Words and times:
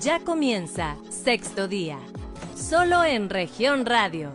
Ya 0.00 0.20
comienza 0.20 0.96
sexto 1.10 1.66
día, 1.66 1.98
solo 2.54 3.02
en 3.02 3.28
región 3.28 3.84
radio. 3.84 4.32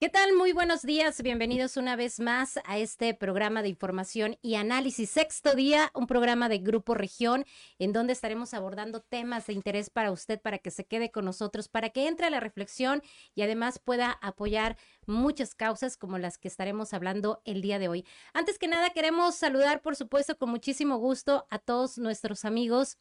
¿Qué 0.00 0.08
tal? 0.08 0.32
Muy 0.32 0.52
buenos 0.52 0.80
días. 0.80 1.20
Bienvenidos 1.22 1.76
una 1.76 1.96
vez 1.96 2.18
más 2.18 2.58
a 2.64 2.78
este 2.78 3.12
programa 3.12 3.60
de 3.60 3.68
información 3.68 4.38
y 4.40 4.54
análisis 4.54 5.10
sexto 5.10 5.54
día, 5.54 5.90
un 5.92 6.06
programa 6.06 6.48
de 6.48 6.56
Grupo 6.56 6.94
Región 6.94 7.44
en 7.78 7.92
donde 7.92 8.14
estaremos 8.14 8.54
abordando 8.54 9.02
temas 9.02 9.46
de 9.46 9.52
interés 9.52 9.90
para 9.90 10.12
usted, 10.12 10.40
para 10.40 10.56
que 10.56 10.70
se 10.70 10.86
quede 10.86 11.10
con 11.10 11.26
nosotros, 11.26 11.68
para 11.68 11.90
que 11.90 12.08
entre 12.08 12.24
a 12.24 12.30
la 12.30 12.40
reflexión 12.40 13.02
y 13.34 13.42
además 13.42 13.78
pueda 13.78 14.12
apoyar 14.22 14.78
muchas 15.04 15.54
causas 15.54 15.98
como 15.98 16.16
las 16.16 16.38
que 16.38 16.48
estaremos 16.48 16.94
hablando 16.94 17.42
el 17.44 17.60
día 17.60 17.78
de 17.78 17.88
hoy. 17.88 18.06
Antes 18.32 18.58
que 18.58 18.66
nada, 18.66 18.88
queremos 18.88 19.34
saludar, 19.34 19.82
por 19.82 19.94
supuesto, 19.94 20.38
con 20.38 20.48
muchísimo 20.48 20.96
gusto 20.96 21.46
a 21.50 21.58
todos 21.58 21.98
nuestros 21.98 22.46
amigos 22.46 22.96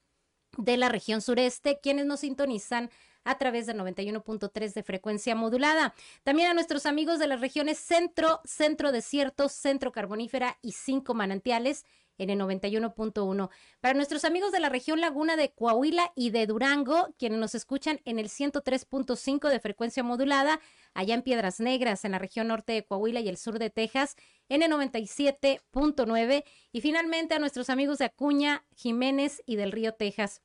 de 0.57 0.77
la 0.77 0.89
región 0.89 1.21
sureste, 1.21 1.79
quienes 1.81 2.05
nos 2.05 2.21
sintonizan 2.21 2.89
a 3.23 3.37
través 3.37 3.65
de 3.67 3.75
91.3 3.75 4.73
de 4.73 4.83
frecuencia 4.83 5.35
modulada. 5.35 5.93
También 6.23 6.49
a 6.49 6.53
nuestros 6.53 6.85
amigos 6.85 7.19
de 7.19 7.27
las 7.27 7.41
regiones 7.41 7.77
centro, 7.77 8.41
centro 8.45 8.91
desierto, 8.91 9.49
centro 9.49 9.91
carbonífera 9.91 10.57
y 10.61 10.71
cinco 10.71 11.13
manantiales 11.13 11.85
en 12.17 12.29
el 12.29 12.39
91.1. 12.39 13.49
Para 13.79 13.93
nuestros 13.93 14.25
amigos 14.25 14.51
de 14.51 14.59
la 14.59 14.69
región 14.69 14.99
Laguna 14.99 15.35
de 15.35 15.51
Coahuila 15.51 16.11
y 16.15 16.31
de 16.31 16.45
Durango, 16.45 17.13
quienes 17.17 17.39
nos 17.39 17.55
escuchan 17.55 18.01
en 18.05 18.19
el 18.19 18.27
103.5 18.27 19.49
de 19.49 19.59
frecuencia 19.59 20.03
modulada, 20.03 20.59
allá 20.93 21.15
en 21.15 21.21
Piedras 21.21 21.59
Negras, 21.59 22.05
en 22.05 22.11
la 22.11 22.19
región 22.19 22.47
norte 22.47 22.73
de 22.73 22.83
Coahuila 22.83 23.19
y 23.19 23.29
el 23.29 23.37
sur 23.37 23.59
de 23.59 23.69
Texas, 23.69 24.15
en 24.47 24.63
el 24.63 24.71
97.9. 24.71 26.43
Y 26.71 26.81
finalmente 26.81 27.35
a 27.35 27.39
nuestros 27.39 27.69
amigos 27.69 27.97
de 27.99 28.05
Acuña, 28.05 28.65
Jiménez 28.75 29.41
y 29.45 29.55
del 29.55 29.71
Río 29.71 29.93
Texas. 29.93 30.41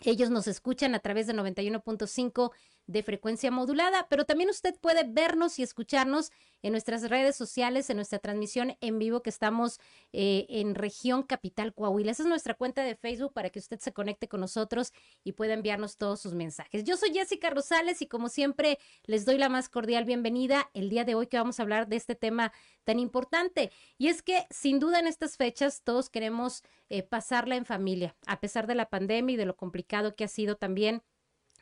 Ellos 0.00 0.30
nos 0.30 0.46
escuchan 0.46 0.94
a 0.94 1.00
través 1.00 1.26
de 1.26 1.34
91.5 1.34 2.52
de 2.88 3.02
frecuencia 3.02 3.50
modulada, 3.50 4.06
pero 4.08 4.24
también 4.24 4.48
usted 4.48 4.74
puede 4.80 5.04
vernos 5.04 5.58
y 5.58 5.62
escucharnos 5.62 6.32
en 6.62 6.72
nuestras 6.72 7.08
redes 7.08 7.36
sociales, 7.36 7.88
en 7.90 7.96
nuestra 7.96 8.18
transmisión 8.18 8.76
en 8.80 8.98
vivo 8.98 9.22
que 9.22 9.30
estamos 9.30 9.78
eh, 10.12 10.46
en 10.48 10.74
región 10.74 11.22
capital 11.22 11.74
Coahuila. 11.74 12.10
Esa 12.10 12.22
es 12.22 12.28
nuestra 12.28 12.54
cuenta 12.54 12.82
de 12.82 12.96
Facebook 12.96 13.34
para 13.34 13.50
que 13.50 13.58
usted 13.58 13.78
se 13.78 13.92
conecte 13.92 14.26
con 14.26 14.40
nosotros 14.40 14.92
y 15.22 15.32
pueda 15.32 15.52
enviarnos 15.52 15.98
todos 15.98 16.20
sus 16.20 16.34
mensajes. 16.34 16.82
Yo 16.82 16.96
soy 16.96 17.12
Jessica 17.12 17.50
Rosales 17.50 18.00
y 18.00 18.06
como 18.06 18.30
siempre 18.30 18.78
les 19.04 19.26
doy 19.26 19.36
la 19.36 19.50
más 19.50 19.68
cordial 19.68 20.06
bienvenida 20.06 20.70
el 20.72 20.88
día 20.88 21.04
de 21.04 21.14
hoy 21.14 21.26
que 21.26 21.36
vamos 21.36 21.60
a 21.60 21.64
hablar 21.64 21.88
de 21.88 21.96
este 21.96 22.14
tema 22.14 22.52
tan 22.84 22.98
importante. 22.98 23.70
Y 23.98 24.08
es 24.08 24.22
que 24.22 24.46
sin 24.48 24.78
duda 24.80 24.98
en 24.98 25.06
estas 25.06 25.36
fechas 25.36 25.82
todos 25.84 26.08
queremos 26.08 26.62
eh, 26.88 27.02
pasarla 27.02 27.56
en 27.56 27.66
familia, 27.66 28.16
a 28.26 28.40
pesar 28.40 28.66
de 28.66 28.74
la 28.74 28.88
pandemia 28.88 29.34
y 29.34 29.36
de 29.36 29.46
lo 29.46 29.56
complicado 29.56 30.16
que 30.16 30.24
ha 30.24 30.28
sido 30.28 30.56
también 30.56 31.02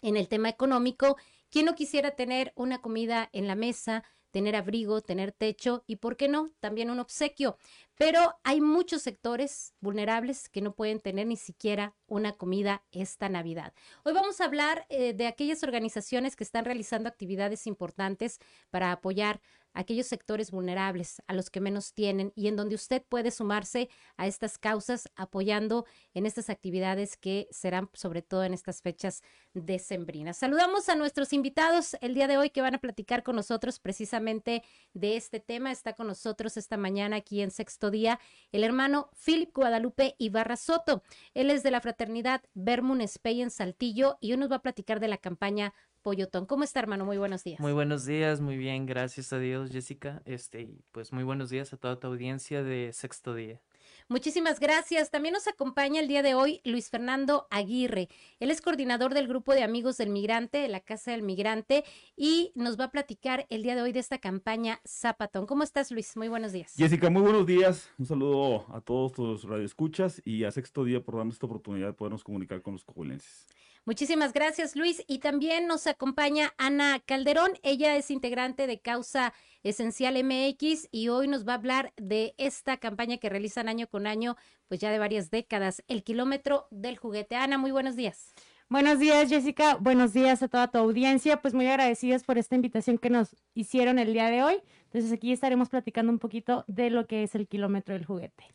en 0.03 0.17
el 0.17 0.29
tema 0.29 0.49
económico, 0.49 1.17
¿quién 1.51 1.67
no 1.67 1.75
quisiera 1.75 2.13
tener 2.13 2.53
una 2.57 2.81
comida 2.81 3.29
en 3.33 3.47
la 3.47 3.55
mesa, 3.55 4.05
tener 4.37 4.55
abrigo, 4.55 5.01
tener 5.01 5.33
techo 5.33 5.83
y, 5.87 5.97
¿por 5.97 6.19
qué 6.19 6.29
no?, 6.29 6.51
también 6.61 6.91
un 6.91 6.99
obsequio. 6.99 7.57
Pero 7.95 8.39
hay 8.45 8.61
muchos 8.61 9.01
sectores 9.01 9.73
vulnerables 9.81 10.51
que 10.51 10.61
no 10.61 10.75
pueden 10.75 11.01
tener 11.01 11.27
ni 11.27 11.37
siquiera 11.37 11.95
una 12.07 12.33
comida 12.33 12.85
esta 12.91 13.31
Navidad. 13.31 13.73
Hoy 14.05 14.13
vamos 14.13 14.43
a 14.43 14.45
hablar 14.45 14.85
eh, 14.91 15.15
de 15.15 15.27
aquellas 15.27 15.63
organizaciones 15.63 16.37
que 16.37 16.45
están 16.45 16.67
realizando 16.67 17.09
actividades 17.09 17.67
importantes 17.67 18.39
para 18.69 18.93
apoyar 18.93 19.41
aquellos 19.77 20.07
sectores 20.07 20.51
vulnerables, 20.51 21.23
a 21.27 21.35
los 21.35 21.51
que 21.51 21.61
menos 21.61 21.93
tienen 21.93 22.33
y 22.35 22.49
en 22.49 22.57
donde 22.57 22.75
usted 22.75 23.03
puede 23.03 23.31
sumarse 23.31 23.91
a 24.17 24.27
estas 24.27 24.57
causas 24.59 25.09
apoyando 25.15 25.85
en 26.15 26.25
estas 26.25 26.49
actividades 26.49 27.17
que 27.17 27.47
serán 27.51 27.91
sobre 27.93 28.23
todo 28.23 28.43
en 28.45 28.55
estas 28.55 28.81
fechas 28.81 29.23
decembrinas. 29.53 30.39
Saludamos 30.39 30.89
a 30.89 30.97
nuestros 30.97 31.33
invitados 31.33 31.97
el 32.01 32.15
día 32.15 32.27
de 32.27 32.39
hoy 32.39 32.51
que 32.51 32.63
van 32.63 32.75
a 32.75 32.81
platicar 32.81 33.23
con 33.23 33.37
nosotros 33.37 33.79
precisamente 33.79 34.63
de 34.95 35.17
este 35.17 35.41
tema. 35.41 35.71
Está 35.71 35.93
con 35.93 36.07
nosotros 36.07 36.57
esta 36.57 36.79
mañana 36.79 37.17
aquí 37.17 37.43
en 37.43 37.51
sexto 37.51 37.91
día 37.91 38.19
el 38.53 38.65
hermano 38.65 39.11
Philip 39.25 39.55
Guadalupe 39.55 40.17
Ibarra 40.19 40.57
Soto. 40.57 41.03
Él 41.35 41.51
es 41.51 41.63
de 41.63 41.71
la 41.71 41.83
fraternidad 41.83 42.43
Vermun 42.55 43.07
Spey 43.07 43.43
en 43.43 43.51
Saltillo 43.51 44.17
y 44.21 44.33
hoy 44.33 44.39
nos 44.39 44.51
va 44.51 44.57
a 44.57 44.63
platicar 44.63 45.01
de 45.01 45.09
la 45.09 45.19
campaña 45.19 45.75
Pollotón. 46.07 46.47
¿Cómo 46.47 46.63
está, 46.63 46.79
hermano? 46.79 47.05
Muy 47.05 47.19
buenos 47.19 47.43
días. 47.43 47.59
Muy 47.59 47.73
buenos 47.73 48.07
días, 48.07 48.41
muy 48.41 48.57
bien, 48.57 48.87
gracias 48.87 49.33
a 49.33 49.41
Dios, 49.41 49.73
Jessica. 49.73 50.23
Este, 50.25 50.69
pues 50.93 51.13
muy 51.13 51.25
buenos 51.25 51.51
días 51.51 51.73
a 51.73 51.79
toda 51.79 51.99
tu 51.99 52.07
audiencia 52.07 52.63
de 52.63 52.93
Sexto 52.93 53.35
Día. 53.35 53.61
Muchísimas 54.09 54.61
gracias. 54.61 55.11
También 55.11 55.33
nos 55.33 55.49
acompaña 55.49 56.01
el 56.01 56.07
día 56.07 56.23
de 56.23 56.35
hoy 56.35 56.61
Luis 56.63 56.91
Fernando 56.91 57.49
Aguirre. 57.51 58.09
Él 58.39 58.53
es 58.53 58.61
coordinador 58.61 59.15
del 59.15 59.27
grupo 59.27 59.53
de 59.53 59.65
amigos 59.65 59.97
del 59.97 60.11
migrante, 60.11 60.59
de 60.59 60.69
la 60.69 60.79
Casa 60.79 61.11
del 61.11 61.25
Migrante, 61.25 61.83
y 62.17 62.53
nos 62.55 62.79
va 62.79 62.85
a 62.85 62.91
platicar 62.93 63.47
el 63.51 63.65
día 63.65 63.75
de 63.75 63.83
hoy 63.83 63.91
de 63.91 63.99
esta 63.99 64.19
campaña 64.19 64.81
Zapatón. 64.87 65.47
¿Cómo 65.47 65.65
estás, 65.65 65.91
Luis? 65.91 66.17
Muy 66.17 66.29
buenos 66.29 66.53
días. 66.53 66.75
Jessica, 66.77 67.11
muy 67.11 67.23
buenos 67.23 67.47
días. 67.47 67.91
Un 67.99 68.07
saludo 68.07 68.73
a 68.73 68.81
todos 68.81 69.11
tus 69.11 69.43
radioescuchas 69.43 70.23
y 70.25 70.45
a 70.45 70.53
Sexto 70.53 70.85
Día 70.85 71.03
por 71.03 71.17
darnos 71.17 71.35
esta 71.35 71.47
oportunidad 71.47 71.89
de 71.89 71.95
podernos 71.95 72.23
comunicar 72.23 72.63
con 72.63 72.75
los 72.75 72.85
coahuilenses. 72.85 73.49
Muchísimas 73.87 74.33
gracias, 74.33 74.75
Luis. 74.75 75.05
Y 75.07 75.21
también 75.21 75.69
nos 75.69 75.87
acompaña 75.87 76.53
Ana 76.59 76.99
Calderón. 77.07 77.53
Ella 77.63 77.95
es 77.95 78.11
integrante 78.11 78.67
de 78.67 78.81
Causa 78.81 79.33
Esencial 79.63 80.17
MX 80.25 80.89
y 80.91 81.07
hoy 81.09 81.29
nos 81.29 81.47
va 81.47 81.53
a 81.53 81.57
hablar 81.57 81.93
de 81.97 82.35
esta 82.37 82.79
campaña 82.79 83.19
que 83.19 83.29
realizan 83.29 83.69
año 83.69 83.87
con 83.87 84.09
año, 84.09 84.37
pues 84.67 84.81
ya 84.81 84.91
de 84.91 84.99
varias 84.99 85.31
décadas, 85.31 85.85
el 85.87 86.03
kilómetro 86.03 86.67
del 86.73 86.99
juguete. 86.99 87.37
Ana, 87.37 87.59
muy 87.59 87.71
buenos 87.71 87.95
días. 87.95 88.35
Buenos 88.69 88.99
días, 88.99 89.29
Jessica. 89.29 89.77
Buenos 89.77 90.13
días 90.13 90.43
a 90.43 90.49
toda 90.49 90.67
tu 90.67 90.79
audiencia. 90.79 91.41
Pues 91.41 91.55
muy 91.55 91.69
agradecidas 91.69 92.25
por 92.25 92.39
esta 92.39 92.57
invitación 92.57 92.99
que 92.99 93.09
nos 93.09 93.37
hicieron 93.55 94.01
el 94.01 94.13
día 94.13 94.29
de 94.31 94.43
hoy. 94.43 94.57
Entonces 94.87 95.13
aquí 95.13 95.31
estaremos 95.31 95.69
platicando 95.69 96.11
un 96.11 96.19
poquito 96.19 96.65
de 96.67 96.91
lo 96.91 97.07
que 97.07 97.23
es 97.23 97.37
el 97.37 97.47
kilómetro 97.47 97.95
del 97.95 98.05
juguete. 98.05 98.47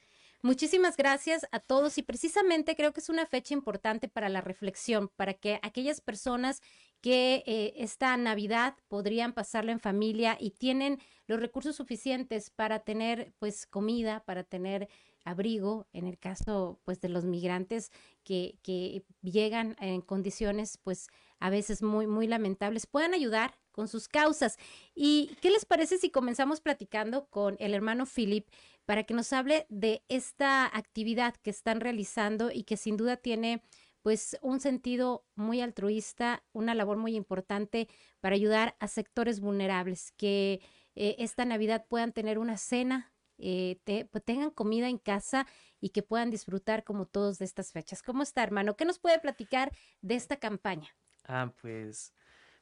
Muchísimas 0.43 0.97
gracias 0.97 1.45
a 1.51 1.59
todos 1.59 1.99
y 1.99 2.01
precisamente 2.01 2.75
creo 2.75 2.93
que 2.93 2.99
es 2.99 3.09
una 3.09 3.27
fecha 3.27 3.53
importante 3.53 4.07
para 4.07 4.27
la 4.27 4.41
reflexión, 4.41 5.07
para 5.15 5.35
que 5.35 5.59
aquellas 5.61 6.01
personas 6.01 6.61
que 6.99 7.43
eh, 7.45 7.73
esta 7.77 8.17
Navidad 8.17 8.75
podrían 8.87 9.33
pasarla 9.33 9.71
en 9.71 9.79
familia 9.79 10.37
y 10.39 10.51
tienen 10.51 10.97
los 11.27 11.39
recursos 11.39 11.75
suficientes 11.75 12.49
para 12.49 12.79
tener 12.79 13.33
pues 13.37 13.67
comida, 13.67 14.23
para 14.25 14.43
tener 14.43 14.89
abrigo, 15.25 15.87
en 15.93 16.07
el 16.07 16.17
caso 16.17 16.79
pues 16.85 16.99
de 17.01 17.09
los 17.09 17.23
migrantes 17.23 17.91
que, 18.23 18.57
que 18.63 19.05
llegan 19.21 19.75
en 19.79 20.01
condiciones 20.01 20.79
pues 20.79 21.07
a 21.39 21.51
veces 21.51 21.83
muy, 21.83 22.07
muy 22.07 22.25
lamentables, 22.25 22.87
puedan 22.87 23.13
ayudar 23.13 23.59
con 23.71 23.87
sus 23.87 24.07
causas. 24.07 24.57
¿Y 24.93 25.35
qué 25.41 25.49
les 25.49 25.65
parece 25.65 25.97
si 25.97 26.09
comenzamos 26.09 26.61
platicando 26.61 27.27
con 27.27 27.55
el 27.59 27.73
hermano 27.73 28.05
Philip? 28.05 28.47
para 28.85 29.03
que 29.03 29.13
nos 29.13 29.31
hable 29.33 29.65
de 29.69 30.03
esta 30.09 30.65
actividad 30.65 31.35
que 31.35 31.49
están 31.49 31.79
realizando 31.79 32.51
y 32.51 32.63
que 32.63 32.77
sin 32.77 32.97
duda 32.97 33.17
tiene 33.17 33.63
pues 34.01 34.37
un 34.41 34.59
sentido 34.59 35.25
muy 35.35 35.61
altruista, 35.61 36.43
una 36.53 36.73
labor 36.73 36.97
muy 36.97 37.15
importante 37.15 37.87
para 38.19 38.35
ayudar 38.35 38.75
a 38.79 38.87
sectores 38.87 39.39
vulnerables, 39.39 40.11
que 40.17 40.59
eh, 40.95 41.15
esta 41.19 41.45
Navidad 41.45 41.85
puedan 41.87 42.11
tener 42.11 42.39
una 42.39 42.57
cena, 42.57 43.13
eh, 43.37 43.79
pues, 44.11 44.23
tengan 44.25 44.49
comida 44.49 44.89
en 44.89 44.97
casa 44.97 45.47
y 45.79 45.89
que 45.89 46.01
puedan 46.01 46.31
disfrutar 46.31 46.83
como 46.83 47.05
todos 47.05 47.37
de 47.37 47.45
estas 47.45 47.71
fechas. 47.71 48.01
¿Cómo 48.01 48.23
está, 48.23 48.41
hermano? 48.43 48.75
¿Qué 48.75 48.85
nos 48.85 48.99
puede 48.99 49.19
platicar 49.19 49.71
de 50.01 50.15
esta 50.15 50.37
campaña? 50.37 50.89
Ah, 51.27 51.53
pues, 51.61 52.13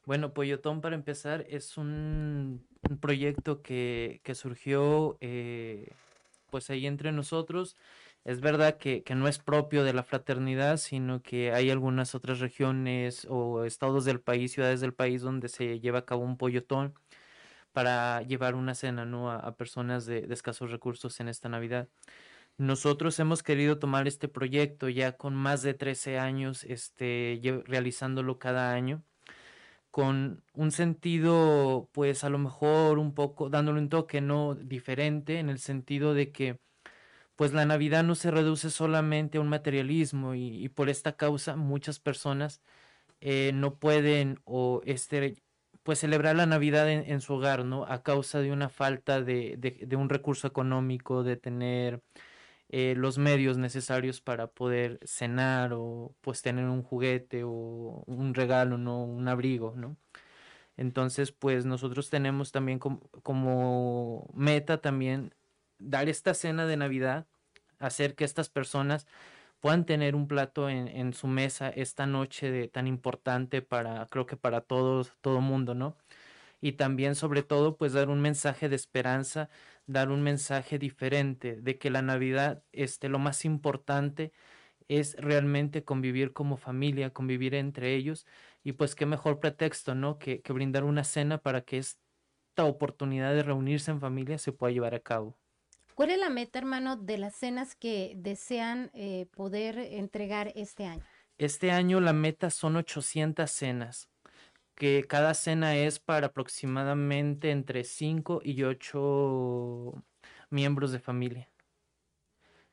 bueno, 0.06 0.32
Pollotón 0.34 0.80
para 0.80 0.96
empezar 0.96 1.44
es 1.48 1.76
un, 1.76 2.66
proyecto 3.00 3.62
que, 3.62 4.20
que 4.24 4.34
surgió 4.34 5.18
eh, 5.20 5.92
pues 6.50 6.70
ahí 6.70 6.86
entre 6.86 7.12
nosotros. 7.12 7.76
Es 8.24 8.40
verdad 8.40 8.76
que, 8.78 9.02
no 9.14 9.28
es 9.28 9.38
propio 9.38 9.84
de 9.84 9.94
la 9.94 10.02
fraternidad, 10.02 10.76
sino 10.76 11.22
que 11.22 11.52
hay 11.52 11.70
algunas 11.70 12.14
otras 12.14 12.40
regiones 12.40 13.26
o 13.30 13.64
estados 13.64 14.04
del 14.04 14.20
país, 14.20 14.52
ciudades 14.52 14.80
del 14.80 14.92
país 14.94 15.22
donde 15.22 15.48
se 15.48 15.80
lleva 15.80 16.00
a 16.00 16.04
cabo 16.06 16.24
un 16.24 16.36
pollotón 16.36 16.94
para 17.72 18.22
llevar 18.22 18.54
una 18.56 18.74
cena 18.74 19.04
¿no? 19.06 19.30
a, 19.32 19.56
personas 19.56 20.06
de, 20.06 20.26
escasos 20.30 20.70
recursos 20.70 21.20
en 21.20 21.28
esta 21.28 21.48
Navidad. 21.48 21.88
Nosotros 22.58 23.18
hemos 23.20 23.42
querido 23.42 23.78
tomar 23.78 24.08
este 24.08 24.28
proyecto 24.28 24.88
ya 24.88 25.16
con 25.16 25.34
más 25.34 25.62
de 25.62 25.74
13 25.74 26.18
años, 26.18 26.64
este, 26.64 27.40
realizándolo 27.66 28.38
cada 28.38 28.72
año 28.74 29.02
con 29.90 30.44
un 30.54 30.70
sentido, 30.72 31.88
pues 31.92 32.24
a 32.24 32.30
lo 32.30 32.38
mejor 32.38 32.98
un 32.98 33.14
poco, 33.14 33.50
dándole 33.50 33.80
un 33.80 33.88
toque 33.88 34.20
no 34.20 34.54
diferente, 34.54 35.38
en 35.38 35.50
el 35.50 35.58
sentido 35.58 36.14
de 36.14 36.32
que, 36.32 36.60
pues 37.36 37.52
la 37.54 37.66
Navidad 37.66 38.04
no 38.04 38.14
se 38.14 38.30
reduce 38.30 38.70
solamente 38.70 39.38
a 39.38 39.40
un 39.42 39.48
materialismo 39.48 40.34
y, 40.34 40.68
por 40.70 40.90
esta 40.90 41.16
causa 41.16 41.56
muchas 41.56 42.00
personas 42.00 42.62
eh, 43.20 43.52
no 43.54 43.76
pueden 43.78 44.40
o 44.44 44.82
este, 44.86 45.36
pues 45.82 46.00
celebrar 46.00 46.36
la 46.36 46.46
Navidad 46.46 46.90
en, 46.90 47.20
su 47.20 47.34
hogar, 47.34 47.64
¿no? 47.64 47.84
A 47.86 48.02
causa 48.02 48.40
de 48.40 48.52
una 48.52 48.68
falta 48.68 49.22
de, 49.22 49.56
de, 49.58 49.96
un 49.96 50.08
recurso 50.10 50.46
económico, 50.46 51.22
de 51.24 51.36
tener 51.36 52.02
eh, 52.72 52.94
los 52.96 53.18
medios 53.18 53.58
necesarios 53.58 54.20
para 54.20 54.46
poder 54.48 55.00
cenar 55.04 55.72
o 55.74 56.14
pues 56.20 56.40
tener 56.42 56.66
un 56.66 56.82
juguete 56.84 57.42
o 57.44 58.04
un 58.06 58.32
regalo, 58.34 58.78
¿no? 58.78 59.02
Un 59.04 59.26
abrigo, 59.28 59.74
¿no? 59.76 59.96
Entonces, 60.76 61.32
pues 61.32 61.66
nosotros 61.66 62.10
tenemos 62.10 62.52
también 62.52 62.78
como, 62.78 63.00
como 63.22 64.30
meta 64.34 64.80
también 64.80 65.34
dar 65.78 66.08
esta 66.08 66.32
cena 66.34 66.66
de 66.66 66.76
Navidad, 66.76 67.26
hacer 67.80 68.14
que 68.14 68.24
estas 68.24 68.48
personas 68.50 69.06
puedan 69.60 69.84
tener 69.86 70.14
un 70.14 70.28
plato 70.28 70.68
en, 70.70 70.88
en 70.88 71.12
su 71.12 71.26
mesa 71.26 71.70
esta 71.70 72.06
noche 72.06 72.50
de, 72.50 72.68
tan 72.68 72.86
importante 72.86 73.62
para, 73.62 74.06
creo 74.06 74.26
que 74.26 74.36
para 74.36 74.60
todos, 74.62 75.12
todo 75.22 75.40
mundo, 75.40 75.74
¿no? 75.74 75.96
Y 76.60 76.72
también, 76.72 77.14
sobre 77.14 77.42
todo, 77.42 77.76
pues 77.76 77.92
dar 77.92 78.08
un 78.08 78.20
mensaje 78.20 78.68
de 78.68 78.76
esperanza, 78.76 79.48
dar 79.86 80.10
un 80.10 80.22
mensaje 80.22 80.78
diferente 80.78 81.56
de 81.56 81.78
que 81.78 81.90
la 81.90 82.02
Navidad, 82.02 82.62
este, 82.72 83.08
lo 83.08 83.18
más 83.18 83.44
importante 83.44 84.32
es 84.88 85.14
realmente 85.16 85.84
convivir 85.84 86.32
como 86.32 86.56
familia, 86.56 87.10
convivir 87.10 87.54
entre 87.54 87.94
ellos, 87.94 88.26
y 88.62 88.72
pues 88.72 88.94
qué 88.94 89.06
mejor 89.06 89.40
pretexto, 89.40 89.94
¿no? 89.94 90.18
Que, 90.18 90.42
que 90.42 90.52
brindar 90.52 90.84
una 90.84 91.04
cena 91.04 91.38
para 91.38 91.62
que 91.62 91.78
esta 91.78 92.64
oportunidad 92.64 93.34
de 93.34 93.42
reunirse 93.42 93.90
en 93.90 94.00
familia 94.00 94.38
se 94.38 94.52
pueda 94.52 94.72
llevar 94.72 94.94
a 94.94 95.00
cabo. 95.00 95.38
¿Cuál 95.94 96.10
es 96.10 96.18
la 96.18 96.30
meta, 96.30 96.58
hermano, 96.58 96.96
de 96.96 97.18
las 97.18 97.34
cenas 97.36 97.74
que 97.74 98.14
desean 98.16 98.90
eh, 98.94 99.26
poder 99.32 99.78
entregar 99.78 100.50
este 100.56 100.86
año? 100.86 101.04
Este 101.36 101.70
año 101.70 102.00
la 102.00 102.12
meta 102.12 102.50
son 102.50 102.76
800 102.76 103.50
cenas, 103.50 104.08
que 104.80 105.04
cada 105.06 105.34
cena 105.34 105.76
es 105.76 105.98
para 105.98 106.28
aproximadamente 106.28 107.50
entre 107.50 107.84
5 107.84 108.40
y 108.42 108.62
8 108.62 109.92
miembros 110.48 110.90
de 110.90 110.98
familia. 110.98 111.50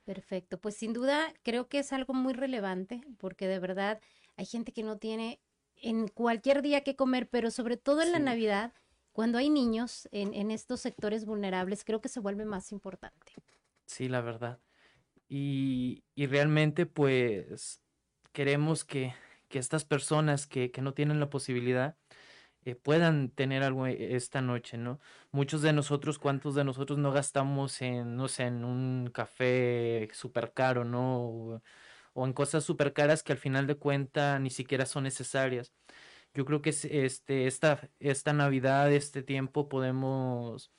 Perfecto, 0.05 0.57
pues 0.57 0.77
sin 0.77 0.93
duda 0.93 1.33
creo 1.43 1.67
que 1.67 1.79
es 1.79 1.91
algo 1.91 2.13
muy 2.13 2.31
relevante 2.31 3.01
porque 3.17 3.45
de 3.49 3.59
verdad 3.59 3.99
hay 4.37 4.45
gente 4.45 4.71
que 4.71 4.83
no 4.83 4.97
tiene 4.97 5.41
en 5.75 6.07
cualquier 6.07 6.61
día 6.61 6.79
que 6.79 6.95
comer, 6.95 7.27
pero 7.27 7.51
sobre 7.51 7.75
todo 7.75 8.01
en 8.01 8.13
la. 8.13 8.19
Navidad 8.19 8.73
cuando 9.11 9.37
hay 9.37 9.49
niños 9.49 10.07
en, 10.13 10.33
en 10.33 10.49
estos 10.49 10.79
sectores 10.79 11.25
vulnerables, 11.25 11.83
creo 11.83 11.99
que 11.99 12.07
se 12.07 12.21
vuelve 12.21 12.45
más 12.45 12.71
importante. 12.71 13.33
Sí, 13.85 14.07
la 14.07 14.21
verdad. 14.21 14.61
Y, 15.27 16.05
y 16.15 16.27
realmente 16.27 16.85
pues 16.85 17.81
queremos 18.31 18.85
que, 18.85 19.13
que 19.49 19.59
estas 19.59 19.85
personas 19.85 20.47
que, 20.47 20.71
que 20.71 20.81
no 20.81 20.93
tienen 20.93 21.19
la 21.19 21.29
posibilidad 21.29 21.97
eh, 22.65 22.75
puedan 22.75 23.29
tener 23.31 23.63
algo 23.63 23.87
e- 23.87 24.15
esta 24.15 24.41
noche, 24.41 24.77
¿no? 24.77 24.99
Muchos 25.31 25.61
de 25.61 25.73
nosotros, 25.73 26.19
¿cuántos 26.19 26.55
de 26.55 26.63
nosotros 26.63 26.99
no 26.99 27.11
gastamos 27.11 27.81
en, 27.81 28.15
no 28.15 28.27
sé, 28.27 28.43
en 28.45 28.65
un 28.65 29.09
café 29.13 30.07
súper 30.13 30.53
caro, 30.53 30.83
¿no? 30.85 31.61
O, 32.13 32.25
en 32.25 32.33
cosas 32.33 32.63
súper 32.63 32.93
caras 32.93 33.23
que 33.23 33.31
al 33.33 33.37
final 33.37 33.67
de 33.67 33.75
cuenta 33.77 34.39
ni 34.39 34.49
siquiera 34.49 34.85
son 34.85 35.03
necesarias. 35.03 35.73
Yo 36.33 36.45
creo 36.45 36.61
que 36.61 36.71
es, 36.71 36.85
este, 36.85 37.47
esta, 37.47 37.89
esta 37.99 38.33
Navidad, 38.33 38.91
este 38.93 39.23
tiempo, 39.23 39.69
podemos, 39.69 40.71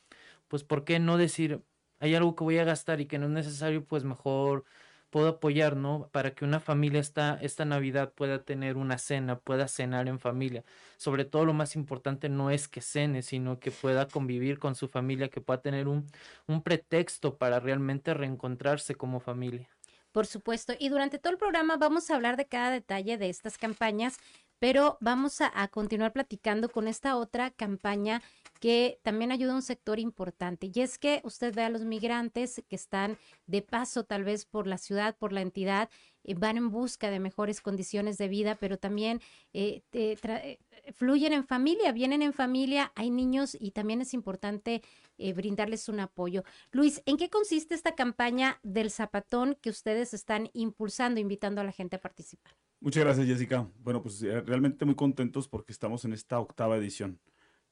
pues, 0.49 0.64
¿por 0.64 0.85
qué 0.85 0.99
no 1.00 1.19
decir, 1.19 1.62
hay 2.00 2.14
algo 2.14 2.37
que 2.37 2.44
voy 2.44 2.59
a 2.59 2.64
gastar 2.64 3.00
y 3.00 3.06
que 3.06 3.19
no 3.19 3.26
es 3.26 3.32
necesario, 3.32 3.87
pues 3.87 4.05
mejor 4.05 4.64
puedo 5.11 5.29
apoyar, 5.29 5.77
¿no? 5.77 6.09
Para 6.13 6.35
que 6.35 6.45
una 6.45 6.61
familia 6.61 7.01
esta, 7.01 7.39
esta 7.41 7.65
Navidad 7.65 8.13
pueda 8.13 8.43
tener 8.45 8.77
una 8.77 8.99
cena, 8.99 9.39
pueda 9.39 9.69
cenar 9.69 10.09
en 10.09 10.19
familia. 10.19 10.65
Sobre 10.97 11.25
todo 11.25 11.45
lo 11.45 11.53
más 11.53 11.77
importante 11.77 12.29
no 12.29 12.51
es 12.51 12.69
que 12.69 12.81
cene, 12.81 13.23
sino 13.23 13.59
que 13.61 13.71
pueda 13.71 14.09
convivir 14.09 14.59
con 14.59 14.75
su 14.75 14.89
familia, 14.89 15.29
que 15.29 15.41
pueda 15.41 15.61
tener 15.61 15.89
un, 15.89 16.07
un 16.47 16.63
pretexto 16.63 17.37
para 17.39 17.61
realmente 17.61 18.15
reencontrarse 18.15 18.95
como 18.95 19.21
familia. 19.21 19.69
Por 20.13 20.27
supuesto, 20.27 20.73
y 20.79 20.89
durante 20.89 21.19
todo 21.19 21.33
el 21.33 21.39
programa 21.39 21.77
vamos 21.77 22.11
a 22.11 22.15
hablar 22.15 22.37
de 22.37 22.47
cada 22.47 22.71
detalle 22.71 23.19
de 23.19 23.29
estas 23.29 23.59
campañas, 23.59 24.19
pero 24.59 24.99
vamos 25.01 25.41
a, 25.41 25.69
continuar 25.69 26.13
platicando 26.13 26.69
con 26.69 26.89
esta 26.89 27.17
otra 27.17 27.51
campaña 27.51 28.23
que 28.61 28.99
también 29.03 29.31
ayuda 29.31 29.53
a 29.53 29.57
un 29.57 29.63
sector 29.63 30.01
importante. 30.01 30.71
Y 30.73 30.81
es 30.81 30.99
que 30.99 31.21
usted 31.25 31.55
ve 31.55 31.63
a 31.63 31.69
los 31.69 31.85
migrantes 31.85 32.63
que 32.69 32.77
están 32.77 33.19
de 33.47 33.63
paso 33.63 34.05
tal 34.05 34.25
vez 34.25 34.45
por 34.45 34.67
la 34.67 34.79
ciudad, 34.79 35.17
por 35.17 35.33
la 35.33 35.43
entidad, 35.43 35.89
eh, 36.25 36.35
van 36.35 36.57
en 36.57 36.71
busca 36.71 37.11
de 37.11 37.21
mejores 37.21 37.61
condiciones 37.61 38.19
de 38.19 38.29
vida, 38.29 38.57
pero 38.57 38.79
también 38.79 39.21
eh, 39.53 39.83
eh, 39.93 40.59
fluyen 40.93 41.33
en 41.33 41.45
familia, 41.45 41.93
vienen 41.93 42.23
en 42.23 42.33
familia, 42.33 42.93
hay 42.95 43.11
niños 43.11 43.57
y 43.59 43.71
también 43.73 44.01
es 44.01 44.15
importante 44.15 44.83
eh, 45.19 45.33
brindarles 45.33 45.89
un 45.89 46.01
apoyo. 46.01 46.45
Luis, 46.71 47.03
¿en 47.07 47.17
qué 47.17 47.29
consiste 47.29 47.75
esta 47.75 47.95
campaña 47.95 48.61
del 48.63 48.91
zapatón 48.91 49.57
que 49.61 49.71
ustedes 49.71 50.15
están 50.15 50.49
impulsando, 50.53 51.21
invitando 51.21 51.61
a 51.61 51.65
la 51.65 51.73
gente 51.73 51.97
a 51.97 52.01
participar? 52.01 52.55
Muchas 52.81 53.05
gracias, 53.05 53.27
Jessica. 53.27 53.69
Bueno, 53.81 54.03
pues 54.03 54.23
eh, 54.23 54.41
realmente 54.43 54.85
muy 54.85 54.95
contentos 54.95 55.49
porque 55.49 55.73
estamos 55.73 56.05
en 56.05 56.13
esta 56.13 56.39
octava 56.39 56.77
edición. 56.77 57.21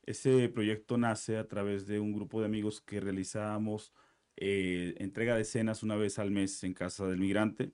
Ese 0.03 0.49
proyecto 0.49 0.99
nace 0.99 1.37
a 1.37 1.47
través 1.47 1.87
de 1.87 2.01
un 2.01 2.13
grupo 2.13 2.41
de 2.41 2.47
amigos 2.47 2.81
que 2.81 3.01
realizamos 3.01 3.93
eh, 4.37 4.95
entrega 4.99 5.37
de 5.37 5.45
cenas 5.45 5.83
una 5.83 5.97
vez 5.97 6.19
al 6.19 6.31
mes 6.31 6.63
en 6.65 6.75
casa 6.75 7.07
del 7.07 7.19
migrante. 7.19 7.73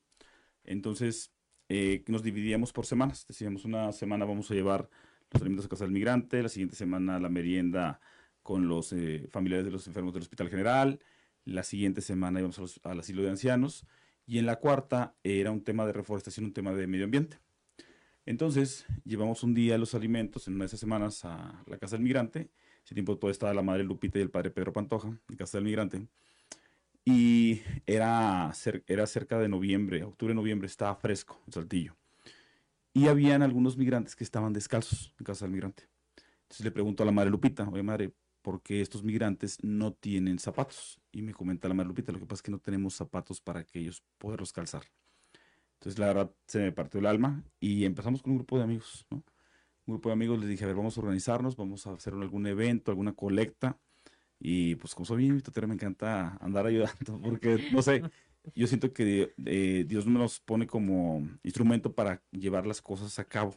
Entonces, 0.65 1.33
eh, 1.69 2.05
nos 2.09 2.23
dividíamos 2.23 2.73
por 2.73 2.87
semanas. 2.87 3.27
Decíamos, 3.27 3.65
una 3.65 3.93
semana 3.93 4.25
vamos 4.25 4.51
a 4.51 4.55
llevar 4.55 4.89
los 5.31 5.43
alimentos 5.43 5.67
a 5.67 5.69
casa 5.71 5.85
del 5.85 5.93
migrante, 5.93 6.43
la 6.43 6.49
siguiente 6.49 6.77
semana 6.77 7.19
la 7.19 7.29
merienda 7.31 8.01
con 8.43 8.69
los 8.69 8.93
eh, 8.93 9.29
familiares 9.31 9.65
de 9.65 9.73
los 9.73 9.87
enfermos 9.87 10.13
del 10.13 10.23
Hospital 10.23 10.49
General, 10.51 11.01
la 11.45 11.63
siguiente 11.63 12.01
semana 12.01 12.41
íbamos 12.41 12.81
al 12.85 13.01
asilo 13.01 13.23
de 13.23 13.31
ancianos 13.31 13.87
y 14.27 14.39
en 14.39 14.47
la 14.47 14.57
cuarta 14.57 15.15
era 15.23 15.51
un 15.51 15.63
tema 15.63 15.87
de 15.87 15.93
reforestación, 15.93 16.47
un 16.47 16.53
tema 16.53 16.73
de 16.73 16.87
medio 16.87 17.05
ambiente. 17.05 17.39
Entonces, 18.25 18.87
llevamos 19.05 19.43
un 19.43 19.55
día 19.55 19.77
los 19.79 19.95
alimentos 19.95 20.47
en 20.47 20.55
una 20.55 20.65
de 20.65 20.67
esas 20.67 20.81
semanas 20.81 21.25
a 21.25 21.63
la 21.67 21.79
casa 21.79 21.97
del 21.97 22.05
migrante. 22.05 22.51
Ese 22.85 22.95
tiempo 22.95 23.19
todo 23.19 23.31
estaba 23.31 23.53
la 23.53 23.63
madre 23.63 23.85
Lupita 23.85 24.19
y 24.19 24.23
el 24.23 24.31
padre 24.31 24.51
Pedro 24.51 24.73
Pantoja, 24.73 25.09
en 25.09 25.37
casa 25.37 25.59
del 25.59 25.65
migrante. 25.65 26.07
Y 27.05 27.63
era, 27.87 28.53
era 28.87 29.07
cerca 29.07 29.39
de 29.39 29.49
noviembre, 29.49 30.05
octubre, 30.05 30.35
noviembre, 30.35 30.67
estaba 30.67 30.95
fresco 30.95 31.41
en 31.47 31.53
Saltillo. 31.53 31.97
Y 32.95 33.09
habían 33.09 33.43
algunos 33.43 33.77
migrantes 33.77 34.15
que 34.15 34.23
estaban 34.23 34.53
descalzos 34.53 35.13
en 35.19 35.25
casa 35.25 35.45
del 35.45 35.53
migrante. 35.53 35.89
Entonces 36.43 36.65
le 36.65 36.71
pregunto 36.71 37.03
a 37.03 37.07
la 37.07 37.13
madre 37.13 37.31
Lupita, 37.31 37.69
oye 37.69 37.83
madre, 37.83 38.13
¿por 38.43 38.63
qué 38.63 38.81
estos 38.81 39.03
migrantes 39.03 39.59
no 39.63 39.93
tienen 39.93 40.39
zapatos? 40.39 41.01
Y 41.13 41.23
me 41.23 41.33
comenta 41.33 41.69
la 41.69 41.75
madre 41.75 41.89
Lupita, 41.89 42.13
lo 42.13 42.19
que 42.19 42.27
pasa 42.27 42.41
es 42.41 42.43
que 42.43 42.51
no 42.51 42.59
tenemos 42.59 42.95
zapatos 42.95 43.41
para 43.41 43.65
que 43.65 43.79
ellos 43.79 44.03
poderlos 44.19 44.53
calzar. 44.53 44.83
Entonces, 45.75 45.99
la 45.99 46.07
verdad, 46.07 46.35
se 46.47 46.61
me 46.61 46.73
partió 46.73 47.01
el 47.01 47.07
alma 47.07 47.43
y 47.59 47.85
empezamos 47.85 48.23
con 48.23 48.33
un 48.33 48.39
grupo 48.39 48.57
de 48.57 48.65
amigos, 48.65 49.07
¿no? 49.11 49.25
Un 49.85 49.95
grupo 49.95 50.11
de 50.11 50.13
amigos 50.13 50.39
les 50.39 50.49
dije, 50.49 50.63
a 50.65 50.69
ver, 50.69 50.77
vamos 50.77 50.97
a 50.97 51.01
organizarnos, 51.01 51.57
vamos 51.57 51.87
a 51.87 51.93
hacer 51.95 52.15
algún 52.15 52.47
evento, 52.47 52.93
alguna 52.93 53.15
colecta. 53.15 53.81
Y 54.39 54.77
pues 54.77 54.95
como 54.95 55.07
soy 55.07 55.31
mitotero, 55.31 55.67
me 55.67 55.75
encanta 55.75 56.37
andar 56.41 56.67
ayudando, 56.69 57.21
porque, 57.21 57.69
no 57.73 57.83
sé, 57.83 58.03
yo 58.55 58.67
siento 58.67 58.93
que 58.93 59.35
eh, 59.45 59.85
Dios 59.89 60.07
nos 60.07 60.41
pone 60.41 60.67
como 60.67 61.29
instrumento 61.43 61.95
para 61.95 62.23
llevar 62.31 62.67
las 62.67 62.81
cosas 62.81 63.19
a 63.19 63.25
cabo. 63.25 63.57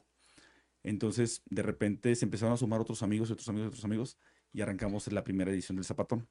Entonces, 0.83 1.41
de 1.49 1.63
repente 1.63 2.15
se 2.15 2.25
empezaron 2.25 2.53
a 2.53 2.57
sumar 2.57 2.81
otros 2.81 3.01
amigos, 3.03 3.31
otros 3.31 3.49
amigos, 3.49 3.69
otros 3.69 3.85
amigos, 3.85 4.17
y 4.55 4.61
arrancamos 4.61 5.11
la 5.11 5.23
primera 5.23 5.51
edición 5.51 5.75
del 5.75 5.83
Zapatón. 5.83 6.27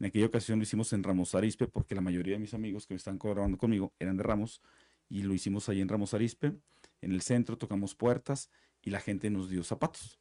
En 0.00 0.06
aquella 0.06 0.26
ocasión 0.26 0.58
lo 0.58 0.64
hicimos 0.64 0.92
en 0.92 1.04
Ramos 1.04 1.36
Arispe, 1.36 1.68
porque 1.68 1.94
la 1.94 2.00
mayoría 2.00 2.34
de 2.34 2.40
mis 2.40 2.52
amigos 2.52 2.84
que 2.86 2.94
me 2.94 2.98
están 2.98 3.16
colaborando 3.16 3.58
conmigo 3.58 3.92
eran 4.00 4.16
de 4.16 4.24
Ramos, 4.24 4.60
y 5.08 5.22
lo 5.22 5.34
hicimos 5.34 5.68
ahí 5.68 5.80
en 5.80 5.88
Ramos 5.88 6.12
Arispe, 6.12 6.52
en 7.00 7.12
el 7.12 7.20
centro, 7.22 7.56
tocamos 7.56 7.94
puertas, 7.94 8.50
y 8.82 8.90
la 8.90 8.98
gente 8.98 9.30
nos 9.30 9.48
dio 9.48 9.62
zapatos. 9.62 10.18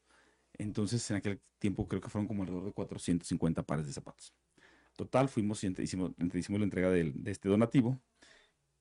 Entonces, 0.59 1.09
en 1.09 1.17
aquel 1.17 1.41
tiempo 1.57 1.87
creo 1.87 2.01
que 2.01 2.09
fueron 2.09 2.27
como 2.27 2.43
alrededor 2.43 2.65
de 2.65 2.71
450 2.71 3.63
pares 3.63 3.87
de 3.87 3.93
zapatos. 3.93 4.31
Total, 4.95 5.27
fuimos 5.27 5.63
y 5.63 5.73
hicimos, 5.79 6.11
hicimos 6.33 6.59
la 6.59 6.65
entrega 6.65 6.91
del- 6.91 7.23
de, 7.23 7.31
este 7.31 7.49
donativo. 7.49 7.99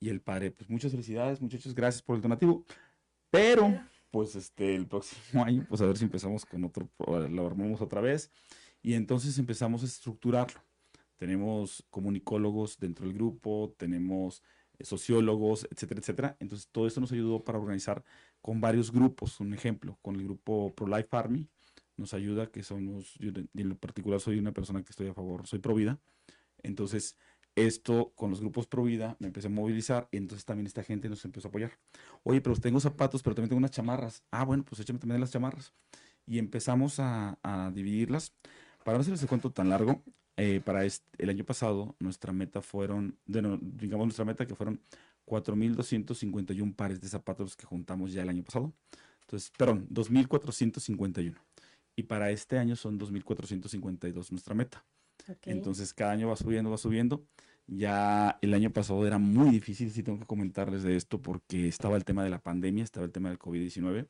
Y 0.00 0.10
el 0.10 0.20
padre, 0.20 0.50
pues 0.50 0.68
muchas 0.68 0.90
felicidades, 0.90 1.40
muchachos, 1.40 1.74
gracias 1.74 2.02
por 2.02 2.16
el 2.16 2.22
donativo. 2.22 2.64
Pero, 3.30 3.80
pues 4.10 4.34
este, 4.34 4.74
el 4.74 4.86
próximo 4.86 5.44
año, 5.44 5.66
pues 5.68 5.80
a 5.80 5.86
ver 5.86 5.96
si 5.96 6.04
empezamos 6.04 6.44
con 6.44 6.64
otro, 6.64 6.88
lo 7.30 7.46
armamos 7.46 7.80
otra 7.80 8.00
vez. 8.00 8.30
Y 8.82 8.94
entonces 8.94 9.38
empezamos 9.38 9.82
a 9.82 9.86
estructurarlo. 9.86 10.60
Tenemos 11.16 11.84
comunicólogos 11.90 12.78
dentro 12.78 13.06
del 13.06 13.14
grupo, 13.14 13.74
tenemos 13.76 14.42
eh, 14.78 14.84
sociólogos, 14.84 15.66
etcétera, 15.70 16.00
etcétera. 16.00 16.36
Entonces, 16.38 16.68
todo 16.70 16.86
esto 16.86 17.00
nos 17.00 17.10
ayudó 17.10 17.42
para 17.42 17.58
organizar 17.58 18.04
con 18.40 18.60
varios 18.60 18.92
grupos. 18.92 19.40
Un 19.40 19.52
ejemplo, 19.52 19.98
con 20.00 20.14
el 20.14 20.24
grupo 20.24 20.72
Pro 20.74 20.86
Life 20.86 21.08
Army, 21.10 21.48
nos 21.96 22.14
ayuda, 22.14 22.50
que 22.50 22.62
somos, 22.62 23.14
yo 23.18 23.32
en 23.54 23.76
particular 23.76 24.20
soy 24.20 24.38
una 24.38 24.52
persona 24.52 24.82
que 24.84 24.90
estoy 24.90 25.08
a 25.08 25.14
favor, 25.14 25.46
soy 25.46 25.58
pro 25.58 25.74
vida. 25.74 25.98
Entonces, 26.62 27.16
esto 27.66 28.12
con 28.14 28.30
los 28.30 28.40
grupos 28.40 28.66
pro 28.66 28.84
vida 28.84 29.16
me 29.18 29.28
empecé 29.28 29.48
a 29.48 29.50
movilizar 29.50 30.08
y 30.10 30.16
entonces 30.16 30.44
también 30.44 30.66
esta 30.66 30.82
gente 30.82 31.08
nos 31.08 31.24
empezó 31.24 31.48
a 31.48 31.50
apoyar. 31.50 31.72
Oye, 32.22 32.40
pero 32.40 32.56
tengo 32.56 32.80
zapatos, 32.80 33.22
pero 33.22 33.34
también 33.34 33.50
tengo 33.50 33.58
unas 33.58 33.70
chamarras. 33.70 34.22
Ah, 34.30 34.44
bueno, 34.44 34.64
pues 34.64 34.80
échame 34.80 34.98
también 34.98 35.20
las 35.20 35.30
chamarras. 35.30 35.72
Y 36.26 36.38
empezamos 36.38 36.96
a, 36.98 37.38
dividirlas. 37.74 38.32
Para 38.84 38.98
no 38.98 39.02
hacerles 39.02 39.22
el 39.22 39.28
cuento 39.28 39.50
tan 39.50 39.68
largo, 39.70 40.02
eh, 40.36 40.60
para 40.64 40.84
el 40.84 41.28
año 41.30 41.44
pasado, 41.44 41.96
nuestra 41.98 42.32
meta 42.32 42.60
fueron, 42.62 43.16
de 43.26 43.42
no- 43.42 43.58
digamos 43.60 44.06
nuestra 44.06 44.24
meta 44.24 44.46
que 44.46 44.54
fueron 44.54 44.80
4.251 45.24 46.74
pares 46.74 47.00
de 47.00 47.08
zapatos 47.08 47.56
que 47.56 47.66
juntamos 47.66 48.12
ya 48.12 48.22
el 48.22 48.28
año 48.28 48.44
pasado. 48.44 48.72
Entonces, 49.22 49.52
perdón, 49.56 49.86
2.451. 49.90 51.36
Y 51.96 52.04
para 52.04 52.30
este 52.30 52.58
año 52.58 52.76
son 52.76 52.98
2.452 52.98 54.30
nuestra 54.30 54.54
meta. 54.54 54.84
Entonces 55.44 55.94
cada 55.94 56.12
año 56.12 56.28
va 56.28 56.36
subiendo, 56.36 56.70
va 56.70 56.78
subiendo. 56.78 57.24
Ya 57.66 58.38
el 58.40 58.54
año 58.54 58.72
pasado 58.72 59.06
era 59.06 59.18
muy 59.18 59.50
difícil, 59.50 59.90
sí 59.90 60.02
tengo 60.02 60.18
que 60.18 60.26
comentarles 60.26 60.82
de 60.82 60.96
esto, 60.96 61.20
porque 61.20 61.68
estaba 61.68 61.96
el 61.96 62.04
tema 62.04 62.24
de 62.24 62.30
la 62.30 62.40
pandemia, 62.42 62.82
estaba 62.82 63.04
el 63.04 63.12
tema 63.12 63.28
del 63.28 63.38
COVID-19. 63.38 64.06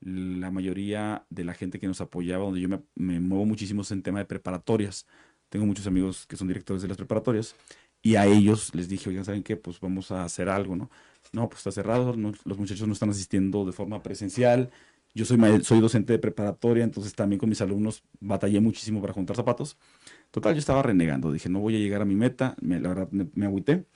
La 0.00 0.50
mayoría 0.50 1.24
de 1.30 1.44
la 1.44 1.54
gente 1.54 1.78
que 1.78 1.86
nos 1.86 2.00
apoyaba, 2.02 2.44
donde 2.44 2.60
yo 2.60 2.68
me, 2.68 3.20
muevo 3.20 3.46
muchísimo 3.46 3.82
es 3.82 3.90
en 3.90 4.02
tema 4.02 4.18
de 4.18 4.26
preparatorias. 4.26 5.06
Tengo 5.48 5.64
muchos 5.64 5.86
amigos 5.86 6.26
que 6.26 6.36
son 6.36 6.48
directores 6.48 6.82
de 6.82 6.88
las 6.88 6.96
preparatorias 6.98 7.56
y 8.02 8.16
a 8.16 8.26
ellos 8.26 8.74
les 8.74 8.88
dije, 8.88 9.08
oigan, 9.08 9.24
¿saben 9.24 9.42
qué? 9.42 9.56
Pues 9.56 9.80
vamos 9.80 10.10
a 10.10 10.24
hacer 10.24 10.48
algo, 10.48 10.76
¿no? 10.76 10.90
No, 11.32 11.48
pues 11.48 11.60
está 11.60 11.72
cerrado, 11.72 12.14
los 12.14 12.58
muchachos 12.58 12.86
no 12.86 12.92
están 12.92 13.10
asistiendo 13.10 13.64
de 13.64 13.72
forma 13.72 14.02
presencial. 14.02 14.70
Yo 15.14 15.24
soy, 15.24 15.38
soy 15.62 15.80
docente 15.80 16.12
de 16.12 16.18
preparatoria, 16.20 16.84
entonces 16.84 17.14
también 17.14 17.38
con 17.40 17.48
mis 17.48 17.60
alumnos 17.60 18.02
batallé 18.20 18.60
muchísimo 18.60 19.00
para 19.00 19.12
juntar 19.12 19.36
zapatos. 19.36 19.76
Total, 20.30 20.54
yo 20.54 20.60
estaba 20.60 20.82
renegando, 20.82 21.32
dije, 21.32 21.48
no 21.48 21.60
voy 21.60 21.76
a 21.76 21.78
llegar 21.78 22.02
a 22.02 22.04
mi 22.04 22.14
meta, 22.16 22.56
me- 22.60 22.80
la 22.80 22.90
verdad 22.90 23.08
me, 23.12 23.28
me 23.34 23.46
agüité 23.46 23.86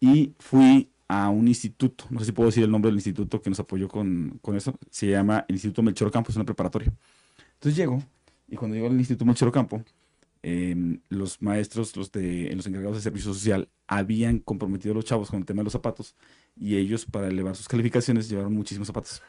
y 0.00 0.34
fui 0.38 0.90
a 1.08 1.28
un 1.30 1.48
instituto, 1.48 2.06
no 2.10 2.20
sé 2.20 2.26
si 2.26 2.32
puedo 2.32 2.48
decir 2.48 2.64
el 2.64 2.70
nombre 2.70 2.90
del 2.90 2.96
instituto 2.96 3.42
que 3.42 3.50
nos 3.50 3.60
apoyó 3.60 3.88
con, 3.88 4.38
con 4.42 4.56
eso, 4.56 4.74
se 4.90 5.08
llama 5.08 5.44
el 5.48 5.56
Instituto 5.56 5.82
Melchor 5.82 6.08
Ocampo, 6.08 6.30
es 6.30 6.36
una 6.36 6.44
preparatoria. 6.44 6.92
Entonces 7.54 7.76
llego 7.76 8.02
y 8.48 8.56
cuando 8.56 8.76
llego 8.76 8.88
al 8.88 8.96
Instituto 8.98 9.24
Melchor 9.24 9.48
Ocampo, 9.48 9.84
em, 10.42 11.00
los 11.10 11.42
maestros, 11.42 11.96
los, 11.96 12.12
de, 12.12 12.52
los 12.56 12.66
encargados 12.66 12.96
de 12.98 13.02
servicio 13.02 13.32
social, 13.34 13.68
habían 13.88 14.38
comprometido 14.40 14.92
a 14.92 14.96
los 14.96 15.04
chavos 15.06 15.30
con 15.30 15.40
el 15.40 15.46
tema 15.46 15.60
de 15.60 15.64
los 15.64 15.72
zapatos 15.74 16.16
y 16.56 16.76
ellos 16.76 17.06
para 17.06 17.28
elevar 17.28 17.56
sus 17.56 17.68
calificaciones 17.68 18.28
llevaron 18.28 18.54
muchísimos 18.54 18.86
zapatos. 18.88 19.22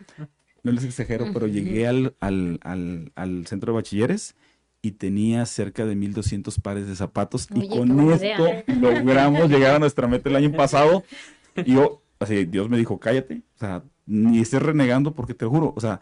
No 0.64 0.72
les 0.72 0.84
exagero, 0.84 1.28
pero 1.34 1.48
llegué 1.48 1.88
al, 1.88 2.16
al, 2.20 2.60
al, 2.64 3.12
al 3.16 3.48
centro 3.48 3.72
de 3.72 3.78
bachilleres 3.78 4.36
y 4.82 4.92
tenía 4.92 5.46
cerca 5.46 5.86
de 5.86 5.96
1200 5.96 6.60
pares 6.60 6.88
de 6.88 6.96
zapatos 6.96 7.48
y 7.54 7.60
Oye, 7.60 7.70
con 7.70 8.12
esto 8.12 8.26
idea. 8.26 8.64
logramos 8.68 9.50
llegar 9.50 9.76
a 9.76 9.80
nuestra 9.80 10.08
meta 10.08 10.30
el 10.30 10.36
año 10.36 10.52
pasado 10.56 11.04
y 11.56 11.74
yo, 11.74 12.02
así, 12.20 12.46
Dios 12.46 12.70
me 12.70 12.78
dijo, 12.78 13.00
cállate, 13.00 13.42
o 13.56 13.60
sea, 13.60 13.84
ni 14.06 14.40
estés 14.40 14.62
renegando 14.62 15.14
porque 15.16 15.34
te 15.34 15.46
lo 15.46 15.52
juro, 15.52 15.74
o 15.76 15.80
sea, 15.82 16.00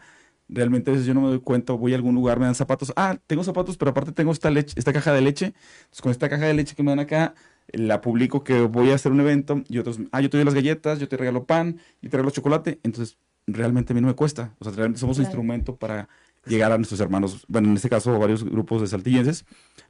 realmente 0.48 0.90
a 0.90 0.94
veces 0.94 1.06
yo 1.06 1.14
no 1.14 1.22
me 1.22 1.28
doy 1.28 1.40
cuenta, 1.40 1.72
voy 1.72 1.92
a 1.92 1.96
algún 1.96 2.14
lugar, 2.14 2.38
me 2.38 2.44
dan 2.46 2.54
zapatos, 2.54 2.92
ah, 2.96 3.18
tengo 3.26 3.42
zapatos, 3.42 3.76
pero 3.76 3.90
aparte 3.90 4.12
tengo 4.12 4.30
esta 4.32 4.50
leche, 4.50 4.74
esta 4.76 4.92
caja 4.92 5.12
de 5.12 5.20
leche, 5.22 5.46
entonces 5.46 6.02
con 6.02 6.12
esta 6.12 6.28
caja 6.28 6.46
de 6.46 6.54
leche 6.54 6.74
que 6.76 6.82
me 6.82 6.90
dan 6.90 7.00
acá, 7.00 7.34
la 7.72 8.00
publico 8.00 8.44
que 8.44 8.60
voy 8.60 8.90
a 8.90 8.94
hacer 8.94 9.10
un 9.10 9.20
evento 9.20 9.62
y 9.68 9.78
otros, 9.78 9.98
ah, 10.12 10.20
yo 10.20 10.30
te 10.30 10.36
doy 10.36 10.44
las 10.44 10.54
galletas, 10.54 11.00
yo 11.00 11.08
te 11.08 11.16
regalo 11.16 11.46
pan 11.46 11.80
y 12.02 12.08
te 12.08 12.16
regalo 12.16 12.30
chocolate, 12.30 12.78
entonces 12.84 13.18
realmente 13.46 13.92
a 13.92 13.94
mí 13.94 14.00
no 14.00 14.08
me 14.08 14.14
cuesta, 14.14 14.54
o 14.58 14.64
sea, 14.64 14.72
realmente 14.72 15.00
somos 15.00 15.18
un 15.18 15.24
instrumento 15.24 15.76
para 15.76 16.08
llegar 16.46 16.72
a 16.72 16.76
nuestros 16.76 17.00
hermanos, 17.00 17.44
bueno, 17.48 17.68
en 17.68 17.76
este 17.76 17.88
caso 17.88 18.18
varios 18.18 18.44
grupos 18.44 18.80
de 18.80 18.86
saltillenses, 18.86 19.44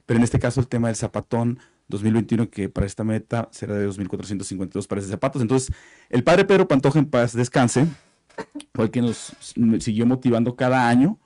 pero 0.05 0.17
en 0.17 0.23
este 0.23 0.39
caso 0.39 0.59
el 0.59 0.67
tema 0.67 0.87
del 0.87 0.95
zapatón 0.95 1.59
2021, 1.87 2.49
que 2.49 2.69
para 2.69 2.85
esta 2.85 3.03
meta 3.03 3.47
será 3.51 3.75
de 3.75 3.87
2.452 3.87 4.87
pares 4.87 5.05
de 5.05 5.11
zapatos. 5.11 5.41
Entonces, 5.41 5.73
el 6.09 6.23
padre 6.23 6.45
Pedro 6.45 6.67
Pantoja 6.67 6.99
en 6.99 7.05
paz 7.05 7.33
descanse, 7.33 7.87
fue 8.73 8.85
el 8.85 8.91
que 8.91 9.01
nos 9.01 9.35
siguió 9.79 10.05
motivando 10.05 10.55
cada 10.55 10.87
año. 10.87 11.19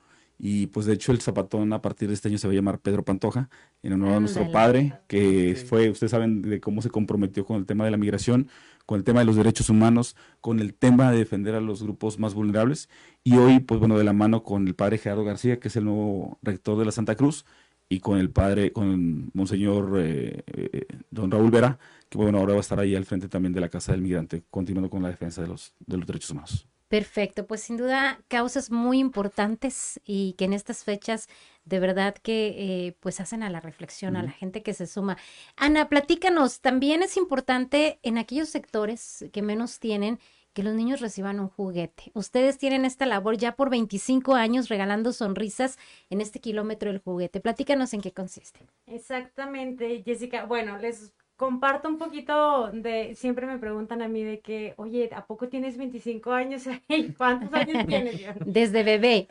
Y 0.44 0.66
pues 0.68 0.86
de 0.86 0.94
hecho 0.94 1.12
el 1.12 1.20
zapatón 1.20 1.72
a 1.72 1.80
partir 1.82 2.08
de 2.08 2.14
este 2.14 2.26
año 2.26 2.36
se 2.36 2.48
va 2.48 2.52
a 2.52 2.56
llamar 2.56 2.80
Pedro 2.80 3.04
Pantoja, 3.04 3.48
en 3.80 3.92
honor 3.92 4.14
a 4.14 4.20
nuestro 4.20 4.50
padre, 4.50 4.98
que 5.06 5.54
fue, 5.68 5.88
ustedes 5.88 6.10
saben 6.10 6.42
de 6.42 6.60
cómo 6.60 6.82
se 6.82 6.90
comprometió 6.90 7.44
con 7.44 7.58
el 7.58 7.66
tema 7.66 7.84
de 7.84 7.92
la 7.92 7.96
migración, 7.96 8.48
con 8.86 8.98
el 8.98 9.04
tema 9.04 9.20
de 9.20 9.26
los 9.26 9.36
derechos 9.36 9.70
humanos, 9.70 10.16
con 10.40 10.60
el 10.60 10.74
tema 10.74 11.10
de 11.10 11.18
defender 11.18 11.54
a 11.54 11.60
los 11.60 11.82
grupos 11.82 12.18
más 12.18 12.34
vulnerables. 12.34 12.88
Y 13.24 13.36
hoy, 13.36 13.60
pues 13.60 13.80
bueno, 13.80 13.98
de 13.98 14.04
la 14.04 14.12
mano 14.12 14.42
con 14.42 14.66
el 14.66 14.74
padre 14.74 14.98
Gerardo 14.98 15.24
García, 15.24 15.60
que 15.60 15.68
es 15.68 15.76
el 15.76 15.84
nuevo 15.84 16.38
rector 16.42 16.78
de 16.78 16.84
la 16.84 16.92
Santa 16.92 17.14
Cruz, 17.16 17.44
y 17.88 18.00
con 18.00 18.18
el 18.18 18.30
padre, 18.30 18.72
con 18.72 19.30
Monseñor 19.34 20.00
eh, 20.00 20.42
eh, 20.46 20.86
Don 21.10 21.30
Raúl 21.30 21.50
Vera, 21.50 21.78
que 22.08 22.16
bueno, 22.16 22.38
ahora 22.38 22.52
va 22.54 22.58
a 22.58 22.62
estar 22.62 22.80
ahí 22.80 22.94
al 22.94 23.04
frente 23.04 23.28
también 23.28 23.52
de 23.52 23.60
la 23.60 23.68
Casa 23.68 23.92
del 23.92 24.00
Migrante, 24.00 24.44
continuando 24.50 24.88
con 24.88 25.02
la 25.02 25.08
defensa 25.08 25.42
de 25.42 25.48
los, 25.48 25.74
de 25.86 25.98
los 25.98 26.06
derechos 26.06 26.30
humanos. 26.30 26.71
Perfecto, 26.92 27.46
pues 27.46 27.62
sin 27.62 27.78
duda 27.78 28.20
causas 28.28 28.70
muy 28.70 28.98
importantes 28.98 29.98
y 30.04 30.34
que 30.34 30.44
en 30.44 30.52
estas 30.52 30.84
fechas 30.84 31.26
de 31.64 31.80
verdad 31.80 32.14
que 32.14 32.48
eh, 32.48 32.96
pues 33.00 33.18
hacen 33.18 33.42
a 33.42 33.48
la 33.48 33.60
reflexión, 33.60 34.14
a 34.14 34.22
la 34.22 34.30
gente 34.30 34.62
que 34.62 34.74
se 34.74 34.86
suma. 34.86 35.16
Ana, 35.56 35.88
platícanos, 35.88 36.60
también 36.60 37.02
es 37.02 37.16
importante 37.16 37.98
en 38.02 38.18
aquellos 38.18 38.50
sectores 38.50 39.24
que 39.32 39.40
menos 39.40 39.78
tienen 39.78 40.18
que 40.52 40.62
los 40.62 40.74
niños 40.74 41.00
reciban 41.00 41.40
un 41.40 41.48
juguete. 41.48 42.10
Ustedes 42.12 42.58
tienen 42.58 42.84
esta 42.84 43.06
labor 43.06 43.38
ya 43.38 43.56
por 43.56 43.70
25 43.70 44.34
años 44.34 44.68
regalando 44.68 45.14
sonrisas 45.14 45.78
en 46.10 46.20
este 46.20 46.40
kilómetro 46.40 46.90
del 46.90 47.00
juguete. 47.00 47.40
Platícanos 47.40 47.94
en 47.94 48.02
qué 48.02 48.12
consiste. 48.12 48.66
Exactamente, 48.86 50.02
Jessica. 50.04 50.44
Bueno, 50.44 50.76
les 50.76 51.10
comparto 51.42 51.88
un 51.88 51.98
poquito 51.98 52.70
de, 52.72 53.16
siempre 53.16 53.48
me 53.48 53.58
preguntan 53.58 54.00
a 54.00 54.06
mí 54.06 54.22
de 54.22 54.38
que, 54.38 54.74
oye, 54.76 55.10
¿a 55.12 55.26
poco 55.26 55.48
tienes 55.48 55.76
25 55.76 56.30
años? 56.30 56.62
¿Y 56.88 57.08
¿Cuántos 57.08 57.52
años 57.52 57.84
tienes? 57.84 58.20
Yo, 58.20 58.30
Desde 58.46 58.84
bebé. 58.84 59.26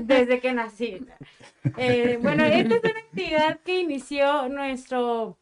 Desde 0.00 0.40
que 0.40 0.54
nací. 0.54 1.06
Eh, 1.76 2.18
bueno, 2.22 2.46
esta 2.46 2.76
es 2.76 2.82
una 2.82 3.00
actividad 3.00 3.60
que 3.60 3.80
inició 3.80 4.48
nuestro 4.48 5.36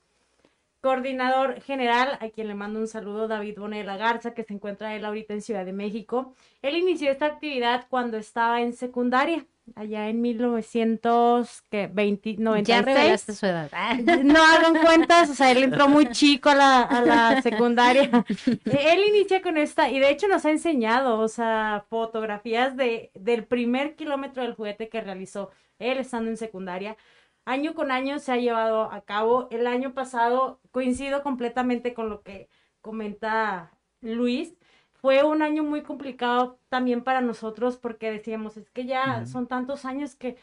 coordinador 0.81 1.61
general, 1.61 2.17
a 2.21 2.31
quien 2.31 2.49
le 2.49 2.55
mando 2.55 2.81
un 2.81 2.89
saludo, 2.89 3.29
David 3.29 3.59
Bonela 3.59 3.97
Garza, 3.97 4.35
que 4.35 4.45
se 4.45 4.55
encuentra 4.55 4.97
él 4.97 5.05
ahorita 5.05 5.35
en 5.35 5.43
Ciudad 5.43 5.65
de 5.65 5.73
México. 5.73 6.35
Él 6.63 6.77
inició 6.77 7.11
esta 7.11 7.27
actividad 7.27 7.87
cuando 7.91 8.17
estaba 8.17 8.63
en 8.63 8.73
secundaria, 8.73 9.47
allá 9.75 10.09
en 10.09 10.21
1996. 10.21 12.67
Ya 12.67 12.83
revelaste 12.83 13.33
su 13.35 13.47
edad. 13.47 13.71
Ah. 13.73 13.97
No 13.97 14.43
hagan 14.43 14.83
cuentas, 14.83 15.31
o 15.31 15.35
sea, 15.35 15.53
él 15.53 15.63
entró 15.65 15.89
muy 15.89 16.11
chico 16.11 16.51
a 16.51 16.55
la, 16.55 16.83
a 16.83 17.01
la 17.03 17.43
secundaria. 17.43 18.25
Él 18.65 19.01
inicia 19.09 19.43
con 19.43 19.59
esta, 19.59 19.91
y 19.91 20.01
de 20.01 20.11
hecho 20.11 20.29
nos 20.29 20.45
ha 20.45 20.51
enseñado, 20.51 21.19
o 21.19 21.29
sea, 21.29 21.85
fotografías 21.89 22.77
de, 22.77 23.11
del 23.15 23.45
primer 23.45 23.97
kilómetro 23.97 24.43
del 24.43 24.55
juguete 24.55 24.89
que 24.89 25.01
realizó 25.01 25.51
él 25.79 25.99
estando 25.99 26.31
en 26.31 26.37
secundaria. 26.37 26.97
Año 27.45 27.75
con 27.75 27.91
año 27.91 28.19
se 28.19 28.33
ha 28.33 28.37
llevado 28.37 28.91
a 28.93 29.03
cabo. 29.03 29.49
El 29.51 29.67
año 29.67 29.95
pasado, 29.95 30.61
coincido 30.71 31.23
completamente 31.23 31.95
con 31.95 32.09
lo 32.11 32.23
que 32.23 32.49
comenta 32.81 33.73
Luis, 34.01 34.55
fue 34.95 35.25
un 35.25 35.43
año 35.43 35.65
muy 35.65 35.83
complicado 35.83 36.59
también 36.69 37.03
para 37.05 37.21
nosotros 37.23 37.77
porque 37.79 38.11
decíamos, 38.11 38.57
es 38.57 38.71
que 38.71 38.85
ya 38.87 39.23
Ujú. 39.23 39.27
son 39.27 39.47
tantos 39.49 39.85
años 39.85 40.15
que 40.17 40.37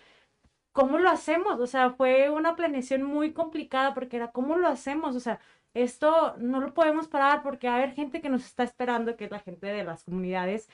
¿cómo 0.72 0.98
lo 1.00 1.10
hacemos? 1.10 1.60
O 1.60 1.68
sea, 1.68 1.92
fue 1.92 2.30
una 2.30 2.56
planeación 2.56 3.04
muy 3.04 3.34
complicada 3.34 3.94
porque 3.94 4.18
era, 4.18 4.32
¿cómo 4.32 4.58
lo 4.58 4.68
hacemos? 4.68 5.16
O 5.16 5.20
sea, 5.20 5.40
esto 5.74 6.36
no 6.40 6.60
lo 6.62 6.74
podemos 6.74 7.08
parar 7.08 7.44
porque 7.44 7.68
va 7.68 7.76
a 7.76 7.78
haber 7.78 7.94
gente 7.94 8.22
que 8.22 8.30
nos 8.30 8.46
está 8.46 8.64
esperando, 8.64 9.16
que 9.18 9.26
es 9.26 9.32
la 9.32 9.40
gente 9.40 9.68
de 9.68 9.84
las 9.84 10.04
comunidades. 10.04 10.70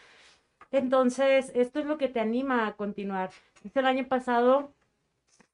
Entonces, 0.71 1.51
esto 1.55 1.79
es 1.79 1.85
lo 1.85 1.97
que 1.97 2.09
te 2.09 2.19
anima 2.19 2.67
a 2.67 2.75
continuar. 2.75 3.31
Este 3.63 3.79
el 3.79 3.85
año 3.87 4.07
pasado 4.07 4.73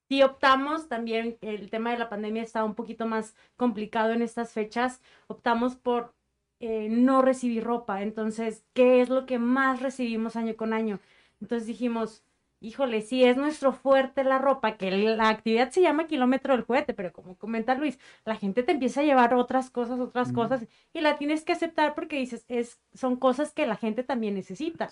sí 0.09 0.23
optamos, 0.23 0.89
también 0.89 1.37
el 1.41 1.69
tema 1.69 1.91
de 1.91 1.99
la 1.99 2.09
pandemia 2.09 2.43
estaba 2.43 2.65
un 2.65 2.75
poquito 2.75 3.05
más 3.05 3.35
complicado 3.55 4.11
en 4.11 4.21
estas 4.21 4.51
fechas, 4.53 5.01
optamos 5.27 5.75
por 5.75 6.15
eh, 6.59 6.89
no 6.89 7.21
recibir 7.21 7.63
ropa. 7.63 8.01
Entonces, 8.01 8.65
¿qué 8.73 9.01
es 9.01 9.09
lo 9.09 9.25
que 9.25 9.39
más 9.39 9.81
recibimos 9.81 10.35
año 10.35 10.55
con 10.57 10.73
año? 10.73 10.99
Entonces 11.41 11.67
dijimos, 11.67 12.23
híjole, 12.61 13.01
sí 13.01 13.23
es 13.23 13.37
nuestro 13.37 13.71
fuerte 13.71 14.23
la 14.23 14.37
ropa, 14.37 14.77
que 14.77 14.91
la 14.91 15.29
actividad 15.29 15.71
se 15.71 15.81
llama 15.81 16.07
kilómetro 16.07 16.53
del 16.53 16.65
juguete, 16.65 16.93
pero 16.93 17.13
como 17.13 17.37
comenta 17.37 17.75
Luis, 17.75 17.99
la 18.25 18.35
gente 18.35 18.63
te 18.63 18.73
empieza 18.73 19.01
a 19.01 19.03
llevar 19.03 19.33
otras 19.33 19.69
cosas, 19.69 19.99
otras 19.99 20.31
cosas, 20.33 20.65
y 20.93 21.01
la 21.01 21.17
tienes 21.17 21.43
que 21.43 21.53
aceptar 21.53 21.95
porque 21.95 22.17
dices, 22.17 22.45
es, 22.47 22.79
son 22.93 23.15
cosas 23.15 23.53
que 23.53 23.65
la 23.65 23.75
gente 23.75 24.03
también 24.03 24.35
necesita. 24.35 24.89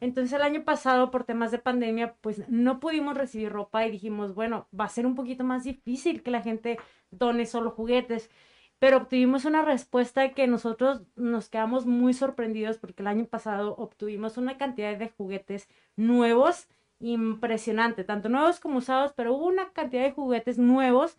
Entonces 0.00 0.32
el 0.32 0.42
año 0.42 0.64
pasado, 0.64 1.10
por 1.10 1.24
temas 1.24 1.50
de 1.50 1.58
pandemia, 1.58 2.14
pues 2.20 2.48
no 2.48 2.80
pudimos 2.80 3.16
recibir 3.16 3.50
ropa 3.50 3.86
y 3.86 3.90
dijimos, 3.90 4.34
bueno, 4.34 4.68
va 4.78 4.84
a 4.84 4.90
ser 4.90 5.06
un 5.06 5.14
poquito 5.14 5.44
más 5.44 5.64
difícil 5.64 6.22
que 6.22 6.30
la 6.30 6.42
gente 6.42 6.78
done 7.10 7.46
solo 7.46 7.70
juguetes. 7.70 8.30
Pero 8.78 8.98
obtuvimos 8.98 9.44
una 9.44 9.62
respuesta 9.62 10.34
que 10.34 10.46
nosotros 10.46 11.02
nos 11.16 11.48
quedamos 11.48 11.84
muy 11.84 12.14
sorprendidos 12.14 12.78
porque 12.78 13.02
el 13.02 13.08
año 13.08 13.24
pasado 13.24 13.74
obtuvimos 13.76 14.36
una 14.36 14.56
cantidad 14.56 14.96
de 14.96 15.08
juguetes 15.08 15.68
nuevos 15.96 16.68
impresionante, 17.00 18.04
tanto 18.04 18.28
nuevos 18.28 18.60
como 18.60 18.78
usados, 18.78 19.12
pero 19.16 19.34
hubo 19.34 19.46
una 19.46 19.72
cantidad 19.72 20.02
de 20.02 20.12
juguetes 20.12 20.58
nuevos 20.58 21.16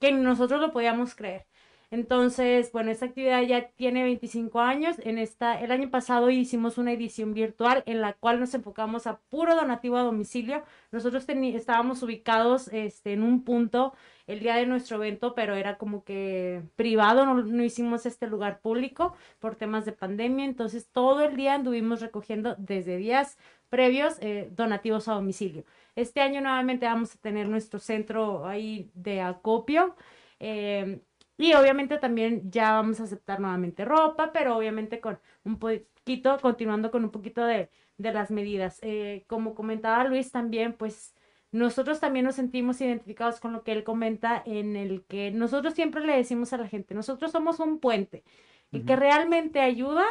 que 0.00 0.12
nosotros 0.12 0.60
lo 0.60 0.72
podíamos 0.72 1.14
creer. 1.14 1.46
Entonces, 1.92 2.70
bueno, 2.72 2.92
esta 2.92 3.06
actividad 3.06 3.42
ya 3.42 3.68
tiene 3.70 4.04
25 4.04 4.60
años. 4.60 4.96
En 5.00 5.18
esta, 5.18 5.60
el 5.60 5.72
año 5.72 5.90
pasado 5.90 6.30
hicimos 6.30 6.78
una 6.78 6.92
edición 6.92 7.34
virtual 7.34 7.82
en 7.86 8.00
la 8.00 8.12
cual 8.12 8.38
nos 8.38 8.54
enfocamos 8.54 9.08
a 9.08 9.18
puro 9.28 9.56
donativo 9.56 9.96
a 9.96 10.02
domicilio. 10.02 10.62
Nosotros 10.92 11.24
estábamos 11.28 12.02
ubicados 12.04 12.68
este, 12.68 13.12
en 13.12 13.24
un 13.24 13.42
punto 13.42 13.92
el 14.28 14.38
día 14.38 14.54
de 14.54 14.66
nuestro 14.66 14.98
evento, 14.98 15.34
pero 15.34 15.56
era 15.56 15.78
como 15.78 16.04
que 16.04 16.62
privado, 16.76 17.26
no, 17.26 17.64
hicimos 17.64 18.06
este 18.06 18.28
lugar 18.28 18.60
público 18.60 19.16
por 19.40 19.56
temas 19.56 19.84
de 19.84 19.90
pandemia. 19.92 20.44
Entonces, 20.44 20.88
todo 20.92 21.24
el 21.24 21.36
día 21.36 21.54
anduvimos 21.54 22.00
recogiendo 22.00 22.54
desde 22.56 22.98
días 22.98 23.36
previos 23.68 24.16
eh, 24.20 24.48
donativos 24.52 25.08
a 25.08 25.14
domicilio. 25.14 25.64
Este 25.96 26.20
año 26.20 26.40
nuevamente 26.40 26.86
vamos 26.86 27.16
a 27.16 27.18
tener 27.18 27.48
nuestro 27.48 27.80
centro 27.80 28.46
ahí 28.46 28.90
de 28.94 29.20
acopio. 29.20 29.96
Eh, 30.38 31.00
y 31.40 31.54
obviamente 31.54 31.96
también 31.98 32.50
ya 32.50 32.72
vamos 32.72 33.00
a 33.00 33.04
aceptar 33.04 33.40
nuevamente 33.40 33.84
ropa, 33.86 34.30
pero 34.32 34.56
obviamente 34.56 35.00
con 35.00 35.18
un 35.44 35.58
poquito, 35.58 36.38
continuando 36.40 36.90
con 36.90 37.02
un 37.04 37.10
poquito 37.10 37.44
de, 37.44 37.70
de 37.96 38.12
las 38.12 38.30
medidas. 38.30 38.78
Eh, 38.82 39.24
como 39.26 39.54
comentaba 39.54 40.04
Luis 40.04 40.30
también, 40.32 40.74
pues 40.74 41.14
nosotros 41.50 41.98
también 41.98 42.26
nos 42.26 42.34
sentimos 42.34 42.80
identificados 42.82 43.40
con 43.40 43.54
lo 43.54 43.64
que 43.64 43.72
él 43.72 43.84
comenta 43.84 44.42
en 44.44 44.76
el 44.76 45.04
que 45.06 45.30
nosotros 45.30 45.74
siempre 45.74 46.04
le 46.04 46.14
decimos 46.14 46.52
a 46.52 46.58
la 46.58 46.68
gente, 46.68 46.94
nosotros 46.94 47.32
somos 47.32 47.58
un 47.58 47.80
puente 47.80 48.22
y 48.70 48.82
que 48.82 48.94
realmente 48.94 49.60
ayuda, 49.60 50.04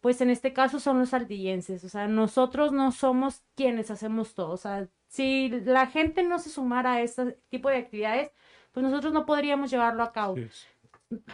pues 0.00 0.20
en 0.20 0.30
este 0.30 0.52
caso 0.52 0.80
son 0.80 1.00
los 1.00 1.12
altillenses, 1.12 1.84
o 1.84 1.88
sea, 1.88 2.06
nosotros 2.08 2.72
no 2.72 2.92
somos 2.92 3.42
quienes 3.56 3.90
hacemos 3.90 4.34
todo, 4.34 4.52
o 4.52 4.56
sea, 4.56 4.88
si 5.08 5.50
la 5.50 5.86
gente 5.88 6.22
no 6.22 6.38
se 6.38 6.48
sumara 6.50 6.94
a 6.94 7.02
este 7.02 7.38
tipo 7.50 7.68
de 7.68 7.76
actividades, 7.76 8.30
pues 8.72 8.84
nosotros 8.84 9.12
no 9.12 9.26
podríamos 9.26 9.70
llevarlo 9.70 10.02
a 10.02 10.12
cabo. 10.12 10.36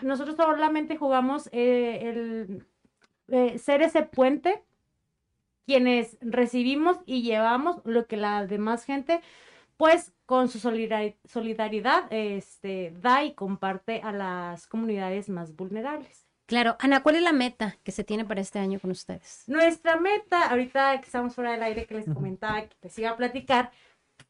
Nosotros 0.02 0.36
solamente 0.36 0.96
jugamos 0.96 1.48
eh, 1.52 2.00
el 2.02 2.66
eh, 3.28 3.58
ser 3.58 3.82
ese 3.82 4.02
puente, 4.02 4.62
quienes 5.66 6.16
recibimos 6.20 6.98
y 7.06 7.22
llevamos 7.22 7.80
lo 7.84 8.06
que 8.06 8.16
la 8.16 8.46
demás 8.46 8.84
gente, 8.84 9.20
pues 9.76 10.12
con 10.24 10.48
su 10.48 10.58
solidaridad, 10.58 12.06
este, 12.10 12.94
da 13.00 13.24
y 13.24 13.34
comparte 13.34 14.00
a 14.02 14.12
las 14.12 14.66
comunidades 14.66 15.28
más 15.28 15.54
vulnerables. 15.54 16.26
Claro, 16.46 16.76
Ana, 16.78 17.02
¿cuál 17.02 17.16
es 17.16 17.22
la 17.22 17.32
meta 17.32 17.76
que 17.82 17.90
se 17.90 18.04
tiene 18.04 18.24
para 18.24 18.40
este 18.40 18.60
año 18.60 18.78
con 18.78 18.92
ustedes? 18.92 19.42
Nuestra 19.48 19.96
meta, 19.96 20.48
ahorita 20.48 21.00
que 21.00 21.06
estamos 21.06 21.34
fuera 21.34 21.50
del 21.52 21.62
aire, 21.64 21.86
que 21.86 21.94
les 21.94 22.06
comentaba, 22.06 22.62
que 22.62 22.76
les 22.82 22.98
iba 23.00 23.10
a 23.10 23.16
platicar, 23.16 23.72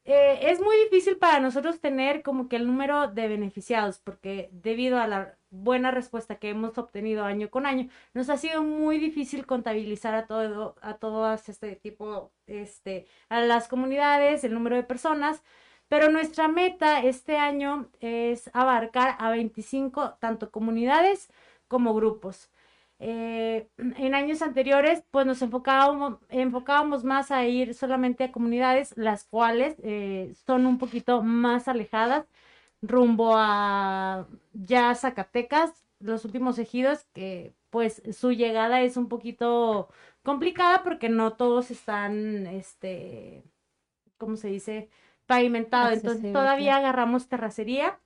eh, 0.06 0.50
es 0.52 0.60
muy 0.60 0.76
difícil 0.84 1.18
para 1.18 1.40
nosotros 1.40 1.80
tener 1.80 2.22
como 2.22 2.48
que 2.48 2.54
el 2.56 2.66
número 2.66 3.08
de 3.08 3.26
beneficiados, 3.26 3.98
porque 3.98 4.48
debido 4.52 4.98
a 4.98 5.08
la 5.08 5.36
buena 5.50 5.90
respuesta 5.90 6.36
que 6.38 6.50
hemos 6.50 6.78
obtenido 6.78 7.24
año 7.24 7.50
con 7.50 7.66
año, 7.66 7.88
nos 8.14 8.30
ha 8.30 8.36
sido 8.36 8.62
muy 8.62 8.98
difícil 8.98 9.46
contabilizar 9.46 10.14
a 10.14 10.26
todo, 10.28 10.76
a 10.80 10.94
todas 10.98 11.48
este 11.48 11.74
tipo, 11.74 12.32
este, 12.46 13.06
a 13.28 13.40
las 13.40 13.66
comunidades, 13.66 14.44
el 14.44 14.54
número 14.54 14.76
de 14.76 14.84
personas, 14.84 15.42
pero 15.88 16.08
nuestra 16.08 16.46
meta 16.46 17.02
este 17.02 17.36
año 17.36 17.88
es 18.00 18.48
abarcar 18.54 19.16
a 19.18 19.30
25 19.30 20.18
tanto 20.20 20.52
comunidades 20.52 21.28
como 21.68 21.94
grupos. 21.94 22.50
Eh, 22.98 23.68
en 23.78 24.14
años 24.14 24.42
anteriores, 24.42 25.02
pues 25.10 25.26
nos 25.26 25.42
enfocábamos, 25.42 26.18
enfocábamos 26.28 27.04
más 27.04 27.30
a 27.30 27.44
ir 27.44 27.74
solamente 27.74 28.24
a 28.24 28.32
comunidades, 28.32 28.96
las 28.96 29.24
cuales 29.24 29.76
eh, 29.82 30.34
son 30.46 30.66
un 30.66 30.78
poquito 30.78 31.22
más 31.22 31.68
alejadas, 31.68 32.26
rumbo 32.82 33.34
a 33.36 34.26
ya 34.52 34.94
Zacatecas, 34.94 35.84
los 36.00 36.24
últimos 36.24 36.58
ejidos, 36.58 37.04
que 37.12 37.54
pues 37.70 38.02
su 38.12 38.32
llegada 38.32 38.82
es 38.82 38.96
un 38.96 39.08
poquito 39.08 39.88
complicada 40.22 40.82
porque 40.82 41.08
no 41.08 41.34
todos 41.34 41.70
están, 41.70 42.46
este, 42.46 43.44
¿cómo 44.18 44.36
se 44.36 44.48
dice? 44.48 44.88
Pavimentado. 45.26 45.92
Entonces 45.92 46.32
todavía 46.32 46.76
agarramos 46.76 47.28
terracería 47.28 47.98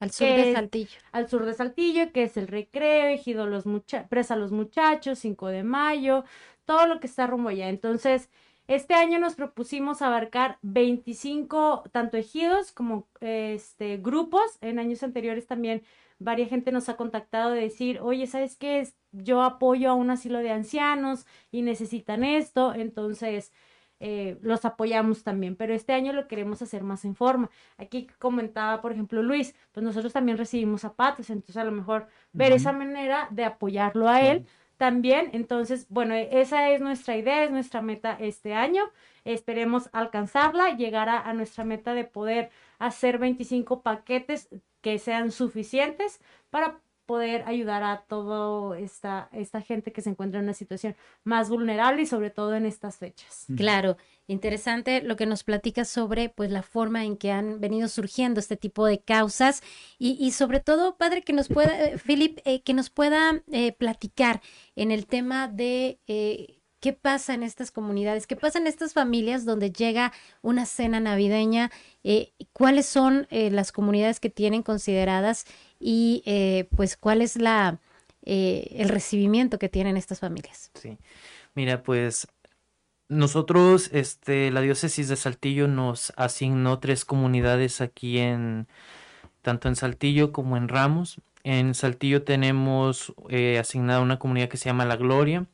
al 0.00 0.10
sur 0.10 0.26
de 0.26 0.52
Saltillo. 0.52 0.98
Al 1.12 1.28
sur 1.28 1.44
de 1.46 1.54
Saltillo, 1.54 2.12
que 2.12 2.24
es 2.24 2.36
el 2.36 2.48
recreo, 2.48 3.08
ejido 3.08 3.46
los 3.46 3.66
mucha 3.66 4.08
presa 4.08 4.34
los 4.34 4.50
muchachos, 4.50 5.18
5 5.20 5.48
de 5.48 5.62
mayo, 5.62 6.24
todo 6.64 6.86
lo 6.86 6.98
que 6.98 7.06
está 7.06 7.26
rumbo 7.26 7.50
allá. 7.50 7.68
Entonces, 7.68 8.28
este 8.66 8.94
año 8.94 9.18
nos 9.18 9.34
propusimos 9.34 10.00
abarcar 10.00 10.58
25 10.62 11.84
tanto 11.92 12.16
ejidos 12.16 12.72
como 12.72 13.08
este 13.20 13.96
grupos. 13.96 14.58
En 14.60 14.78
años 14.78 15.02
anteriores 15.02 15.46
también 15.46 15.82
varias 16.20 16.50
gente 16.50 16.70
nos 16.70 16.88
ha 16.88 16.96
contactado 16.96 17.50
de 17.50 17.62
decir, 17.62 17.98
oye, 18.00 18.26
¿sabes 18.26 18.56
qué? 18.56 18.86
Yo 19.10 19.42
apoyo 19.42 19.90
a 19.90 19.94
un 19.94 20.10
asilo 20.10 20.38
de 20.38 20.50
ancianos 20.50 21.26
y 21.50 21.62
necesitan 21.62 22.22
esto. 22.22 22.72
Entonces, 22.72 23.52
eh, 24.00 24.38
los 24.40 24.64
apoyamos 24.64 25.22
también, 25.22 25.56
pero 25.56 25.74
este 25.74 25.92
año 25.92 26.14
lo 26.14 26.26
queremos 26.26 26.62
hacer 26.62 26.82
más 26.82 27.04
en 27.04 27.14
forma. 27.14 27.50
Aquí 27.76 28.06
comentaba, 28.18 28.80
por 28.80 28.92
ejemplo, 28.92 29.22
Luis, 29.22 29.54
pues 29.72 29.84
nosotros 29.84 30.12
también 30.12 30.38
recibimos 30.38 30.80
zapatos, 30.80 31.28
entonces 31.28 31.58
a 31.58 31.64
lo 31.64 31.70
mejor 31.70 32.08
ver 32.32 32.52
esa 32.52 32.72
manera 32.72 33.28
de 33.30 33.44
apoyarlo 33.44 34.08
a 34.08 34.22
él 34.22 34.46
también. 34.78 35.28
Entonces, 35.34 35.86
bueno, 35.90 36.14
esa 36.14 36.70
es 36.70 36.80
nuestra 36.80 37.16
idea, 37.16 37.44
es 37.44 37.50
nuestra 37.50 37.82
meta 37.82 38.16
este 38.18 38.54
año. 38.54 38.90
Esperemos 39.26 39.90
alcanzarla, 39.92 40.76
llegar 40.76 41.10
a, 41.10 41.20
a 41.20 41.34
nuestra 41.34 41.64
meta 41.64 41.92
de 41.92 42.04
poder 42.04 42.50
hacer 42.78 43.18
25 43.18 43.82
paquetes 43.82 44.48
que 44.80 44.98
sean 44.98 45.30
suficientes 45.30 46.22
para 46.48 46.80
poder 47.10 47.42
ayudar 47.48 47.82
a 47.82 48.04
toda 48.06 48.78
esta, 48.78 49.28
esta 49.32 49.60
gente 49.60 49.90
que 49.90 50.00
se 50.00 50.10
encuentra 50.10 50.38
en 50.38 50.44
una 50.44 50.54
situación 50.54 50.94
más 51.24 51.50
vulnerable 51.50 52.02
y 52.02 52.06
sobre 52.06 52.30
todo 52.30 52.54
en 52.54 52.66
estas 52.66 52.98
fechas. 52.98 53.46
Claro, 53.56 53.96
interesante 54.28 55.02
lo 55.02 55.16
que 55.16 55.26
nos 55.26 55.42
platica 55.42 55.84
sobre 55.84 56.28
pues 56.28 56.52
la 56.52 56.62
forma 56.62 57.04
en 57.04 57.16
que 57.16 57.32
han 57.32 57.58
venido 57.58 57.88
surgiendo 57.88 58.38
este 58.38 58.56
tipo 58.56 58.86
de 58.86 59.00
causas 59.00 59.64
y, 59.98 60.30
sobre 60.30 60.60
todo, 60.60 60.98
padre, 60.98 61.22
que 61.22 61.32
nos 61.32 61.48
pueda, 61.48 61.76
eh, 61.82 61.98
Philip, 61.98 62.38
eh, 62.44 62.62
que 62.62 62.74
nos 62.74 62.90
pueda 62.90 63.42
eh, 63.50 63.72
platicar 63.72 64.40
en 64.76 64.92
el 64.92 65.08
tema 65.08 65.48
de 65.48 65.98
qué 66.80 66.94
pasa 66.94 67.34
en 67.34 67.42
estas 67.42 67.70
comunidades, 67.70 68.26
qué 68.26 68.36
pasa 68.36 68.58
en 68.58 68.66
estas 68.66 68.94
familias 68.94 69.44
donde 69.44 69.70
llega 69.70 70.12
una 70.42 70.66
cena 70.66 70.98
navideña, 70.98 71.70
eh, 72.02 72.32
cuáles 72.52 72.86
son 72.86 73.26
eh, 73.30 73.50
las 73.50 73.70
comunidades 73.70 74.18
que 74.18 74.30
tienen 74.30 74.62
consideradas 74.62 75.44
y 75.80 76.22
eh, 76.26 76.68
pues 76.76 76.96
cuál 76.96 77.22
es 77.22 77.36
la 77.36 77.80
el 78.22 78.90
recibimiento 78.90 79.58
que 79.58 79.70
tienen 79.70 79.96
estas 79.96 80.20
familias. 80.20 80.70
Sí, 80.74 80.98
mira, 81.54 81.82
pues 81.82 82.28
nosotros, 83.08 83.88
este, 83.92 84.50
la 84.50 84.60
diócesis 84.60 85.08
de 85.08 85.16
Saltillo 85.16 85.66
nos 85.68 86.12
asignó 86.16 86.78
tres 86.78 87.06
comunidades 87.06 87.80
aquí 87.80 88.18
en, 88.18 88.68
tanto 89.40 89.68
en 89.68 89.74
Saltillo 89.74 90.32
como 90.32 90.58
en 90.58 90.68
Ramos. 90.68 91.22
En 91.44 91.74
Saltillo 91.74 92.22
tenemos 92.22 93.14
asignada 93.58 94.00
una 94.00 94.18
comunidad 94.18 94.50
que 94.50 94.58
se 94.58 94.66
llama 94.66 94.84
La 94.84 94.96
Gloria, 94.96 95.46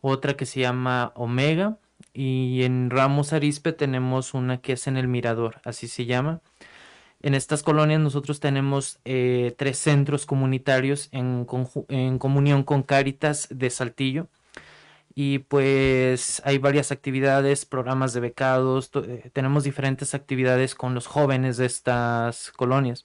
otra 0.00 0.34
que 0.34 0.46
se 0.46 0.60
llama 0.60 1.12
Omega 1.16 1.78
y 2.12 2.62
en 2.62 2.90
Ramos 2.90 3.32
Arispe 3.32 3.72
tenemos 3.72 4.34
una 4.34 4.60
que 4.60 4.72
es 4.74 4.86
en 4.86 4.96
el 4.96 5.08
Mirador, 5.08 5.60
así 5.64 5.88
se 5.88 6.06
llama. 6.06 6.40
En 7.20 7.34
estas 7.34 7.62
colonias 7.62 8.00
nosotros 8.00 8.40
tenemos 8.40 9.00
eh, 9.04 9.54
tres 9.58 9.78
centros 9.78 10.24
comunitarios 10.24 11.08
en, 11.12 11.46
en 11.88 12.18
comunión 12.18 12.62
con 12.62 12.82
Cáritas 12.82 13.48
de 13.50 13.70
Saltillo. 13.70 14.28
Y 15.14 15.40
pues 15.40 16.40
hay 16.44 16.58
varias 16.58 16.92
actividades, 16.92 17.66
programas 17.66 18.12
de 18.12 18.20
becados, 18.20 18.92
eh, 18.94 19.30
tenemos 19.32 19.64
diferentes 19.64 20.14
actividades 20.14 20.76
con 20.76 20.94
los 20.94 21.08
jóvenes 21.08 21.56
de 21.56 21.66
estas 21.66 22.52
colonias. 22.52 23.04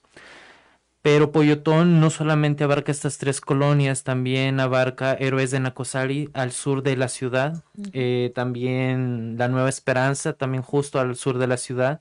Pero 1.02 1.32
Poyotón 1.32 2.00
no 2.00 2.08
solamente 2.08 2.64
abarca 2.64 2.92
estas 2.92 3.18
tres 3.18 3.40
colonias, 3.40 4.04
también 4.04 4.58
abarca 4.58 5.12
Héroes 5.12 5.50
de 5.50 5.60
Nacosari 5.60 6.30
al 6.32 6.52
sur 6.52 6.82
de 6.82 6.96
la 6.96 7.08
ciudad, 7.08 7.62
eh, 7.92 8.32
también 8.34 9.36
La 9.36 9.48
Nueva 9.48 9.68
Esperanza, 9.68 10.32
también 10.32 10.62
justo 10.62 11.00
al 11.00 11.16
sur 11.16 11.36
de 11.36 11.46
la 11.46 11.58
ciudad, 11.58 12.00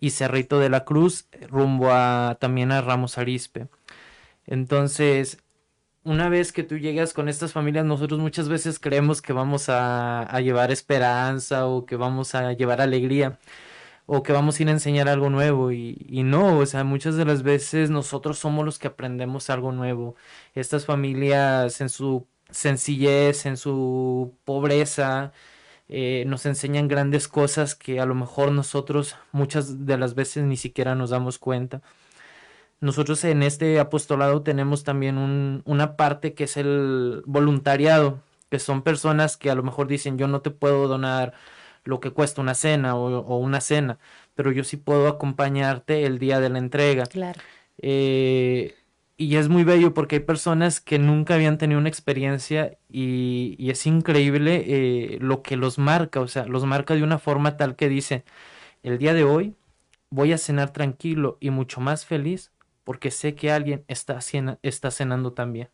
y 0.00 0.10
Cerrito 0.10 0.58
de 0.60 0.70
la 0.70 0.84
Cruz, 0.84 1.28
rumbo 1.48 1.90
a 1.90 2.36
también 2.40 2.72
a 2.72 2.82
Ramos 2.82 3.18
Arispe. 3.18 3.68
Entonces, 4.46 5.38
una 6.04 6.28
vez 6.28 6.52
que 6.52 6.62
tú 6.62 6.78
llegas 6.78 7.12
con 7.14 7.28
estas 7.28 7.52
familias, 7.52 7.84
nosotros 7.84 8.20
muchas 8.20 8.48
veces 8.48 8.78
creemos 8.78 9.22
que 9.22 9.32
vamos 9.32 9.66
a, 9.68 10.28
llevar 10.40 10.70
esperanza 10.70 11.66
o 11.66 11.86
que 11.86 11.96
vamos 11.96 12.34
a 12.34 12.52
llevar 12.52 12.80
alegría 12.80 13.38
o 14.06 14.22
que 14.22 14.32
vamos 14.32 14.58
a 14.60 14.62
ir 14.62 14.68
a 14.68 14.72
enseñar 14.72 15.08
algo 15.08 15.30
nuevo 15.30 15.72
y, 15.72 16.06
y, 16.08 16.22
no, 16.22 16.58
o 16.58 16.66
sea, 16.66 16.84
muchas 16.84 17.16
de 17.16 17.24
las 17.24 17.42
veces 17.42 17.90
nosotros 17.90 18.38
somos 18.38 18.64
los 18.64 18.78
que 18.78 18.88
aprendemos 18.88 19.50
algo 19.50 19.72
nuevo. 19.72 20.16
Estas 20.54 20.86
familias 20.86 21.80
en 21.80 21.88
su 21.88 22.26
sencillez, 22.50 23.46
en 23.46 23.56
su 23.56 24.34
pobreza, 24.44 25.32
eh, 25.88 26.24
nos 26.26 26.46
enseñan 26.46 26.88
grandes 26.88 27.28
cosas 27.28 27.74
que 27.74 28.00
a 28.00 28.06
lo 28.06 28.14
mejor 28.14 28.52
nosotros 28.52 29.16
muchas 29.32 29.86
de 29.86 29.98
las 29.98 30.14
veces 30.14 30.44
ni 30.44 30.56
siquiera 30.56 30.94
nos 30.94 31.10
damos 31.10 31.38
cuenta. 31.38 31.82
nosotros 32.80 33.24
en 33.24 33.42
este 33.42 33.78
apostolado 33.80 34.42
tenemos 34.42 34.84
también 34.84 35.18
un, 35.18 35.62
una 35.64 35.96
parte 35.96 36.34
que 36.34 36.44
es 36.44 36.56
el 36.56 37.22
voluntariado, 37.26 38.20
que 38.50 38.58
son 38.58 38.82
personas 38.82 39.36
que 39.36 39.50
a 39.50 39.54
lo 39.54 39.62
mejor 39.62 39.86
dicen 39.88 40.18
yo 40.18 40.28
no 40.28 40.40
te 40.42 40.50
puedo 40.50 40.88
donar 40.88 41.32
lo 41.84 42.00
que 42.00 42.10
cuesta 42.10 42.40
una 42.40 42.54
cena 42.54 42.96
o, 42.96 43.20
o 43.20 43.38
una 43.38 43.60
cena, 43.60 43.98
pero 44.34 44.52
yo 44.52 44.64
sí 44.64 44.76
puedo 44.76 45.08
acompañarte 45.08 46.04
el 46.04 46.18
día 46.18 46.40
de 46.40 46.48
la 46.50 46.58
entrega. 46.58 47.06
Claro. 47.06 47.40
Eh, 47.78 48.74
y 49.16 49.36
es 49.36 49.48
muy 49.48 49.64
bello 49.64 49.94
porque 49.94 50.16
hay 50.16 50.20
personas 50.22 50.80
que 50.80 50.98
nunca 50.98 51.34
habían 51.34 51.58
tenido 51.58 51.80
una 51.80 51.88
experiencia 51.88 52.78
y, 52.88 53.56
es 53.70 53.86
increíble 53.86 54.64
eh, 55.14 55.18
lo 55.20 55.42
que 55.42 55.56
los 55.56 55.78
marca, 55.78 56.20
o 56.20 56.28
sea, 56.28 56.44
los 56.46 56.64
marca 56.66 56.94
de 56.94 57.02
una 57.02 57.18
forma 57.18 57.56
tal 57.56 57.76
que 57.76 57.88
dice, 57.88 58.24
el 58.82 58.98
día 58.98 59.14
de 59.14 59.24
hoy 59.24 59.56
voy 60.10 60.32
a 60.32 60.38
cenar 60.38 60.72
tranquilo 60.72 61.38
y 61.40 61.50
mucho 61.50 61.80
más 61.80 62.06
feliz 62.06 62.52
porque 62.84 63.10
sé 63.12 63.34
que 63.36 63.52
alguien 63.52 63.84
está, 63.88 64.20
cena- 64.22 64.58
está 64.62 64.90
cenando 64.92 65.32
también. 65.34 65.70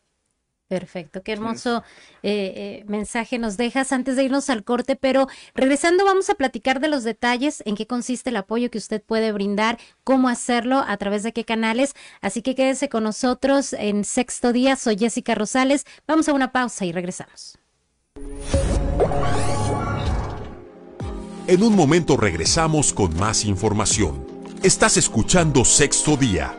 Perfecto, 0.73 1.21
qué 1.21 1.33
hermoso 1.33 1.83
eh, 2.23 2.81
eh, 2.81 2.83
mensaje 2.87 3.37
nos 3.37 3.57
dejas 3.57 3.91
antes 3.91 4.15
de 4.15 4.23
irnos 4.23 4.49
al 4.49 4.63
corte, 4.63 4.95
pero 4.95 5.27
regresando 5.53 6.03
vamos 6.03 6.31
a 6.31 6.33
platicar 6.33 6.79
de 6.79 6.87
los 6.87 7.03
detalles, 7.03 7.61
en 7.67 7.75
qué 7.75 7.85
consiste 7.85 8.31
el 8.31 8.37
apoyo 8.37 8.71
que 8.71 8.79
usted 8.79 9.03
puede 9.03 9.31
brindar, 9.31 9.77
cómo 10.03 10.29
hacerlo, 10.29 10.79
a 10.79 10.97
través 10.97 11.21
de 11.21 11.31
qué 11.31 11.45
canales, 11.45 11.93
así 12.21 12.41
que 12.41 12.55
quédese 12.55 12.89
con 12.89 13.03
nosotros 13.03 13.73
en 13.73 14.03
sexto 14.03 14.51
día, 14.51 14.75
soy 14.75 14.97
Jessica 14.97 15.35
Rosales, 15.35 15.85
vamos 16.07 16.27
a 16.27 16.33
una 16.33 16.51
pausa 16.51 16.85
y 16.85 16.91
regresamos. 16.91 17.59
En 21.45 21.61
un 21.61 21.75
momento 21.75 22.17
regresamos 22.17 22.93
con 22.93 23.15
más 23.17 23.45
información. 23.45 24.25
Estás 24.63 24.97
escuchando 24.97 25.65
Sexto 25.65 26.17
Día, 26.17 26.57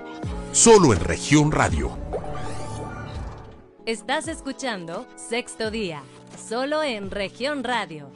solo 0.53 0.93
en 0.93 1.01
región 1.01 1.51
radio. 1.51 2.04
Estás 3.87 4.29
escuchando 4.29 5.07
Sexto 5.15 5.71
Día, 5.71 6.03
solo 6.39 6.83
en 6.83 7.11
región 7.11 7.63
radio. 7.63 8.11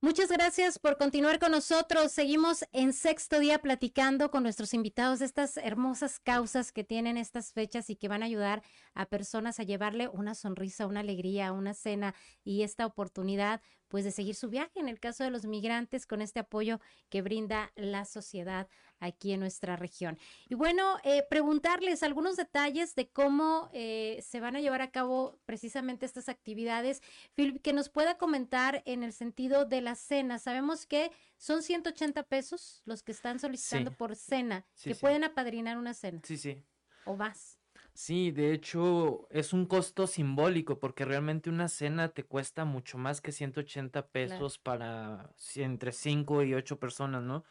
Muchas 0.00 0.30
gracias 0.30 0.78
por 0.78 0.96
continuar 0.96 1.40
con 1.40 1.50
nosotros. 1.50 2.12
Seguimos 2.12 2.64
en 2.72 2.92
sexto 2.92 3.40
día 3.40 3.58
platicando 3.58 4.30
con 4.30 4.44
nuestros 4.44 4.74
invitados 4.74 5.18
de 5.18 5.24
estas 5.24 5.56
hermosas 5.56 6.20
causas 6.20 6.70
que 6.70 6.84
tienen 6.84 7.16
estas 7.16 7.52
fechas 7.52 7.90
y 7.90 7.96
que 7.96 8.06
van 8.06 8.22
a 8.22 8.26
ayudar 8.26 8.62
a 8.96 9.06
personas 9.06 9.60
a 9.60 9.62
llevarle 9.62 10.08
una 10.08 10.34
sonrisa, 10.34 10.86
una 10.86 11.00
alegría, 11.00 11.52
una 11.52 11.74
cena 11.74 12.14
y 12.42 12.62
esta 12.62 12.86
oportunidad 12.86 13.60
pues 13.88 14.04
de 14.04 14.10
seguir 14.10 14.34
su 14.34 14.48
viaje 14.48 14.80
en 14.80 14.88
el 14.88 14.98
caso 14.98 15.22
de 15.22 15.30
los 15.30 15.44
migrantes 15.46 16.06
con 16.06 16.20
este 16.20 16.40
apoyo 16.40 16.80
que 17.08 17.22
brinda 17.22 17.70
la 17.76 18.04
sociedad 18.04 18.66
aquí 18.98 19.32
en 19.32 19.38
nuestra 19.40 19.76
región. 19.76 20.18
Y 20.48 20.54
bueno, 20.56 20.96
eh, 21.04 21.24
preguntarles 21.30 22.02
algunos 22.02 22.34
detalles 22.36 22.96
de 22.96 23.08
cómo 23.10 23.70
eh, 23.72 24.18
se 24.26 24.40
van 24.40 24.56
a 24.56 24.60
llevar 24.60 24.82
a 24.82 24.90
cabo 24.90 25.38
precisamente 25.44 26.04
estas 26.04 26.28
actividades. 26.28 27.00
Philip, 27.36 27.62
que 27.62 27.72
nos 27.72 27.88
pueda 27.88 28.18
comentar 28.18 28.82
en 28.86 29.04
el 29.04 29.12
sentido 29.12 29.66
de 29.66 29.82
la 29.82 29.94
cena. 29.94 30.40
Sabemos 30.40 30.84
que 30.86 31.12
son 31.36 31.62
180 31.62 32.24
pesos 32.24 32.82
los 32.86 33.04
que 33.04 33.12
están 33.12 33.38
solicitando 33.38 33.90
Sí. 33.92 33.96
por 33.96 34.16
cena, 34.16 34.66
Sí, 34.74 34.88
que 34.90 34.94
sí. 34.94 35.00
pueden 35.00 35.22
apadrinar 35.22 35.76
una 35.78 35.94
cena 35.94 36.20
Sí, 36.24 36.36
sí. 36.38 36.64
o 37.04 37.14
más. 37.14 37.55
Sí, 37.98 38.30
de 38.30 38.52
hecho 38.52 39.26
es 39.30 39.54
un 39.54 39.64
costo 39.64 40.06
simbólico 40.06 40.78
porque 40.78 41.06
realmente 41.06 41.48
una 41.48 41.66
cena 41.68 42.10
te 42.10 42.24
cuesta 42.26 42.66
mucho 42.66 42.98
más 42.98 43.22
que 43.22 43.32
180 43.32 44.08
pesos 44.10 44.58
para 44.58 45.34
entre 45.54 45.92
5 45.92 46.42
y 46.42 46.52
8 46.52 46.78
personas, 46.78 47.22
¿no? 47.22 47.44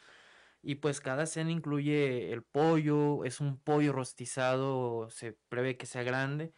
Y 0.62 0.76
pues 0.76 1.02
cada 1.02 1.26
cena 1.28 1.52
incluye 1.52 2.32
el 2.34 2.44
pollo, 2.44 3.26
es 3.26 3.42
un 3.42 3.60
pollo 3.60 3.94
rostizado, 3.94 5.10
se 5.10 5.34
prevé 5.50 5.78
que 5.78 5.88
sea 5.88 6.04
grande, 6.04 6.54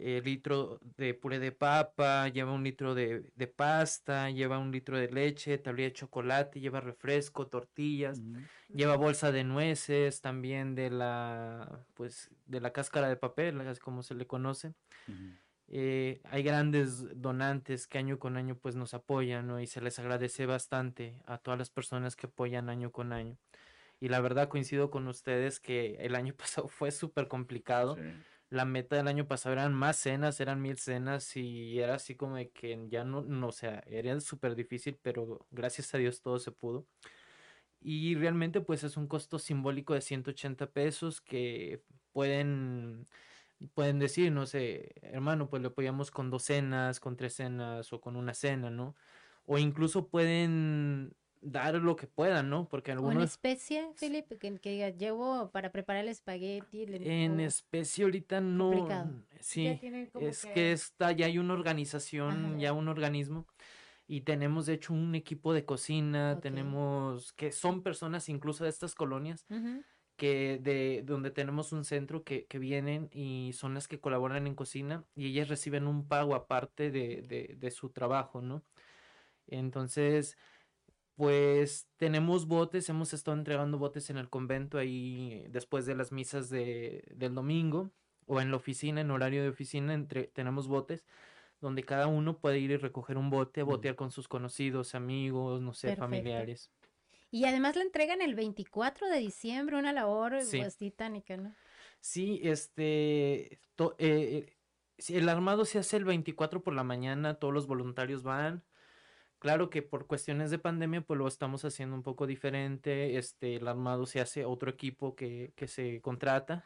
eh, 0.00 0.20
litro 0.24 0.78
de 0.96 1.14
puré 1.14 1.38
de 1.38 1.52
papa, 1.52 2.28
lleva 2.28 2.52
un 2.52 2.62
litro 2.64 2.94
de, 2.94 3.24
de 3.34 3.46
pasta, 3.46 4.30
lleva 4.30 4.58
un 4.58 4.70
litro 4.70 4.96
de 4.98 5.10
leche, 5.10 5.58
tablilla 5.58 5.88
de 5.88 5.94
chocolate, 5.94 6.60
lleva 6.60 6.80
refresco, 6.80 7.48
tortillas. 7.48 8.20
Lleva 8.68 8.96
bolsa 8.96 9.32
de 9.32 9.44
nueces, 9.44 10.20
también 10.20 10.74
de 10.74 10.90
la, 10.90 11.84
pues, 11.94 12.30
de 12.46 12.60
la 12.60 12.72
cáscara 12.72 13.08
de 13.08 13.16
papel, 13.16 13.60
así 13.62 13.80
como 13.80 14.02
se 14.02 14.14
le 14.14 14.26
conoce. 14.26 14.74
Eh, 15.70 16.20
hay 16.24 16.42
grandes 16.42 17.20
donantes 17.20 17.86
que 17.86 17.98
año 17.98 18.18
con 18.18 18.36
año 18.36 18.56
pues 18.56 18.74
nos 18.74 18.94
apoyan, 18.94 19.46
¿no? 19.46 19.60
Y 19.60 19.66
se 19.66 19.80
les 19.80 19.98
agradece 19.98 20.46
bastante 20.46 21.20
a 21.26 21.38
todas 21.38 21.58
las 21.58 21.70
personas 21.70 22.16
que 22.16 22.26
apoyan 22.26 22.70
año 22.70 22.90
con 22.90 23.12
año. 23.12 23.36
Y 24.00 24.08
la 24.08 24.20
verdad 24.20 24.48
coincido 24.48 24.90
con 24.90 25.08
ustedes 25.08 25.60
que 25.60 25.96
el 26.00 26.14
año 26.14 26.34
pasado 26.38 26.68
fue 26.68 26.90
súper 26.90 27.28
complicado. 27.28 27.96
La 28.50 28.64
meta 28.64 28.96
del 28.96 29.08
año 29.08 29.28
pasado 29.28 29.52
eran 29.54 29.74
más 29.74 29.96
cenas, 29.98 30.40
eran 30.40 30.62
mil 30.62 30.78
cenas 30.78 31.36
y 31.36 31.80
era 31.80 31.96
así 31.96 32.14
como 32.16 32.36
de 32.36 32.50
que 32.50 32.86
ya 32.88 33.04
no, 33.04 33.22
no, 33.22 33.48
o 33.48 33.52
sea, 33.52 33.82
era 33.86 34.18
súper 34.20 34.54
difícil, 34.54 34.98
pero 35.02 35.46
gracias 35.50 35.94
a 35.94 35.98
Dios 35.98 36.22
todo 36.22 36.38
se 36.38 36.52
pudo. 36.52 36.86
Y 37.80 38.14
realmente 38.16 38.60
pues 38.60 38.84
es 38.84 38.96
un 38.96 39.06
costo 39.06 39.38
simbólico 39.38 39.94
de 39.94 40.00
180 40.00 40.70
pesos 40.72 41.20
que 41.20 41.82
pueden, 42.12 43.08
pueden 43.74 43.98
decir, 43.98 44.32
no 44.32 44.46
sé, 44.46 44.94
hermano, 45.02 45.50
pues 45.50 45.62
le 45.62 45.68
apoyamos 45.68 46.10
con 46.10 46.30
dos 46.30 46.44
cenas, 46.44 47.00
con 47.00 47.16
tres 47.16 47.34
cenas 47.34 47.92
o 47.92 48.00
con 48.00 48.16
una 48.16 48.34
cena, 48.34 48.70
¿no? 48.70 48.96
O 49.46 49.58
incluso 49.58 50.08
pueden 50.08 51.14
dar 51.40 51.74
lo 51.74 51.96
que 51.96 52.06
puedan, 52.06 52.50
¿no? 52.50 52.68
Porque 52.68 52.90
O 52.92 52.94
en 52.94 52.98
algunos... 52.98 53.34
especie, 53.34 53.88
Philip, 53.98 54.26
que, 54.38 54.58
que 54.58 54.94
llevo 54.98 55.50
para 55.50 55.70
preparar 55.70 56.04
el 56.04 56.08
espagueti. 56.10 56.82
el- 56.82 57.06
En 57.06 57.40
especie 57.40 58.04
ahorita 58.04 58.40
no, 58.40 58.70
complicado. 58.70 59.12
sí, 59.40 59.80
es 60.20 60.44
que- 60.44 60.52
que 60.52 60.72
está, 60.72 61.12
ya 61.12 61.26
hay 61.26 61.38
una 61.38 61.54
organización, 61.54 62.30
Ajá. 62.30 62.58
ya 62.58 62.72
un 62.72 62.88
organismo, 62.88 63.46
y 64.06 64.22
tenemos 64.22 64.66
de 64.66 64.74
hecho 64.74 64.94
un 64.94 65.14
equipo 65.14 65.52
de 65.52 65.64
cocina, 65.64 66.34
Ok. 66.36 66.42
tenemos, 66.42 67.32
que 67.34 67.52
son 67.52 67.82
personas 67.82 68.28
incluso 68.28 68.64
de 68.64 68.70
estas 68.70 68.94
colonias, 68.94 69.46
Ujú, 69.50 69.82
que 70.16 70.58
de 70.60 71.02
donde 71.04 71.30
tenemos 71.30 71.72
un 71.72 71.84
centro 71.84 72.24
que, 72.24 72.46
que 72.46 72.58
vienen 72.58 73.08
y 73.12 73.52
son 73.54 73.74
las 73.74 73.86
que 73.86 74.00
colaboran 74.00 74.46
en 74.48 74.54
cocina, 74.56 75.04
y 75.14 75.26
ellas 75.28 75.48
reciben 75.48 75.86
un 75.86 76.08
pago 76.08 76.34
aparte 76.34 76.90
de, 76.90 77.22
de, 77.22 77.54
de 77.56 77.70
su 77.70 77.90
trabajo, 77.90 78.40
¿no? 78.42 78.64
Entonces, 79.46 80.36
pues 81.18 81.88
tenemos 81.96 82.46
botes, 82.46 82.88
hemos 82.88 83.12
estado 83.12 83.36
entregando 83.36 83.76
botes 83.76 84.08
en 84.08 84.18
el 84.18 84.30
convento 84.30 84.78
ahí 84.78 85.44
después 85.50 85.84
de 85.84 85.96
las 85.96 86.12
misas 86.12 86.48
de, 86.48 87.02
del 87.16 87.34
domingo 87.34 87.90
o 88.26 88.40
en 88.40 88.52
la 88.52 88.56
oficina, 88.56 89.00
en 89.00 89.10
horario 89.10 89.42
de 89.42 89.48
oficina, 89.48 89.94
entre, 89.94 90.28
tenemos 90.28 90.68
botes 90.68 91.04
donde 91.60 91.82
cada 91.82 92.06
uno 92.06 92.38
puede 92.38 92.60
ir 92.60 92.70
y 92.70 92.76
recoger 92.76 93.18
un 93.18 93.30
bote, 93.30 93.64
botear 93.64 93.96
con 93.96 94.12
sus 94.12 94.28
conocidos, 94.28 94.94
amigos, 94.94 95.60
no 95.60 95.74
sé, 95.74 95.88
Perfecto. 95.88 96.04
familiares. 96.04 96.70
Y 97.32 97.46
además 97.46 97.74
la 97.74 97.82
entregan 97.82 98.22
el 98.22 98.36
24 98.36 99.08
de 99.08 99.18
diciembre, 99.18 99.76
una 99.76 99.92
labor 99.92 100.40
Sí. 100.42 100.58
pues 100.60 100.76
titánica, 100.76 101.36
¿no? 101.36 101.52
Sí, 102.00 102.38
este, 102.44 103.58
to- 103.74 103.96
eh, 103.98 104.46
eh, 104.98 105.16
el 105.16 105.28
armado 105.28 105.64
se 105.64 105.80
hace 105.80 105.96
el 105.96 106.04
24 106.04 106.62
por 106.62 106.74
la 106.74 106.84
mañana, 106.84 107.34
todos 107.40 107.52
los 107.52 107.66
voluntarios 107.66 108.22
van. 108.22 108.62
Claro 109.38 109.70
que 109.70 109.82
por 109.82 110.06
cuestiones 110.06 110.50
de 110.50 110.58
pandemia, 110.58 111.02
pues 111.02 111.18
lo 111.18 111.28
estamos 111.28 111.64
haciendo 111.64 111.94
un 111.94 112.02
poco 112.02 112.26
diferente. 112.26 113.16
Este, 113.18 113.56
el 113.56 113.68
armado 113.68 114.04
se 114.06 114.20
hace 114.20 114.44
otro 114.44 114.70
equipo 114.70 115.14
que, 115.14 115.52
que 115.54 115.68
se 115.68 116.00
contrata. 116.00 116.64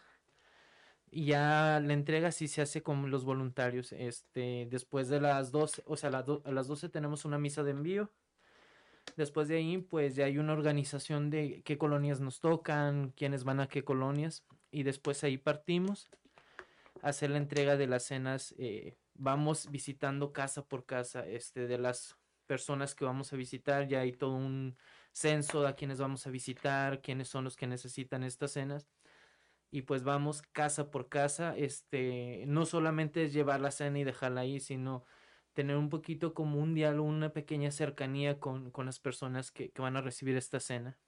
Y 1.10 1.26
ya 1.26 1.78
la 1.84 1.92
entrega 1.92 2.32
sí 2.32 2.48
se 2.48 2.62
hace 2.62 2.82
con 2.82 3.10
los 3.10 3.24
voluntarios. 3.26 3.92
Este, 3.92 4.66
después 4.70 5.08
de 5.08 5.20
las 5.20 5.52
12, 5.52 5.82
o 5.86 5.96
sea, 5.96 6.08
a 6.08 6.12
las 6.12 6.24
a 6.44 6.52
las 6.52 6.66
12 6.66 6.88
tenemos 6.88 7.26
una 7.26 7.38
misa 7.38 7.62
de 7.62 7.72
envío. 7.72 8.10
Después 9.16 9.48
de 9.48 9.56
ahí, 9.56 9.76
pues 9.78 10.14
ya 10.16 10.24
hay 10.24 10.38
una 10.38 10.54
organización 10.54 11.28
de 11.28 11.62
qué 11.64 11.76
colonias 11.76 12.20
nos 12.20 12.40
tocan, 12.40 13.10
quiénes 13.10 13.44
van 13.44 13.60
a 13.60 13.68
qué 13.68 13.84
colonias. 13.84 14.46
Y 14.70 14.84
después 14.84 15.22
ahí 15.24 15.36
partimos 15.36 16.08
a 17.02 17.08
hacer 17.10 17.30
la 17.30 17.38
entrega 17.38 17.76
de 17.76 17.86
las 17.86 18.04
cenas. 18.04 18.54
eh, 18.58 18.96
vamos 19.14 19.70
visitando 19.70 20.32
casa 20.32 20.64
por 20.66 20.86
casa 20.86 21.26
este, 21.26 21.66
de 21.66 21.78
las 21.78 22.16
personas 22.52 22.94
que 22.94 23.04
vamos 23.04 23.32
a 23.32 23.36
visitar. 23.36 23.88
Ya 23.88 24.00
hay 24.00 24.12
todo 24.12 24.34
un 24.36 24.76
censo 25.12 25.62
de 25.62 25.68
a 25.68 25.74
quienes 25.76 25.98
vamos 26.00 26.26
a 26.26 26.30
visitar, 26.30 27.00
quiénes 27.02 27.28
son 27.28 27.44
los 27.44 27.56
que 27.56 27.66
necesitan 27.66 28.22
estas 28.24 28.52
cenas. 28.52 28.88
Y 29.70 29.82
pues 29.82 30.02
vamos 30.04 30.42
casa 30.42 30.90
por 30.90 31.08
casa. 31.08 31.56
Este, 31.56 32.44
no 32.46 32.66
solamente 32.66 33.24
es 33.24 33.32
llevar 33.32 33.60
la 33.60 33.70
cena 33.70 33.98
y 34.00 34.04
dejarla 34.04 34.42
ahí, 34.42 34.60
sino 34.60 35.04
tener 35.54 35.76
un 35.76 35.88
poquito 35.90 36.34
como 36.34 36.58
un 36.60 36.74
diálogo, 36.74 37.08
una 37.08 37.32
pequeña 37.32 37.70
cercanía 37.72 38.38
con, 38.40 38.70
con 38.70 38.86
las 38.86 39.00
personas 39.00 39.50
que, 39.52 39.72
que 39.72 39.82
van 39.82 39.96
a 39.96 40.02
recibir 40.02 40.36
esta 40.36 40.60
cena. 40.60 41.00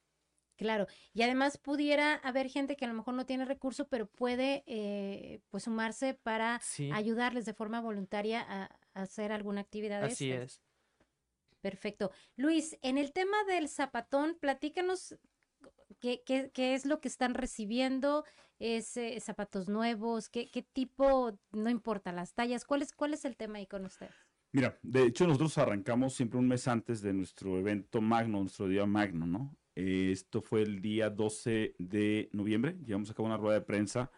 Claro, 0.56 0.86
y 1.12 1.22
además 1.22 1.58
pudiera 1.58 2.14
haber 2.14 2.48
gente 2.48 2.76
que 2.76 2.84
a 2.84 2.88
lo 2.88 2.94
mejor 2.94 3.14
no 3.14 3.26
tiene 3.26 3.44
recurso, 3.44 3.88
pero 3.88 4.06
puede 4.08 4.62
eh, 4.68 5.42
pues 5.48 5.64
sumarse 5.64 6.14
para 6.14 6.62
Sí, 6.70 6.88
ayudarles 6.88 7.44
de 7.44 7.54
forma 7.54 7.80
voluntaria 7.80 8.40
a, 8.40 8.64
a 8.94 9.02
hacer 9.02 9.32
alguna 9.32 9.62
actividad 9.62 10.04
así 10.04 10.30
estas. 10.30 10.42
es. 10.42 10.63
Perfecto. 11.64 12.10
Luis, 12.36 12.76
en 12.82 12.98
el 12.98 13.14
tema 13.14 13.42
del 13.48 13.70
zapatón, 13.70 14.36
platícanos 14.38 15.16
¿Qué, 15.98 16.22
es 16.54 16.84
lo 16.84 17.00
que 17.00 17.08
están 17.08 17.32
recibiendo? 17.32 18.26
¿Es 18.58 19.00
zapatos 19.20 19.70
nuevos? 19.70 20.28
¿Qué, 20.28 20.50
¿Qué 20.50 20.60
tipo? 20.60 21.38
No 21.52 21.70
importa, 21.70 22.12
las 22.12 22.34
tallas. 22.34 22.66
¿Cuál 22.66 22.82
es, 22.82 22.92
¿Cuál 22.92 23.14
es 23.14 23.24
el 23.24 23.38
tema 23.38 23.56
ahí 23.56 23.66
con 23.66 23.86
ustedes? 23.86 24.12
Mira, 24.52 24.78
de 24.82 25.04
hecho 25.04 25.26
nosotros 25.26 25.56
arrancamos 25.56 26.12
siempre 26.12 26.38
un 26.38 26.48
mes 26.48 26.68
antes 26.68 27.00
de 27.00 27.14
nuestro 27.14 27.58
evento 27.58 28.02
magno, 28.02 28.40
nuestro 28.40 28.68
día 28.68 28.84
magno, 28.84 29.26
¿no? 29.26 29.56
Esto 29.74 30.42
fue 30.42 30.60
el 30.60 30.82
día 30.82 31.08
12 31.08 31.76
de 31.78 32.28
noviembre. 32.32 32.76
Llevamos 32.84 33.08
a 33.08 33.14
cabo 33.14 33.28
una 33.28 33.38
rueda 33.38 33.60
de 33.60 33.64
prensa 33.64 34.10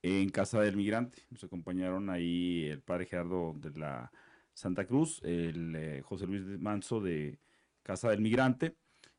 en 0.00 0.30
Casa 0.30 0.58
del 0.62 0.78
Migrante. 0.78 1.18
Nos 1.28 1.44
acompañaron 1.44 2.08
ahí 2.08 2.64
el 2.70 2.80
padre 2.80 3.04
Gerardo 3.04 3.52
de 3.58 3.78
la 3.78 4.10
Santa 4.54 4.86
Cruz, 4.86 5.20
el 5.24 5.74
eh, 5.76 6.02
José 6.02 6.26
Luis 6.26 6.42
Manso 6.60 7.00
de 7.00 7.38
Casa 7.82 8.10
del 8.10 8.20
Migrante 8.20 8.76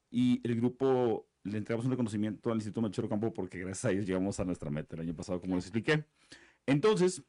y 0.09 0.41
el 0.47 0.55
grupo 0.55 1.27
le 1.43 1.57
entregamos 1.57 1.85
un 1.85 1.91
reconocimiento 1.91 2.49
al 2.49 2.57
Instituto 2.57 2.81
Machero 2.81 3.09
Campo 3.09 3.33
porque 3.33 3.59
gracias 3.59 3.85
a 3.85 3.91
ellos 3.91 4.05
llegamos 4.05 4.39
a 4.39 4.45
nuestra 4.45 4.71
meta 4.71 4.95
el 4.95 5.03
año 5.03 5.15
pasado, 5.15 5.39
como 5.39 5.55
les 5.55 5.65
expliqué. 5.65 6.05
Entonces, 6.65 7.23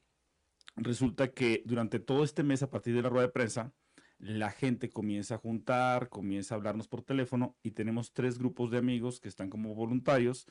resulta 0.76 1.32
que 1.32 1.62
durante 1.66 1.98
todo 1.98 2.24
este 2.24 2.42
mes, 2.42 2.62
a 2.62 2.70
partir 2.70 2.94
de 2.94 3.02
la 3.02 3.08
rueda 3.08 3.26
de 3.26 3.32
prensa, 3.32 3.72
la 4.18 4.50
gente 4.50 4.88
comienza 4.88 5.34
a 5.34 5.38
juntar, 5.38 6.08
comienza 6.08 6.54
a 6.54 6.56
hablarnos 6.56 6.88
por 6.88 7.02
teléfono 7.02 7.56
y 7.62 7.72
tenemos 7.72 8.12
tres 8.12 8.38
grupos 8.38 8.70
de 8.70 8.78
amigos 8.78 9.20
que 9.20 9.28
están 9.28 9.50
como 9.50 9.74
voluntarios, 9.74 10.46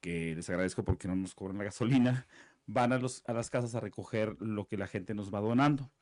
que 0.00 0.34
les 0.34 0.48
agradezco 0.50 0.84
porque 0.84 1.06
no 1.06 1.14
nos 1.14 1.34
cobran 1.34 1.58
la 1.58 1.64
gasolina, 1.64 2.26
van 2.66 2.92
a, 2.92 2.98
los, 2.98 3.22
a 3.26 3.32
las 3.32 3.50
casas 3.50 3.74
a 3.74 3.80
recoger 3.80 4.36
lo 4.40 4.66
que 4.66 4.76
la 4.76 4.86
gente 4.86 5.14
nos 5.14 5.32
va 5.32 5.40
donando. 5.40 5.92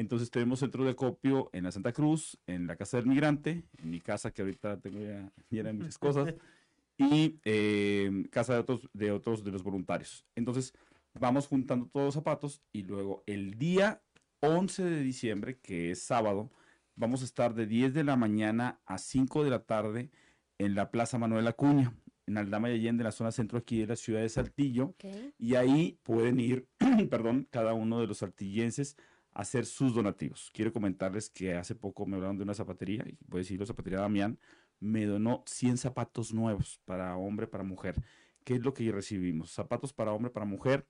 Entonces 0.00 0.30
tenemos 0.30 0.60
centro 0.60 0.82
de 0.82 0.92
acopio 0.92 1.50
en 1.52 1.64
la 1.64 1.72
Santa 1.72 1.92
Cruz, 1.92 2.38
en 2.46 2.66
la 2.66 2.74
Casa 2.74 2.96
del 2.96 3.04
Migrante, 3.04 3.64
en 3.76 3.90
mi 3.90 4.00
casa 4.00 4.30
que 4.30 4.40
ahorita 4.40 4.80
tengo 4.80 4.98
ya 4.98 5.30
llena 5.50 5.68
de 5.68 5.74
muchas 5.74 5.98
cosas, 5.98 6.34
y 6.96 7.38
eh, 7.44 8.26
casa 8.30 8.54
de 8.54 8.60
otros, 8.60 8.88
de 8.94 9.12
otros 9.12 9.44
de 9.44 9.50
los 9.50 9.62
voluntarios. 9.62 10.24
Entonces 10.34 10.72
vamos 11.12 11.48
juntando 11.48 11.86
todos 11.92 12.06
los 12.06 12.14
zapatos 12.14 12.62
y 12.72 12.84
luego 12.84 13.22
el 13.26 13.58
día 13.58 14.00
11 14.40 14.84
de 14.84 15.02
diciembre, 15.02 15.58
que 15.58 15.90
es 15.90 16.02
sábado, 16.02 16.50
vamos 16.96 17.20
a 17.20 17.26
estar 17.26 17.52
de 17.52 17.66
10 17.66 17.92
de 17.92 18.04
la 18.04 18.16
mañana 18.16 18.80
a 18.86 18.96
5 18.96 19.44
de 19.44 19.50
la 19.50 19.64
tarde 19.64 20.10
en 20.56 20.76
la 20.76 20.90
Plaza 20.90 21.18
Manuel 21.18 21.46
Acuña, 21.46 21.92
en 22.26 22.38
Aldama 22.38 22.70
y 22.70 22.76
Allende, 22.76 23.02
en 23.02 23.04
la 23.04 23.12
zona 23.12 23.32
centro 23.32 23.58
aquí 23.58 23.80
de 23.80 23.88
la 23.88 23.96
ciudad 23.96 24.22
de 24.22 24.30
Saltillo. 24.30 24.84
Ok. 24.84 25.04
Y 25.38 25.56
ahí 25.56 25.98
pueden 26.02 26.40
ir, 26.40 26.66
perdón, 27.10 27.46
cada 27.50 27.74
uno 27.74 28.00
de 28.00 28.06
los 28.06 28.16
saltillenses 28.18 28.96
hacer 29.32 29.64
sus 29.66 29.94
donativos. 29.94 30.50
Quiero 30.52 30.72
comentarles 30.72 31.30
que 31.30 31.54
hace 31.54 31.74
poco 31.74 32.06
me 32.06 32.16
hablaron 32.16 32.36
de 32.36 32.44
una 32.44 32.54
zapatería, 32.54 33.04
y 33.06 33.16
voy 33.26 33.40
a 33.40 33.42
decirlo, 33.42 33.66
zapatería 33.66 34.00
Damián, 34.00 34.38
me 34.80 35.04
donó 35.06 35.42
100 35.46 35.76
zapatos 35.78 36.32
nuevos 36.32 36.80
para 36.84 37.16
hombre, 37.16 37.46
para 37.46 37.62
mujer. 37.64 38.02
¿Qué 38.44 38.54
es 38.54 38.62
lo 38.62 38.72
que 38.74 38.90
recibimos? 38.90 39.50
Zapatos 39.52 39.92
para 39.92 40.12
hombre, 40.12 40.30
para 40.30 40.46
mujer, 40.46 40.86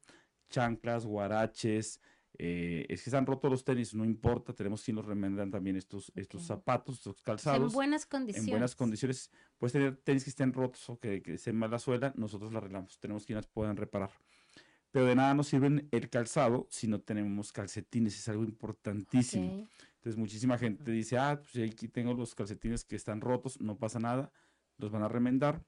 chanclas, 0.48 1.04
guaraches. 1.04 2.00
eh, 2.38 2.86
es 2.88 3.02
que 3.02 3.10
están 3.10 3.26
rotos 3.26 3.50
los 3.50 3.64
tenis, 3.64 3.92
no 3.94 4.04
importa, 4.04 4.54
tenemos 4.54 4.82
quien 4.82 4.96
los 4.96 5.04
remendan 5.04 5.50
también 5.50 5.76
estos, 5.76 6.10
estos 6.14 6.44
zapatos, 6.44 6.96
estos 6.96 7.18
En 7.18 7.24
calzados 7.24 7.72
buenas 7.72 8.06
condiciones. 8.06 8.46
en 8.46 8.50
buenas 8.50 8.74
condiciones. 8.74 9.30
Puedes 9.58 9.72
tener 9.72 9.96
tenis 9.96 10.24
que 10.24 10.30
estén 10.30 10.52
rotos 10.52 10.88
o 10.88 10.98
que, 10.98 11.20
que 11.22 11.34
estén 11.34 11.56
mal 11.56 11.70
la 11.70 11.78
suela, 11.78 12.14
nosotros 12.16 12.52
la 12.52 12.58
arreglamos. 12.58 12.98
Tenemos 13.00 13.26
quienes 13.26 13.46
puedan 13.46 13.76
reparar. 13.76 14.10
Pero 14.90 15.06
de 15.06 15.14
nada 15.14 15.34
nos 15.34 15.48
sirven 15.48 15.88
el 15.92 16.10
calzado 16.10 16.66
si 16.70 16.88
no 16.88 17.00
tenemos 17.00 17.52
calcetines, 17.52 18.18
es 18.18 18.28
algo 18.28 18.44
importantísimo. 18.44 19.62
Ok. 19.62 19.68
Entonces 20.00 20.18
muchísima 20.18 20.56
gente 20.56 20.90
dice, 20.90 21.18
ah, 21.18 21.40
pues 21.40 21.70
aquí 21.70 21.86
tengo 21.86 22.14
los 22.14 22.34
calcetines 22.34 22.84
que 22.84 22.96
están 22.96 23.20
rotos, 23.20 23.60
no 23.60 23.76
pasa 23.76 23.98
nada, 23.98 24.32
los 24.78 24.90
van 24.90 25.02
a 25.02 25.08
remendar. 25.08 25.62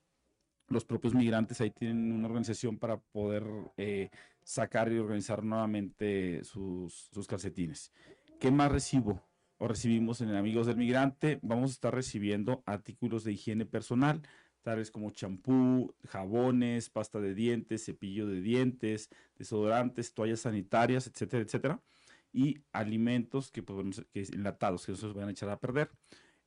Los 0.69 0.87
propios 0.87 1.15
migrantes 1.15 1.61
ahí 1.61 1.71
tienen 1.71 2.13
una 2.13 2.29
organización 2.29 2.79
para 2.79 2.97
poder 2.99 3.45
eh, 3.77 4.09
sacar 4.43 4.91
y 4.91 4.99
organizar 4.99 5.45
nuevamente 5.45 6.43
sus, 6.45 7.11
sus 7.13 7.27
calcetines. 7.27 7.93
¿Qué 8.41 8.51
más 8.51 8.73
recibo? 8.73 9.23
O 9.59 9.69
recibimos 9.69 10.23
en 10.23 10.35
Amigos 10.35 10.67
del 10.67 10.79
Migrante, 10.79 11.39
vamos 11.43 11.71
a 11.71 11.75
estar 11.75 11.95
recibiendo 11.95 12.63
artículos 12.65 13.25
de 13.25 13.33
higiene 13.33 13.67
personal, 13.67 14.23
tales 14.63 14.91
como 14.91 15.11
champú, 15.11 15.95
jabones, 16.09 16.91
pasta 16.91 17.21
de 17.21 17.35
dientes, 17.35 17.85
cepillo 17.85 18.27
de 18.27 18.41
dientes, 18.41 19.11
desodorantes, 19.37 20.15
toallas 20.15 20.41
sanitarias, 20.41 21.07
etcétera, 21.07 21.43
etcétera. 21.43 21.83
Y 22.33 22.63
alimentos 22.73 23.51
que, 23.51 23.61
bueno, 23.61 23.91
que 24.13 24.23
enlatados, 24.33 24.87
que 24.87 24.93
no 24.93 24.99
se 24.99 25.07
van 25.09 25.29
a 25.29 25.33
echar 25.33 25.51
a 25.51 25.61
perder. 25.61 25.91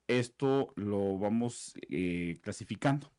Esto 0.07 0.73
lo 0.75 1.17
vamos 1.19 1.73
eh, 1.89 2.39
clasificando. 2.41 3.11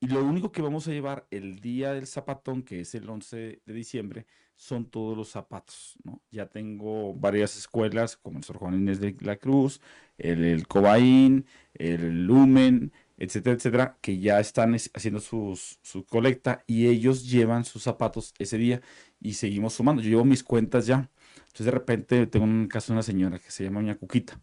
Y 0.00 0.08
lo 0.08 0.22
único 0.22 0.52
que 0.52 0.60
vamos 0.62 0.86
a 0.86 0.92
llevar 0.92 1.26
el 1.30 1.60
día 1.60 1.94
del 1.94 2.06
zapatón, 2.06 2.62
que 2.62 2.80
es 2.80 2.94
el 2.94 3.08
11 3.08 3.62
de 3.64 3.72
diciembre, 3.72 4.26
son 4.56 4.84
todos 4.84 5.16
los 5.16 5.30
zapatos, 5.30 5.96
¿no? 6.04 6.22
Ya 6.30 6.46
tengo 6.46 7.14
varias 7.14 7.56
escuelas, 7.56 8.16
como 8.16 8.38
el 8.38 8.44
Sor 8.44 8.58
Juan 8.58 8.74
Inés 8.74 9.00
de 9.00 9.16
la 9.20 9.36
Cruz, 9.36 9.80
el, 10.18 10.44
el 10.44 10.66
Cobaín, 10.66 11.46
el 11.74 12.26
Lumen, 12.26 12.92
etcétera, 13.24 13.56
etcétera, 13.56 13.98
que 14.00 14.18
ya 14.18 14.40
están 14.40 14.74
es- 14.74 14.90
haciendo 14.94 15.20
sus, 15.20 15.78
su 15.82 16.04
colecta 16.06 16.64
y 16.66 16.86
ellos 16.88 17.28
llevan 17.28 17.64
sus 17.64 17.82
zapatos 17.82 18.34
ese 18.38 18.58
día 18.58 18.80
y 19.20 19.34
seguimos 19.34 19.74
sumando. 19.74 20.02
Yo 20.02 20.10
llevo 20.10 20.24
mis 20.24 20.42
cuentas 20.44 20.86
ya. 20.86 21.10
Entonces 21.38 21.66
de 21.66 21.72
repente 21.72 22.26
tengo 22.26 22.44
un 22.44 22.66
caso 22.68 22.92
de 22.92 22.94
una 22.94 23.02
señora 23.02 23.38
que 23.38 23.50
se 23.50 23.64
llama 23.64 23.80
Doña 23.80 23.96
Cuquita. 23.96 24.40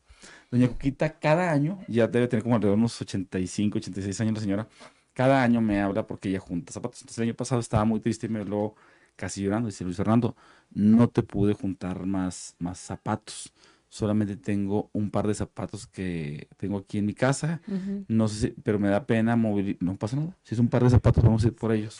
Doña 0.51 0.67
Cuquita 0.67 1.19
cada 1.19 1.51
año, 1.51 1.79
ya 1.87 2.07
debe 2.07 2.27
tener 2.27 2.43
como 2.43 2.55
alrededor 2.55 2.77
de 2.77 2.81
unos 2.81 3.01
85, 3.01 3.77
86 3.79 4.19
años 4.21 4.35
la 4.35 4.39
señora, 4.41 4.67
cada 5.13 5.43
año 5.43 5.61
me 5.61 5.81
habla 5.81 6.07
porque 6.07 6.29
ella 6.29 6.39
junta 6.39 6.71
zapatos. 6.73 7.01
Entonces 7.01 7.17
el 7.19 7.23
año 7.29 7.35
pasado 7.35 7.61
estaba 7.61 7.85
muy 7.85 7.99
triste 7.99 8.27
y 8.27 8.29
me 8.29 8.39
habló 8.39 8.75
casi 9.15 9.41
llorando. 9.43 9.67
Dice 9.67 9.83
Luis 9.83 9.97
Fernando, 9.97 10.35
no 10.71 11.09
te 11.09 11.23
pude 11.23 11.53
juntar 11.53 12.05
más, 12.05 12.55
más 12.59 12.79
zapatos. 12.79 13.53
Solamente 13.93 14.37
tengo 14.37 14.89
un 14.93 15.11
par 15.11 15.27
de 15.27 15.33
zapatos 15.33 15.85
que 15.85 16.47
tengo 16.55 16.77
aquí 16.77 16.97
en 16.97 17.05
mi 17.05 17.13
casa. 17.13 17.61
No 18.07 18.29
sé, 18.29 18.47
si- 18.47 18.53
pero 18.63 18.79
me 18.79 18.87
da 18.87 19.05
pena 19.05 19.35
mover. 19.35 19.75
No 19.81 19.97
pasa 19.97 20.15
nada. 20.15 20.37
Si 20.43 20.55
es 20.55 20.59
un 20.59 20.69
par 20.69 20.81
de 20.85 20.89
zapatos, 20.91 21.21
vamos 21.21 21.43
a 21.43 21.47
ir 21.47 21.53
por 21.55 21.73
ellos. 21.73 21.99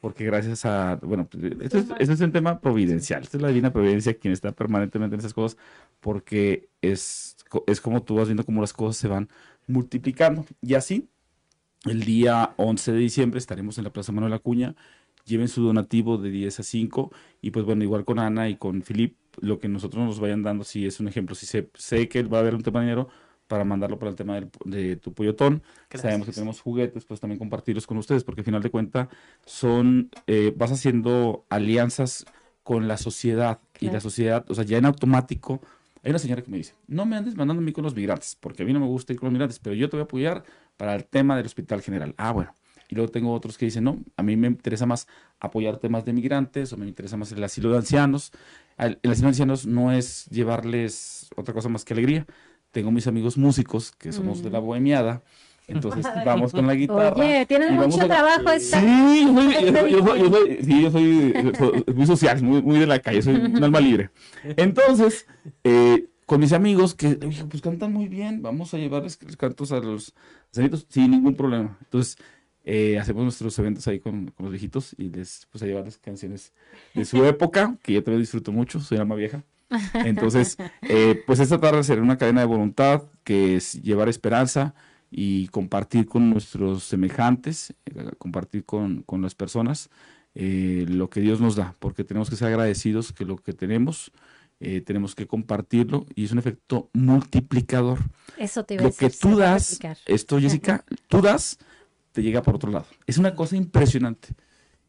Porque 0.00 0.24
gracias 0.24 0.64
a, 0.64 0.96
bueno, 1.02 1.28
pues, 1.30 1.44
esto 1.60 1.78
es, 1.78 1.86
esto 2.00 2.12
es 2.14 2.20
un 2.20 2.32
tema 2.32 2.60
providencial. 2.60 3.22
Esta 3.22 3.36
es 3.36 3.42
la 3.42 3.48
divina 3.48 3.72
providencia 3.72 4.14
quien 4.14 4.32
está 4.32 4.50
permanentemente 4.50 5.14
en 5.14 5.20
esas 5.20 5.32
cosas, 5.32 5.56
porque 6.00 6.68
es, 6.82 7.36
es 7.68 7.80
como 7.80 8.02
tú 8.02 8.16
vas 8.16 8.26
viendo 8.26 8.44
cómo 8.44 8.60
las 8.60 8.72
cosas 8.72 8.96
se 8.96 9.06
van 9.08 9.28
multiplicando. 9.68 10.44
Y 10.60 10.74
así, 10.74 11.08
el 11.84 12.02
día 12.04 12.54
11 12.56 12.90
de 12.92 12.98
diciembre 12.98 13.38
estaremos 13.38 13.78
en 13.78 13.84
la 13.84 13.90
Plaza 13.92 14.10
Manuel 14.12 14.32
Acuña. 14.32 14.74
Lleven 15.24 15.46
su 15.48 15.62
donativo 15.62 16.18
de 16.18 16.30
10 16.30 16.58
a 16.58 16.62
5. 16.64 17.12
Y 17.40 17.50
pues 17.52 17.64
bueno, 17.64 17.84
igual 17.84 18.04
con 18.04 18.18
Ana 18.18 18.48
y 18.48 18.56
con 18.56 18.82
Filip, 18.82 19.16
lo 19.40 19.58
que 19.58 19.68
nosotros 19.68 20.04
nos 20.04 20.20
vayan 20.20 20.42
dando, 20.42 20.64
si 20.64 20.86
es 20.86 21.00
un 21.00 21.08
ejemplo, 21.08 21.34
si 21.34 21.46
sé, 21.46 21.70
sé 21.74 22.08
que 22.08 22.22
va 22.22 22.38
a 22.38 22.40
haber 22.40 22.54
un 22.54 22.62
tema 22.62 22.80
de 22.80 22.86
dinero, 22.86 23.08
para 23.46 23.64
mandarlo 23.64 23.98
para 23.98 24.10
el 24.10 24.16
tema 24.16 24.34
del- 24.34 24.50
de 24.66 24.96
tu 24.96 25.14
pollotón. 25.14 25.62
Sabemos 26.02 26.26
que 26.26 26.32
tenemos 26.34 26.60
juguetes, 26.60 27.06
pues 27.06 27.18
también 27.18 27.38
compartirlos 27.38 27.86
con 27.86 27.96
ustedes, 27.96 28.22
porque 28.22 28.42
al 28.42 28.44
final 28.44 28.62
de 28.62 28.70
cuentas 28.70 29.08
son, 29.46 30.10
eh, 30.26 30.52
vas 30.54 30.70
haciendo 30.70 31.46
alianzas 31.48 32.26
con 32.62 32.88
la 32.88 32.98
sociedad 32.98 33.58
y 33.80 33.86
la 33.90 34.00
sociedad, 34.00 34.44
o 34.50 34.54
sea, 34.54 34.64
ya 34.64 34.76
en 34.76 34.84
automático, 34.84 35.62
hay 36.02 36.10
una 36.10 36.18
señora 36.18 36.42
que 36.42 36.50
me 36.50 36.58
dice, 36.58 36.74
no 36.86 37.06
me 37.06 37.16
andes 37.16 37.36
mandando 37.36 37.62
a 37.62 37.64
mí 37.64 37.72
con 37.72 37.84
los 37.84 37.94
migrantes, 37.94 38.36
porque 38.38 38.62
a 38.62 38.66
mí 38.66 38.72
no 38.74 38.80
me 38.80 38.86
gusta 38.86 39.14
ir 39.14 39.18
con 39.18 39.28
los 39.28 39.32
migrantes, 39.32 39.58
pero 39.58 39.74
yo 39.74 39.88
te 39.88 39.96
voy 39.96 40.02
a 40.02 40.04
apoyar 40.04 40.44
para 40.76 40.94
el 40.94 41.06
tema 41.06 41.34
del 41.36 41.46
hospital 41.46 41.80
general. 41.80 42.14
Ah, 42.18 42.32
bueno. 42.32 42.54
Y 42.88 42.94
luego 42.94 43.10
tengo 43.10 43.32
otros 43.32 43.58
que 43.58 43.66
dicen, 43.66 43.84
no, 43.84 43.98
a 44.16 44.22
mí 44.22 44.36
me 44.36 44.46
interesa 44.48 44.86
más 44.86 45.06
apoyar 45.40 45.76
temas 45.78 46.04
de 46.04 46.12
migrantes 46.14 46.72
o 46.72 46.76
me 46.78 46.86
interesa 46.86 47.16
más 47.18 47.30
el 47.32 47.44
asilo 47.44 47.70
de 47.70 47.76
ancianos. 47.78 48.32
El 48.78 48.96
asilo 49.04 49.26
de 49.26 49.28
ancianos 49.28 49.66
no 49.66 49.92
es 49.92 50.26
llevarles 50.26 51.28
otra 51.36 51.52
cosa 51.54 51.68
más 51.68 51.84
que 51.84 51.92
alegría. 51.94 52.26
Tengo 52.70 52.90
mis 52.90 53.06
amigos 53.06 53.36
músicos 53.36 53.92
que 53.92 54.12
somos 54.12 54.42
de 54.42 54.50
la 54.50 54.60
Mm. 54.60 54.64
bohemiada, 54.64 55.22
entonces 55.66 56.06
vamos 56.24 56.52
con 56.52 56.66
la 56.66 56.74
guitarra. 56.74 57.14
Oye, 57.16 57.46
vamos 57.50 57.88
mucho 57.88 58.04
a- 58.04 58.08
trabajo 58.08 58.50
esta. 58.50 58.80
Sí, 58.80 59.26
yo 59.26 59.34
soy, 59.34 59.52
yo 59.52 59.72
soy- 59.72 59.90
yo 59.92 60.02
soy- 60.06 60.20
yo 60.20 60.30
soy- 60.30 60.58
sí, 60.62 60.82
yo 60.82 60.90
soy 60.90 61.34
so- 61.58 61.72
muy 61.94 62.06
social, 62.06 62.42
muy, 62.42 62.62
muy 62.62 62.78
de 62.78 62.86
la 62.86 62.98
calle, 63.00 63.20
soy 63.22 63.34
un 63.36 63.62
alma 63.64 63.80
libre. 63.80 64.10
Entonces, 64.56 65.26
eh, 65.64 66.08
con 66.26 66.40
mis 66.40 66.52
amigos 66.52 66.94
que, 66.94 67.14
dije, 67.16 67.44
pues 67.44 67.62
cantan 67.62 67.92
muy 67.92 68.08
bien, 68.08 68.42
vamos 68.42 68.72
a 68.74 68.78
llevarles 68.78 69.18
los 69.22 69.36
cantos 69.36 69.72
a 69.72 69.80
los 69.80 70.14
ancianitos 70.48 70.86
sin 70.88 71.10
ningún 71.10 71.34
problema. 71.34 71.78
Entonces, 71.82 72.18
eh, 72.70 72.98
hacemos 72.98 73.22
nuestros 73.22 73.58
eventos 73.58 73.88
ahí 73.88 73.98
con, 73.98 74.26
con 74.28 74.44
los 74.44 74.52
viejitos 74.52 74.94
y 74.98 75.08
les, 75.08 75.48
pues 75.50 75.62
a 75.62 75.66
llevarles 75.66 75.96
canciones 75.96 76.52
de 76.92 77.06
su 77.06 77.24
época, 77.24 77.78
que 77.82 77.94
yo 77.94 78.04
también 78.04 78.20
disfruto 78.20 78.52
mucho, 78.52 78.78
soy 78.78 78.98
alma 78.98 79.14
vieja. 79.14 79.42
Entonces, 79.94 80.58
eh, 80.82 81.22
pues 81.26 81.40
esta 81.40 81.58
tarde 81.58 81.82
será 81.82 82.02
una 82.02 82.18
cadena 82.18 82.42
de 82.42 82.46
voluntad 82.46 83.04
que 83.24 83.56
es 83.56 83.72
llevar 83.82 84.10
esperanza 84.10 84.74
y 85.10 85.48
compartir 85.48 86.04
con 86.04 86.28
nuestros 86.28 86.84
semejantes, 86.84 87.74
eh, 87.86 88.10
compartir 88.18 88.66
con, 88.66 89.02
con 89.02 89.22
las 89.22 89.34
personas 89.34 89.88
eh, 90.34 90.84
lo 90.88 91.08
que 91.08 91.22
Dios 91.22 91.40
nos 91.40 91.56
da, 91.56 91.74
porque 91.78 92.04
tenemos 92.04 92.28
que 92.28 92.36
ser 92.36 92.48
agradecidos 92.48 93.14
que 93.14 93.24
lo 93.24 93.36
que 93.38 93.54
tenemos, 93.54 94.12
eh, 94.60 94.82
tenemos 94.82 95.14
que 95.14 95.26
compartirlo 95.26 96.04
y 96.14 96.24
es 96.24 96.32
un 96.32 96.38
efecto 96.38 96.90
multiplicador. 96.92 97.98
Eso 98.36 98.64
te 98.64 98.74
iba 98.74 98.82
a 98.82 98.86
Lo 98.86 98.92
que 98.92 99.06
decir, 99.06 99.20
se 99.20 99.28
tú 99.28 99.40
a 99.40 99.44
das, 99.44 99.80
esto 100.04 100.38
Jessica, 100.38 100.84
tú 101.08 101.22
das, 101.22 101.58
te 102.18 102.24
llega 102.24 102.42
por 102.42 102.56
otro 102.56 102.72
lado. 102.72 102.86
Es 103.06 103.16
una 103.16 103.36
cosa 103.36 103.54
impresionante. 103.54 104.30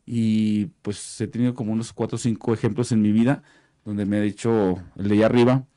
Y 0.04 0.66
pues 0.82 1.22
he 1.22 1.28
tenido 1.28 1.54
como 1.54 1.72
unos 1.72 1.94
cuatro 1.94 2.16
o 2.16 2.18
cinco 2.18 2.56
ejemplos 2.56 2.92
en 2.92 3.04
mi 3.04 3.12
vida 3.12 3.44
donde 3.86 4.08
me 4.08 4.18
ha 4.18 4.22
dicho 4.22 4.82
el 4.96 5.10
de 5.10 5.14
allá 5.14 5.26
arriba, 5.28 5.68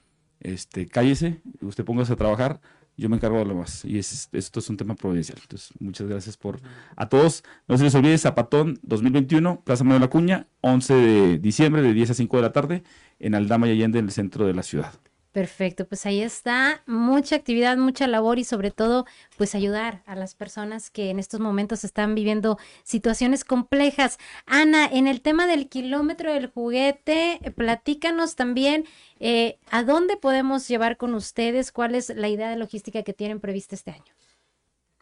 este, 0.40 0.86
cállese, 0.86 1.42
usted 1.60 1.84
póngase 1.84 2.14
a 2.14 2.16
trabajar, 2.16 2.62
yo 2.96 3.10
me 3.10 3.16
encargo 3.16 3.38
de 3.38 3.44
lo 3.44 3.54
más. 3.54 3.84
Y 3.84 3.98
es, 3.98 4.30
esto 4.32 4.60
es 4.60 4.70
un 4.70 4.78
tema 4.78 4.94
providencial. 4.94 5.38
Entonces, 5.42 5.72
muchas 5.78 6.06
gracias 6.06 6.38
por 6.38 6.58
a 6.96 7.10
todos. 7.10 7.44
No 7.68 7.76
se 7.76 7.84
les 7.84 7.94
olvide 7.94 8.16
Zapatón 8.16 8.78
2021, 8.82 9.60
Plaza 9.60 9.84
Manuel 9.84 10.04
Acuña, 10.04 10.46
11 10.62 10.94
de 10.94 11.38
diciembre 11.38 11.82
de 11.82 11.92
10 11.92 12.12
a 12.12 12.14
5 12.14 12.36
de 12.38 12.42
la 12.42 12.52
tarde 12.52 12.82
en 13.18 13.34
Aldama 13.34 13.68
y 13.68 13.72
Allende, 13.72 13.98
en 13.98 14.06
el 14.06 14.10
centro 14.12 14.46
de 14.46 14.54
la 14.54 14.62
ciudad. 14.62 14.94
Perfecto, 15.32 15.86
pues 15.86 16.04
ahí 16.04 16.20
está, 16.20 16.82
mucha 16.86 17.36
actividad, 17.36 17.78
mucha 17.78 18.06
labor 18.06 18.38
y 18.38 18.44
sobre 18.44 18.70
todo, 18.70 19.06
pues 19.38 19.54
ayudar 19.54 20.02
a 20.04 20.14
las 20.14 20.34
personas 20.34 20.90
que 20.90 21.08
en 21.08 21.18
estos 21.18 21.40
momentos 21.40 21.84
están 21.84 22.14
viviendo 22.14 22.58
situaciones 22.82 23.42
complejas. 23.42 24.18
Ana, 24.44 24.84
en 24.84 25.06
el 25.06 25.22
tema 25.22 25.46
del 25.46 25.70
kilómetro 25.70 26.34
del 26.34 26.48
juguete, 26.48 27.40
platícanos 27.56 28.36
también 28.36 28.84
eh, 29.20 29.58
a 29.70 29.84
dónde 29.84 30.18
podemos 30.18 30.68
llevar 30.68 30.98
con 30.98 31.14
ustedes, 31.14 31.72
cuál 31.72 31.94
es 31.94 32.10
la 32.10 32.28
idea 32.28 32.50
de 32.50 32.56
logística 32.56 33.02
que 33.02 33.14
tienen 33.14 33.40
prevista 33.40 33.74
este 33.74 33.92
año. 33.92 34.12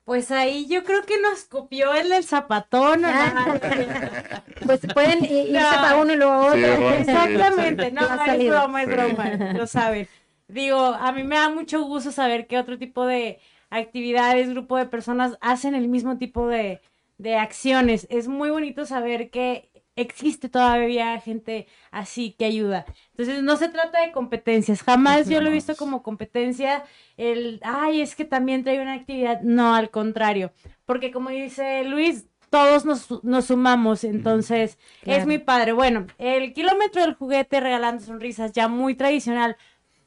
Pues 0.05 0.31
ahí 0.33 0.67
yo 0.67 0.83
creo 0.83 1.05
que 1.05 1.21
nos 1.21 1.45
copió 1.45 1.95
el 1.95 2.09
del 2.09 2.25
zapatón. 2.25 3.03
pues 4.67 4.81
pueden 4.93 5.25
irse 5.25 5.53
para 5.53 5.97
uno 5.99 6.13
y 6.13 6.17
luego 6.17 6.47
otro. 6.47 6.91
Exactamente, 6.91 7.93
no, 7.93 8.03
es 8.03 8.49
broma, 8.49 8.83
es 8.83 8.89
broma, 8.89 9.31
lo 9.55 9.67
saben. 9.67 10.09
Digo, 10.53 10.79
a 10.79 11.13
mí 11.13 11.23
me 11.25 11.37
da 11.37 11.49
mucho 11.49 11.83
gusto 11.83 12.13
saber 12.13 12.47
que 12.47 12.59
otro 12.59 12.79
tipo 12.79 13.07
de 13.07 13.39
actividades, 13.71 14.51
grupo 14.51 14.77
de 14.77 14.87
personas 14.87 15.39
hacen 15.41 15.75
el 15.75 15.89
mismo 15.89 16.19
tipo 16.19 16.49
de, 16.49 16.81
de 17.19 17.37
acciones. 17.37 18.07
Es 18.11 18.29
muy 18.29 18.51
bonito 18.51 18.85
saber 18.87 19.31
que 19.31 19.71
existe 19.97 20.49
todavía 20.49 21.21
gente 21.21 21.67
así 21.91 22.35
que 22.39 22.47
ayuda. 22.47 22.87
Entonces, 23.11 23.43
no 23.43 23.57
se 23.57 23.69
trata 23.69 24.01
de 24.01 24.13
competencias. 24.13 24.83
Jamás 24.83 25.29
yo 25.29 25.41
lo 25.41 25.49
he 25.51 25.53
visto 25.53 25.77
como 25.77 26.03
competencia 26.03 26.85
el, 27.17 27.61
ay, 27.63 28.01
es 28.01 28.17
que 28.17 28.25
también 28.25 28.65
trae 28.65 28.81
una 28.81 28.95
actividad. 28.95 29.41
No, 29.43 29.75
al 29.75 29.91
contrario. 29.91 30.53
Porque 30.87 31.13
como 31.13 31.31
dice 31.31 31.85
Luis, 31.85 32.27
todos 32.51 32.85
nos, 32.85 33.23
nos 33.23 33.47
sumamos. 33.47 34.05
Entonces, 34.05 34.79
es 35.05 35.27
mi 35.27 35.39
padre. 35.39 35.73
Bueno, 35.73 36.07
el 36.19 36.53
kilómetro 36.53 37.03
del 37.03 37.15
juguete 37.15 37.61
regalando 37.61 38.03
sonrisas, 38.05 38.53
ya 38.53 38.69
muy 38.69 38.95
tradicional 38.95 39.57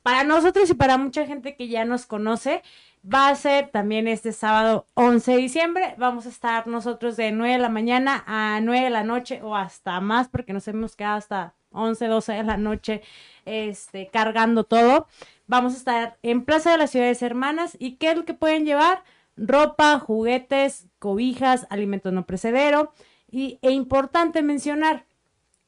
para 0.04 0.26
nosotros 0.26 0.70
y 0.70 0.74
para 0.74 0.98
mucha 0.98 1.26
gente 1.26 1.56
que 1.56 1.70
ya 1.70 1.86
nos 1.86 2.06
conoce, 2.06 2.62
va 3.04 3.30
a 3.30 3.36
ser 3.36 3.70
también 3.70 4.08
este 4.08 4.34
sábado 4.34 4.86
11 4.96 5.32
de 5.32 5.38
diciembre. 5.38 5.96
Vamos 5.98 6.26
a 6.26 6.30
estar 6.30 6.68
nosotros 6.68 7.16
de 7.16 7.32
9 7.32 7.54
de 7.54 7.60
la 7.60 7.70
mañana 7.70 8.24
a 8.28 8.60
9 8.62 8.84
de 8.84 8.90
la 8.90 9.04
noche 9.04 9.42
o 9.42 9.56
hasta 9.56 10.00
más, 10.02 10.28
porque 10.28 10.54
nos 10.54 10.68
hemos 10.68 10.96
quedado 10.96 11.18
hasta 11.18 11.56
11, 11.72 12.08
12 12.08 12.34
de 12.34 12.44
la 12.44 12.58
noche 12.58 13.02
este, 13.46 14.10
cargando 14.12 14.66
todo. 14.66 15.08
Vamos 15.48 15.74
a 15.74 15.78
estar 15.78 16.18
en 16.22 16.44
Plaza 16.44 16.74
de 16.74 16.78
las 16.78 16.92
Ciudades 16.92 17.22
Hermanas. 17.22 17.78
¿Y 17.80 17.96
qué 17.96 18.12
es 18.12 18.18
lo 18.18 18.26
que 18.26 18.34
pueden 18.34 18.66
llevar? 18.66 19.04
Ropa, 19.38 20.00
juguetes, 20.00 20.88
cobijas, 21.00 21.66
alimentos 21.70 22.12
no 22.12 22.26
precedero. 22.26 22.92
Y, 23.32 23.58
e 23.62 23.72
importante 23.72 24.44
mencionar, 24.44 25.06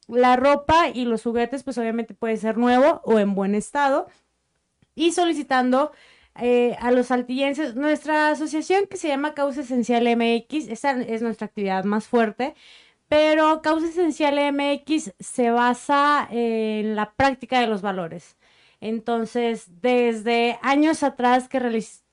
la 0.07 0.35
ropa 0.35 0.89
y 0.89 1.05
los 1.05 1.23
juguetes, 1.23 1.63
pues 1.63 1.77
obviamente 1.77 2.13
puede 2.13 2.37
ser 2.37 2.57
nuevo 2.57 3.01
o 3.05 3.17
en 3.17 3.33
buen 3.33 3.55
estado 3.55 4.07
y 4.95 5.11
solicitando 5.11 5.91
eh, 6.37 6.75
a 6.79 6.91
los 6.91 7.07
saltillenses, 7.07 7.75
nuestra 7.75 8.29
asociación 8.31 8.87
que 8.87 8.97
se 8.97 9.07
llama 9.07 9.33
Causa 9.33 9.61
Esencial 9.61 10.03
MX, 10.15 10.69
esa 10.69 10.99
es 11.01 11.21
nuestra 11.21 11.47
actividad 11.47 11.83
más 11.85 12.07
fuerte, 12.07 12.55
pero 13.07 13.61
Causa 13.61 13.87
Esencial 13.87 14.35
MX 14.53 15.13
se 15.19 15.51
basa 15.51 16.27
en 16.31 16.95
la 16.95 17.13
práctica 17.13 17.59
de 17.59 17.67
los 17.67 17.81
valores. 17.81 18.37
Entonces, 18.81 19.81
desde 19.81 20.59
años 20.61 21.03
atrás 21.03 21.47
que 21.47 21.59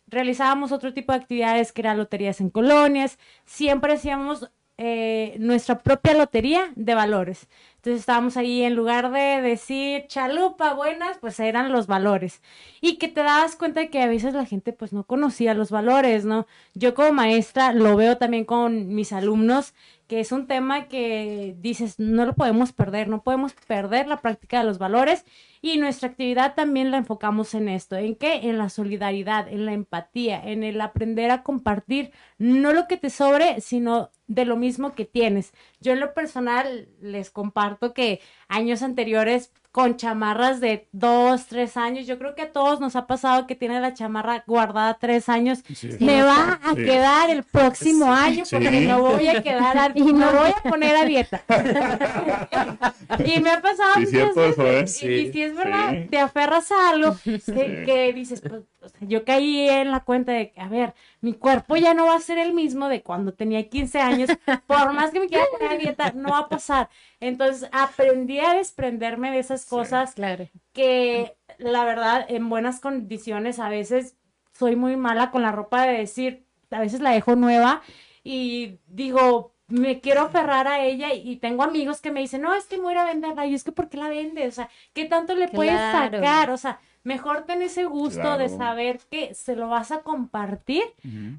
realizábamos 0.07 0.73
otro 0.73 0.95
tipo 0.95 1.12
de 1.12 1.18
actividades 1.18 1.73
que 1.73 1.83
eran 1.83 1.99
loterías 1.99 2.40
en 2.40 2.51
colonias, 2.51 3.18
siempre 3.45 3.95
hacíamos 3.95 4.51
eh, 4.79 5.37
nuestra 5.38 5.81
propia 5.81 6.14
lotería 6.14 6.73
de 6.77 6.95
valores. 6.95 7.49
Entonces 7.83 8.03
estábamos 8.03 8.37
ahí, 8.37 8.62
en 8.62 8.77
lugar 8.77 9.11
de 9.11 9.42
decir 9.42 10.07
chalupa, 10.07 10.73
buenas, 10.75 11.18
pues 11.18 11.40
eran 11.40 11.73
los 11.73 11.88
valores. 11.88 12.40
Y 12.81 12.97
que 12.97 13.09
te 13.09 13.25
das 13.25 13.57
cuenta 13.57 13.81
de 13.81 13.90
que 13.90 14.01
a 14.01 14.07
veces 14.07 14.35
la 14.35 14.47
gente 14.47 14.73
pues 14.73 14.92
no 14.92 15.03
conocía 15.03 15.53
los 15.53 15.73
valores, 15.73 16.25
¿no? 16.25 16.47
Yo 16.75 16.95
como 16.95 17.12
maestra 17.12 17.73
lo 17.73 17.97
veo 17.97 18.18
también 18.18 18.45
con 18.45 18.95
mis 18.95 19.12
alumnos, 19.12 19.75
que 20.07 20.21
es 20.21 20.31
un 20.31 20.47
tema 20.47 20.87
que 20.88 21.57
dices, 21.59 21.99
no 21.99 22.25
lo 22.25 22.35
podemos 22.35 22.73
perder, 22.73 23.09
no 23.09 23.23
podemos 23.23 23.55
perder 23.66 24.07
la 24.07 24.18
práctica 24.18 24.59
de 24.59 24.64
los 24.64 24.79
valores 24.79 25.25
y 25.61 25.79
nuestra 25.79 26.11
actividad 26.11 26.55
también 26.55 26.90
la 26.90 26.99
enfocamos 26.99 27.55
en 27.55 27.68
esto, 27.68 27.97
¿en 27.97 28.14
qué? 28.14 28.49
En 28.49 28.59
la 28.59 28.68
solidaridad, 28.68 29.49
en 29.49 29.64
la 29.64 29.73
empatía, 29.73 30.40
en 30.45 30.64
el 30.64 30.81
aprender 30.81 31.31
a 31.31 31.42
compartir, 31.42 32.12
no 32.37 32.73
lo 32.73 32.87
que 32.88 32.97
te 32.97 33.11
sobre, 33.11 33.61
sino 33.61 34.11
de 34.27 34.45
lo 34.45 34.57
mismo 34.57 34.95
que 34.95 35.05
tienes. 35.05 35.53
Yo 35.81 35.92
en 35.92 36.01
lo 36.01 36.14
personal 36.14 36.88
les 37.01 37.31
comparto 37.31 37.72
que 37.95 38.21
años 38.53 38.83
anteriores 38.83 39.51
con 39.73 39.97
chamarras 39.97 40.61
de 40.61 40.87
dos, 40.93 41.47
tres 41.47 41.79
años. 41.79 42.07
Yo 42.07 42.19
creo 42.19 42.35
que 42.35 42.43
a 42.43 42.53
todos 42.53 42.79
nos 42.79 42.95
ha 42.95 43.07
pasado 43.07 43.47
que 43.47 43.57
tiene 43.57 43.81
la 43.81 43.95
chamarra 43.95 44.45
guardada 44.47 44.99
tres 45.01 45.31
años. 45.31 45.65
Me 45.99 46.23
va 46.23 46.61
a 46.62 46.75
quedar 46.75 47.31
el 47.31 47.43
próximo 47.43 48.12
año 48.12 48.45
porque 48.49 48.83
no 48.83 49.01
voy 49.01 49.29
a 49.29 49.43
quedar 49.43 49.79
a, 49.79 49.93
y 49.95 50.12
no 50.12 50.31
voy 50.31 50.51
a 50.51 50.62
poner 50.69 50.95
a 50.95 51.05
dieta. 51.07 51.43
y 53.25 53.41
me 53.41 53.51
ha 53.51 53.62
pasado 53.62 53.99
muchas 53.99 54.35
veces. 54.35 55.03
¿eh? 55.03 55.09
Y, 55.09 55.33
si 55.33 55.43
es 55.43 55.57
verdad, 55.57 55.95
te 56.11 56.19
aferras 56.19 56.71
a 56.71 56.91
algo 56.91 57.17
que, 57.25 58.12
dices, 58.15 58.43
pues, 58.43 58.93
yo 59.01 59.25
caí 59.25 59.71
en 59.71 59.91
la 59.91 60.01
cuenta 60.01 60.33
de 60.33 60.51
que, 60.51 60.61
a 60.61 60.69
ver, 60.69 60.93
mi 61.23 61.33
cuerpo 61.33 61.77
ya 61.77 61.95
no 61.95 62.07
va 62.07 62.17
a 62.17 62.21
ser 62.21 62.37
el 62.37 62.53
mismo 62.53 62.91
de 62.91 63.01
cuando 63.01 63.33
tenía 63.33 63.67
15 63.67 63.99
años. 64.01 64.31
Por 64.67 64.93
más 64.93 65.12
que 65.12 65.21
me 65.21 65.29
quiera 65.29 65.45
poner 65.51 65.73
a 65.73 65.79
dieta, 65.79 66.12
no 66.15 66.29
va 66.31 66.41
a 66.41 66.49
pasar. 66.51 66.91
Entonces 67.21 67.71
aprendí 67.73 68.41
a 68.45 68.55
desprenderme 68.55 69.31
de 69.31 69.39
esas 69.39 69.67
cosas 69.67 70.15
claro. 70.15 70.49
que 70.73 71.37
la 71.59 71.85
verdad 71.85 72.25
en 72.29 72.49
buenas 72.49 72.81
condiciones 72.81 73.59
a 73.59 73.69
veces 73.69 74.17
soy 74.53 74.77
muy 74.77 74.97
mala 74.97 75.31
con 75.31 75.43
la 75.43 75.53
ropa 75.53 75.87
de 75.87 75.99
decir, 75.99 76.47
a 76.71 76.81
veces 76.81 77.01
la 77.01 77.11
dejo 77.11 77.37
nueva 77.37 77.83
y 78.23 78.79
digo, 78.87 79.53
me 79.73 80.01
quiero 80.01 80.23
aferrar 80.23 80.69
a 80.69 80.85
ella 80.85 81.15
y 81.15 81.37
tengo 81.37 81.63
amigos 81.63 82.01
que 82.01 82.11
me 82.11 82.21
dicen, 82.21 82.43
no, 82.43 82.55
es 82.55 82.67
que 82.67 82.77
me 82.77 82.85
voy 82.85 82.95
a 82.95 83.05
venderla 83.05 83.47
y 83.47 83.55
es 83.55 83.65
que 83.65 83.73
¿por 83.73 83.89
qué 83.89 83.97
la 83.97 84.09
vende? 84.09 84.47
O 84.47 84.53
sea, 84.53 84.69
¿qué 84.93 85.07
tanto 85.07 85.35
le 85.35 85.49
puedes 85.49 85.79
sacar? 85.79 86.51
O 86.51 86.57
sea, 86.57 86.81
mejor 87.05 87.45
ten 87.47 87.63
ese 87.63 87.85
gusto 87.85 88.37
de 88.37 88.49
saber 88.49 89.01
que 89.11 89.35
se 89.35 89.57
lo 89.57 89.69
vas 89.69 89.91
a 89.91 90.03
compartir 90.03 90.83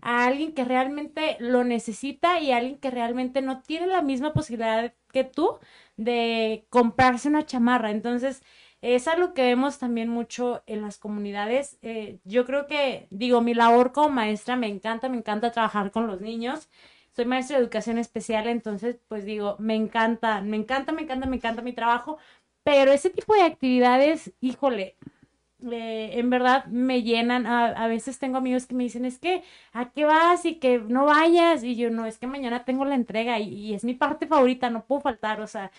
a 0.01 0.25
alguien 0.25 0.53
que 0.53 0.65
realmente 0.65 1.37
lo 1.39 1.63
necesita 1.63 2.39
y 2.39 2.51
a 2.51 2.57
alguien 2.57 2.77
que 2.77 2.91
realmente 2.91 3.41
no 3.41 3.61
tiene 3.61 3.87
la 3.87 4.01
misma 4.01 4.33
posibilidad 4.33 4.93
que 5.11 5.23
tú 5.23 5.59
de 5.97 6.65
comprarse 6.69 7.29
una 7.29 7.45
chamarra. 7.45 7.91
Entonces, 7.91 8.43
es 8.81 9.07
algo 9.07 9.33
que 9.33 9.43
vemos 9.43 9.79
también 9.79 10.09
mucho 10.09 10.63
en 10.67 10.81
las 10.81 10.97
comunidades. 10.97 11.77
Eh, 11.81 12.19
yo 12.25 12.45
creo 12.45 12.67
que, 12.67 13.07
digo, 13.11 13.41
mi 13.41 13.53
labor 13.53 13.93
como 13.93 14.09
maestra 14.09 14.55
me 14.55 14.67
encanta, 14.67 15.09
me 15.09 15.17
encanta 15.17 15.51
trabajar 15.51 15.91
con 15.91 16.07
los 16.07 16.21
niños. 16.21 16.69
Soy 17.15 17.25
maestra 17.25 17.57
de 17.57 17.63
educación 17.63 17.97
especial, 17.97 18.47
entonces, 18.47 18.97
pues 19.07 19.23
digo, 19.23 19.55
me 19.59 19.75
encanta, 19.75 20.41
me 20.41 20.57
encanta, 20.57 20.91
me 20.91 21.03
encanta, 21.03 21.27
me 21.27 21.37
encanta 21.37 21.61
mi 21.61 21.73
trabajo, 21.73 22.17
pero 22.63 22.91
ese 22.91 23.09
tipo 23.09 23.33
de 23.35 23.43
actividades, 23.43 24.33
híjole, 24.41 24.97
en 25.71 26.29
verdad 26.29 26.65
me 26.65 27.03
llenan. 27.03 27.45
A, 27.45 27.87
veces 27.87 28.19
tengo 28.19 28.37
amigos 28.37 28.65
que 28.65 28.75
me 28.75 28.83
dicen, 28.83 29.05
es 29.05 29.19
que, 29.19 29.43
¿a 29.71 29.91
qué 29.91 30.05
vas? 30.05 30.45
Y 30.45 30.55
que 30.55 30.79
no 30.79 31.05
vayas. 31.05 31.63
Y 31.63 31.75
yo, 31.75 31.89
no, 31.89 32.05
es 32.05 32.17
que 32.17 32.27
mañana 32.27 32.65
tengo 32.65 32.85
la 32.85 32.95
entrega 32.95 33.39
y, 33.39 33.73
es 33.73 33.83
mi 33.83 33.93
parte 33.93 34.27
favorita, 34.27 34.69
no 34.69 34.85
puedo 34.85 35.01
faltar. 35.01 35.41
O 35.41 35.47
sea, 35.47 35.71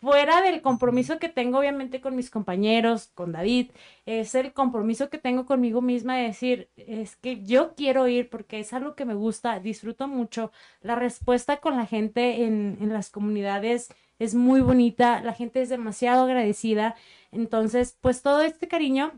fuera 0.00 0.42
del 0.42 0.62
compromiso 0.62 1.18
que 1.18 1.28
tengo 1.28 1.58
obviamente 1.58 2.00
con 2.00 2.16
mis 2.16 2.30
compañeros, 2.30 3.10
con 3.14 3.32
David, 3.32 3.70
es 4.06 4.34
el 4.34 4.52
compromiso 4.52 5.10
que 5.10 5.18
tengo 5.18 5.46
conmigo 5.46 5.80
misma 5.80 6.16
de 6.16 6.24
decir, 6.24 6.70
es 6.76 7.16
que 7.16 7.42
yo 7.44 7.74
quiero 7.74 8.08
ir 8.08 8.28
porque 8.30 8.60
es 8.60 8.72
algo 8.72 8.94
que 8.94 9.04
me 9.04 9.14
gusta, 9.14 9.60
disfruto 9.60 10.08
mucho. 10.08 10.52
La 10.82 10.94
respuesta 10.94 11.58
con 11.58 11.76
la 11.76 11.86
gente 11.86 12.44
en, 12.44 12.78
en 12.80 12.92
las 12.92 13.10
comunidades 13.10 13.90
es 14.20 14.34
muy 14.34 14.60
bonita, 14.60 15.22
la 15.22 15.32
gente 15.32 15.62
es 15.62 15.70
demasiado 15.70 16.24
agradecida. 16.24 16.94
Entonces, 17.32 17.96
pues 18.00 18.22
todo 18.22 18.42
este 18.42 18.68
cariño 18.68 19.12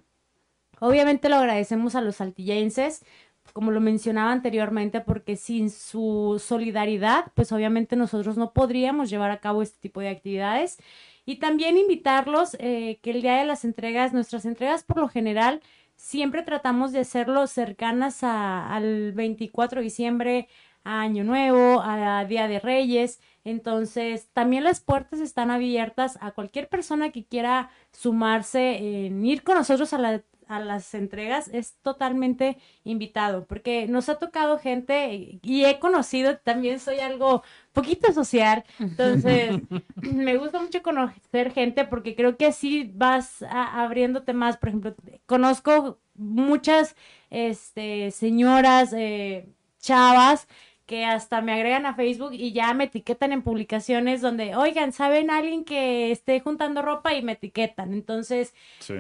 Obviamente 0.83 1.29
lo 1.29 1.37
agradecemos 1.37 1.95
a 1.95 2.01
los 2.01 2.17
saltillenses, 2.17 3.05
como 3.53 3.71
lo 3.71 3.81
mencionaba 3.81 4.33
anteriormente, 4.33 5.01
porque 5.01 5.37
sin 5.37 5.71
su 5.71 6.43
solidaridad, 6.45 7.27
pues 7.35 7.53
obviamente 7.53 7.95
nosotros 7.95 8.37
no 8.37 8.53
podríamos 8.53 9.09
llevar 9.09 9.31
a 9.31 9.39
cabo 9.39 9.63
este 9.63 9.79
tipo 9.79 10.01
de 10.01 10.09
actividades. 10.09 10.79
Y 11.25 11.37
también 11.37 11.79
invitarlos 11.79 12.57
eh, 12.59 12.99
que 13.01 13.13
el 13.13 13.23
día 13.23 13.37
de 13.37 13.45
las 13.45 13.65
entregas, 13.65 14.13
nuestras 14.13 14.45
entregas 14.45 14.83
por 14.83 14.99
lo 14.99 15.07
general, 15.07 15.63
siempre 15.95 16.43
tratamos 16.43 16.91
de 16.91 16.99
hacerlo 16.99 17.47
cercanas 17.47 18.25
al 18.25 19.13
24 19.13 19.79
de 19.79 19.85
diciembre, 19.85 20.49
a 20.83 21.03
Año 21.03 21.23
Nuevo, 21.23 21.81
a 21.81 22.25
Día 22.25 22.49
de 22.49 22.59
Reyes. 22.59 23.21
Entonces, 23.45 24.31
también 24.33 24.65
las 24.65 24.81
puertas 24.81 25.21
están 25.21 25.53
abiertas 25.53 26.19
a 26.21 26.33
cualquier 26.33 26.69
persona 26.69 27.13
que 27.13 27.25
quiera 27.25 27.71
sumarse 27.93 29.07
en 29.07 29.25
ir 29.25 29.45
con 29.45 29.55
nosotros 29.55 29.93
a 29.93 29.99
la 29.99 30.23
a 30.53 30.61
las 30.61 30.95
entregas 30.95 31.49
es 31.53 31.77
totalmente 31.83 32.59
invitado, 32.85 33.47
porque 33.47 33.87
nos 33.89 34.09
ha 34.09 34.19
tocado 34.19 34.59
gente 34.59 35.39
y 35.43 35.65
he 35.65 35.79
conocido, 35.79 36.39
también 36.39 36.79
soy 36.79 37.01
algo 37.01 37.43
poquito 37.73 38.13
social, 38.13 38.65
entonces 38.79 39.61
me 39.97 40.37
gusta 40.37 40.61
mucho 40.61 40.83
conocer 40.83 41.53
gente 41.53 41.85
porque 41.85 42.15
creo 42.15 42.37
que 42.37 42.47
así 42.47 42.91
vas 42.95 43.43
abriéndote 43.49 44.33
más, 44.33 44.57
por 44.57 44.69
ejemplo, 44.69 44.95
conozco 45.27 45.99
muchas 46.15 46.97
este, 47.31 48.11
señoras, 48.11 48.93
eh, 48.93 49.49
chavas, 49.81 50.47
que 50.87 51.05
hasta 51.05 51.41
me 51.41 51.53
agregan 51.53 51.87
a 51.87 51.95
Facebook 51.95 52.33
y 52.33 52.53
ya 52.53 52.75
me 52.75 52.85
etiquetan 52.85 53.33
en 53.33 53.43
publicaciones 53.43 54.21
donde, 54.21 54.57
oigan, 54.57 54.93
¿saben 54.93 55.31
alguien 55.31 55.65
que 55.65 56.11
esté 56.11 56.41
juntando 56.41 56.83
ropa? 56.83 57.15
Y 57.15 57.23
me 57.23 57.33
etiquetan. 57.33 57.93
Entonces, 57.93 58.55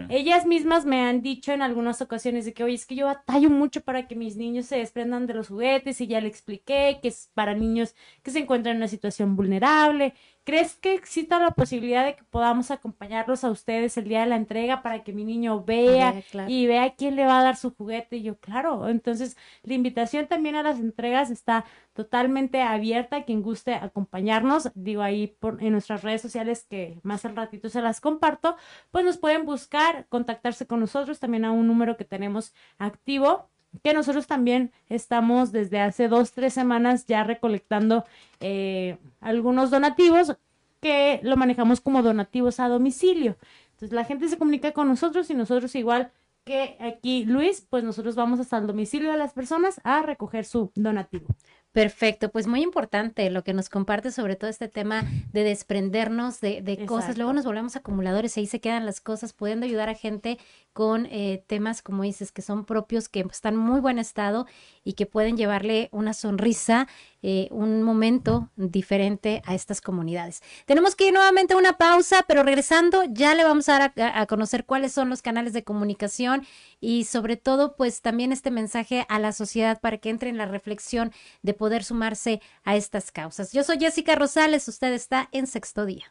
ellas 0.09 0.47
mismas 0.47 0.85
me 0.87 1.01
han 1.03 1.22
dicho 1.22 1.53
en 1.53 1.62
algunas 1.62 2.01
ocasiones 2.01 2.45
de 2.45 2.53
que, 2.53 2.64
oye, 2.64 2.74
es 2.74 2.87
que 2.87 2.95
yo 2.95 3.07
batallo 3.07 3.51
mucho 3.51 3.83
para 3.83 4.07
que 4.07 4.14
mis 4.14 4.37
niños 4.37 4.66
se 4.66 4.78
desprendan 4.78 5.26
de 5.26 5.35
los 5.35 5.49
juguetes 5.49 6.01
y 6.01 6.07
ya 6.07 6.20
le 6.20 6.28
expliqué 6.28 6.99
que 7.03 7.09
es 7.09 7.30
para 7.35 7.55
niños 7.55 7.95
que 8.22 8.30
se 8.30 8.39
encuentran 8.39 8.76
en 8.76 8.83
una 8.83 8.89
situación 8.89 9.37
vulnerable 9.37 10.14
¿Crees 10.45 10.74
que 10.74 10.95
exista 10.95 11.38
la 11.38 11.53
posibilidad 11.53 12.05
de 12.05 12.16
que 12.16 12.24
podamos 12.24 12.72
acompañarlos 12.72 13.45
a 13.45 13.51
ustedes 13.51 13.97
el 13.97 14.09
día 14.09 14.22
de 14.22 14.26
la 14.26 14.34
entrega 14.34 14.82
para 14.82 15.05
que 15.05 15.12
mi 15.12 15.24
niño 15.24 15.62
vea 15.62 16.20
y 16.49 16.66
vea 16.66 16.97
quién 16.97 17.14
le 17.14 17.26
va 17.26 17.38
a 17.38 17.45
dar 17.45 17.57
su 17.57 17.72
juguete? 17.72 18.16
Y 18.16 18.24
yo, 18.24 18.36
claro, 18.40 18.88
entonces 18.88 19.36
la 19.62 19.74
invitación 19.74 20.26
también 20.26 20.57
a 20.57 20.64
las 20.64 20.80
entregas 20.80 21.30
está 21.30 21.64
totalmente 21.93 22.61
abierta. 22.61 23.24
Quien 23.24 23.40
guste 23.40 23.74
acompañarnos, 23.74 24.72
digo 24.74 25.03
ahí 25.03 25.28
por, 25.38 25.62
en 25.62 25.72
nuestras 25.72 26.03
redes 26.03 26.22
sociales 26.22 26.66
que 26.68 26.99
más 27.05 27.24
al 27.24 27.36
ratito 27.36 27.68
se 27.68 27.80
las 27.80 28.01
comparto, 28.01 28.57
pues 28.90 29.05
nos 29.05 29.18
pueden 29.18 29.45
buscar, 29.47 30.07
contactarse 30.09 30.66
con 30.66 30.80
nosotros 30.80 31.20
también 31.20 31.45
a 31.45 31.53
un 31.53 31.68
número 31.68 31.97
que 31.97 32.05
tenemos 32.05 32.53
activo 32.78 33.52
que 33.83 33.95
nosotros 33.95 34.27
también 34.27 34.73
estamos 34.89 35.53
desde 35.53 35.81
hace 35.81 36.09
dos, 36.09 36.33
tres 36.33 36.53
semanas 36.53 37.07
ya 37.07 37.25
recolectando 37.25 38.05
eh, 38.41 38.99
algunos 39.20 39.70
donativos 39.70 40.37
que 40.81 41.20
lo 41.23 41.37
manejamos 41.37 41.81
como 41.81 42.03
donativos 42.03 42.61
a 42.61 42.68
domicilio. 42.68 43.37
Entonces 43.73 43.93
la 43.93 44.05
gente 44.05 44.29
se 44.29 44.39
comunica 44.39 44.73
con 44.73 44.89
nosotros 44.89 45.31
y 45.31 45.35
nosotros 45.35 45.75
igual 45.75 46.12
que 46.45 46.77
aquí 46.81 47.25
Luis, 47.25 47.66
pues 47.70 47.85
nosotros 47.85 48.16
vamos 48.16 48.41
hasta 48.41 48.59
el 48.59 48.66
domicilio 48.66 49.11
de 49.12 49.16
las 49.16 49.33
personas 49.33 49.81
a 49.85 50.03
recoger 50.03 50.45
su 50.45 50.70
donativo. 50.75 51.27
Perfecto, 51.73 52.31
pues 52.31 52.47
muy 52.47 52.61
importante 52.61 53.31
lo 53.31 53.43
que 53.43 53.55
nos 53.55 53.70
comparte 53.70 54.11
sobre 54.11 54.37
todo 54.37 54.51
este 54.51 54.68
tema 54.68 55.05
de 55.33 55.43
desprendernos 55.43 56.41
de, 56.43 56.61
de 56.61 56.85
cosas. 56.85 57.16
Luego 57.16 57.33
nos 57.33 57.47
volvemos 57.47 57.77
acumuladores 57.77 58.37
y 58.37 58.41
ahí 58.41 58.47
se 58.47 58.61
quedan 58.61 58.85
las 58.85 59.01
cosas, 59.01 59.33
pudiendo 59.33 59.64
ayudar 59.64 59.89
a 59.89 59.95
gente 59.95 60.39
con 60.73 61.07
eh, 61.07 61.45
temas, 61.47 61.83
como 61.83 62.03
dices, 62.03 62.33
que 62.33 62.41
son 62.41 62.64
propios, 62.64 63.09
que 63.09 63.20
están 63.20 63.55
en 63.55 63.61
muy 63.61 63.81
buen 63.81 63.99
estado 63.99 64.47
y 64.85 64.95
que 64.95 65.07
pueden 65.07 65.37
llevarle 65.37 65.89
una 65.93 66.14
sonrisa, 66.14 66.89
eh, 67.23 67.49
un 67.51 67.83
momento 67.83 68.51
diferente 68.57 69.43
a 69.45 69.55
estas 69.55 69.81
comunidades. 69.81 70.43
Tenemos 70.64 70.97
que 70.97 71.09
ir 71.09 71.12
nuevamente 71.12 71.55
a 71.55 71.59
una 71.59 71.77
pausa, 71.77 72.25
pero 72.27 72.43
regresando 72.43 73.05
ya 73.05 73.35
le 73.35 73.45
vamos 73.45 73.68
a 73.68 73.79
dar 73.79 73.93
a, 73.97 74.27
conocer 74.27 74.64
cuáles 74.64 74.93
son 74.93 75.11
los 75.11 75.20
canales 75.20 75.53
de 75.53 75.62
comunicación 75.62 76.47
y 76.81 77.05
sobre 77.05 77.37
todo, 77.37 77.77
pues 77.77 78.01
también 78.01 78.33
este 78.33 78.51
mensaje 78.51 79.05
a 79.09 79.18
la 79.18 79.33
sociedad 79.33 79.79
para 79.81 79.99
que 79.99 80.09
entre 80.09 80.31
en 80.31 80.39
la 80.39 80.47
reflexión 80.47 81.12
de 81.43 81.53
poder 81.63 81.85
sumarse 81.85 82.43
a 82.65 82.75
estas 82.75 83.13
causas. 83.13 83.53
Yo 83.53 83.63
soy 83.63 83.79
Jessica 83.79 84.17
Rosales, 84.17 84.67
usted 84.67 84.93
está 84.95 85.29
en 85.31 85.47
sexto 85.47 85.87
día. 85.87 86.07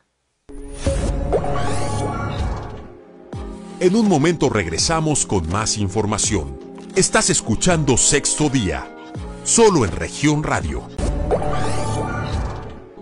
En 3.81 3.95
un 3.97 4.07
momento 4.07 4.47
regresamos 4.47 5.25
con 5.25 5.49
más 5.49 5.77
información. 5.77 6.57
Estás 6.95 7.29
escuchando 7.29 7.97
Sexto 7.97 8.47
Día, 8.49 8.95
solo 9.43 9.83
en 9.83 9.91
región 9.91 10.41
radio. 10.41 10.87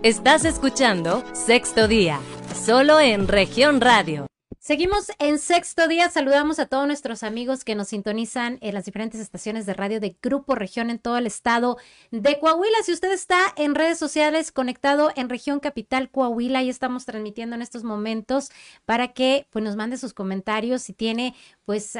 Estás 0.02 0.44
escuchando 0.44 1.22
Sexto 1.32 1.86
Día, 1.86 2.18
solo 2.66 2.98
en 2.98 3.28
región 3.28 3.80
radio. 3.80 4.26
Seguimos 4.70 5.10
en 5.18 5.40
sexto 5.40 5.88
día. 5.88 6.08
Saludamos 6.10 6.60
a 6.60 6.66
todos 6.66 6.86
nuestros 6.86 7.24
amigos 7.24 7.64
que 7.64 7.74
nos 7.74 7.88
sintonizan 7.88 8.58
en 8.60 8.72
las 8.72 8.84
diferentes 8.84 9.20
estaciones 9.20 9.66
de 9.66 9.74
radio 9.74 9.98
de 9.98 10.16
Grupo 10.22 10.54
Región 10.54 10.90
en 10.90 11.00
todo 11.00 11.18
el 11.18 11.26
estado 11.26 11.76
de 12.12 12.38
Coahuila. 12.38 12.76
Si 12.84 12.92
usted 12.92 13.10
está 13.10 13.40
en 13.56 13.74
redes 13.74 13.98
sociales 13.98 14.52
conectado 14.52 15.10
en 15.16 15.28
Región 15.28 15.58
Capital 15.58 16.08
Coahuila, 16.08 16.60
ahí 16.60 16.70
estamos 16.70 17.04
transmitiendo 17.04 17.56
en 17.56 17.62
estos 17.62 17.82
momentos 17.82 18.52
para 18.84 19.08
que 19.08 19.48
pues, 19.50 19.64
nos 19.64 19.74
mande 19.74 19.96
sus 19.96 20.14
comentarios 20.14 20.82
si 20.82 20.92
tiene 20.92 21.34
pues 21.64 21.98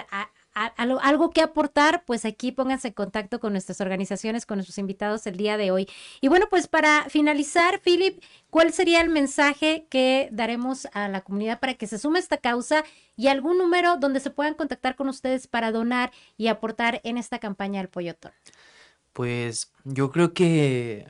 algo, 0.55 1.31
que 1.31 1.43
aportar, 1.43 2.05
pues 2.05 2.25
aquí 2.25 2.53
pónganse 2.53 2.89
en 2.89 2.95
contacto 2.95 3.41
con 3.41 3.53
nuestras 3.53 3.81
organizaciones, 3.81 4.47
con 4.47 4.59
nuestros 4.59 4.79
invitados 4.79 5.27
el 5.27 5.37
día 5.37 5.57
de 5.57 5.71
hoy. 5.71 5.89
Y 6.21 6.29
bueno, 6.29 6.47
pues 6.51 6.67
para 6.67 7.05
finalizar, 7.09 7.81
Philip, 7.81 8.23
¿cuál 8.51 8.73
sería 8.73 9.01
el 9.01 9.11
mensaje 9.11 9.87
que 9.89 10.29
daremos 10.33 10.87
a 10.93 11.09
la 11.09 11.21
comunidad 11.21 11.61
para 11.61 11.75
que 11.75 11.87
se 11.87 11.99
sume 11.99 12.19
a 12.19 12.23
esta 12.23 12.39
causa 12.39 12.85
y 13.17 13.29
algún 13.29 13.59
número 13.59 13.97
donde 13.97 14.21
se 14.21 14.31
puedan 14.31 14.55
contactar 14.55 14.97
con 14.97 15.09
ustedes 15.09 15.47
para 15.47 15.73
donar 15.73 16.11
y 16.37 16.49
aportar 16.49 17.01
en 17.05 17.17
esta 17.17 17.39
campaña 17.39 17.81
del 17.81 17.89
Pollotón? 17.89 18.33
Pues 19.13 19.73
yo 19.85 20.11
creo 20.11 20.33
que 20.33 21.07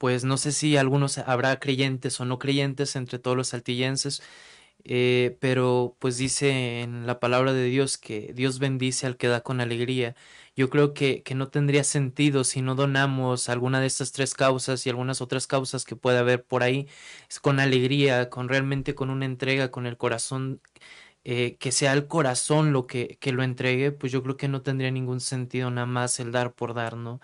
pues 0.00 0.24
no 0.24 0.38
sé 0.38 0.52
si 0.52 0.78
algunos 0.78 1.18
habrá 1.18 1.60
creyentes 1.60 2.18
o 2.20 2.24
no 2.24 2.38
creyentes 2.38 2.96
entre 2.96 3.18
todos 3.18 3.36
los 3.36 3.48
saltillenses, 3.48 4.22
eh, 4.84 5.36
pero 5.40 5.96
pues 5.98 6.16
dice 6.18 6.80
en 6.82 7.06
la 7.06 7.20
palabra 7.20 7.52
de 7.52 7.64
Dios 7.64 7.98
que 7.98 8.32
Dios 8.34 8.58
bendice 8.58 9.06
al 9.06 9.16
que 9.16 9.28
da 9.28 9.42
con 9.42 9.60
alegría. 9.60 10.14
Yo 10.56 10.70
creo 10.70 10.94
que, 10.94 11.22
que 11.22 11.34
no 11.34 11.48
tendría 11.48 11.84
sentido 11.84 12.44
si 12.44 12.62
no 12.62 12.74
donamos 12.74 13.48
alguna 13.48 13.80
de 13.80 13.86
estas 13.86 14.12
tres 14.12 14.34
causas 14.34 14.86
y 14.86 14.90
algunas 14.90 15.20
otras 15.20 15.46
causas 15.46 15.84
que 15.84 15.96
puede 15.96 16.18
haber 16.18 16.44
por 16.44 16.62
ahí 16.62 16.88
con 17.42 17.60
alegría, 17.60 18.30
con 18.30 18.48
realmente 18.48 18.94
con 18.94 19.10
una 19.10 19.24
entrega, 19.26 19.70
con 19.70 19.86
el 19.86 19.96
corazón, 19.96 20.60
eh, 21.24 21.56
que 21.58 21.72
sea 21.72 21.92
el 21.92 22.06
corazón 22.08 22.72
lo 22.72 22.86
que, 22.86 23.18
que 23.20 23.32
lo 23.32 23.42
entregue, 23.42 23.92
pues 23.92 24.12
yo 24.12 24.22
creo 24.22 24.36
que 24.36 24.48
no 24.48 24.62
tendría 24.62 24.90
ningún 24.90 25.20
sentido 25.20 25.70
nada 25.70 25.86
más 25.86 26.18
el 26.20 26.32
dar 26.32 26.54
por 26.54 26.74
dar, 26.74 26.96
¿no? 26.96 27.20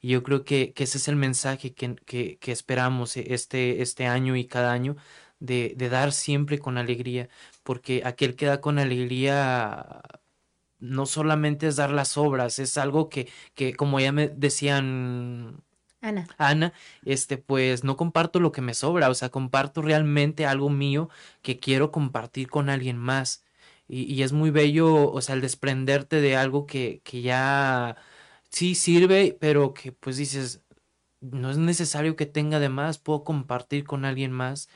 Y 0.00 0.10
yo 0.10 0.22
creo 0.22 0.44
que, 0.44 0.72
que 0.72 0.84
ese 0.84 0.98
es 0.98 1.08
el 1.08 1.16
mensaje 1.16 1.74
que, 1.74 1.96
que, 2.06 2.38
que 2.38 2.52
esperamos 2.52 3.16
este, 3.16 3.82
este 3.82 4.06
año 4.06 4.36
y 4.36 4.46
cada 4.46 4.72
año, 4.72 4.96
de, 5.40 5.74
de 5.76 5.88
dar 5.88 6.12
siempre 6.12 6.58
con 6.58 6.78
alegría, 6.78 7.28
porque 7.62 8.02
aquel 8.04 8.36
que 8.36 8.46
da 8.46 8.60
con 8.60 8.78
alegría 8.78 10.02
no 10.78 11.06
solamente 11.06 11.68
es 11.68 11.76
dar 11.76 11.90
las 11.90 12.16
obras, 12.18 12.58
es 12.58 12.78
algo 12.78 13.08
que, 13.08 13.28
que 13.54 13.74
como 13.74 14.00
ya 14.00 14.12
me 14.12 14.28
decían 14.28 15.62
Ana. 16.02 16.26
Ana, 16.38 16.72
este, 17.04 17.36
pues 17.36 17.84
no 17.84 17.96
comparto 17.96 18.40
lo 18.40 18.52
que 18.52 18.62
me 18.62 18.74
sobra, 18.74 19.10
o 19.10 19.14
sea, 19.14 19.28
comparto 19.30 19.82
realmente 19.82 20.46
algo 20.46 20.70
mío 20.70 21.10
que 21.42 21.58
quiero 21.58 21.92
compartir 21.92 22.48
con 22.48 22.70
alguien 22.70 22.96
más. 22.96 23.44
Y, 23.86 24.04
y 24.12 24.22
es 24.22 24.32
muy 24.32 24.50
bello, 24.50 25.10
o 25.12 25.20
sea, 25.20 25.34
el 25.34 25.42
desprenderte 25.42 26.20
de 26.22 26.36
algo 26.36 26.66
que, 26.66 27.02
que 27.04 27.22
ya 27.22 27.96
sí 28.50 28.74
sirve, 28.74 29.36
pero 29.40 29.74
que 29.74 29.92
pues 29.92 30.16
dices, 30.16 30.62
no 31.20 31.50
es 31.50 31.58
necesario 31.58 32.16
que 32.16 32.26
tenga 32.26 32.60
de 32.60 32.68
más, 32.70 32.98
puedo 32.98 33.24
compartir 33.24 33.84
con 33.84 34.04
alguien 34.04 34.32
más 34.32 34.68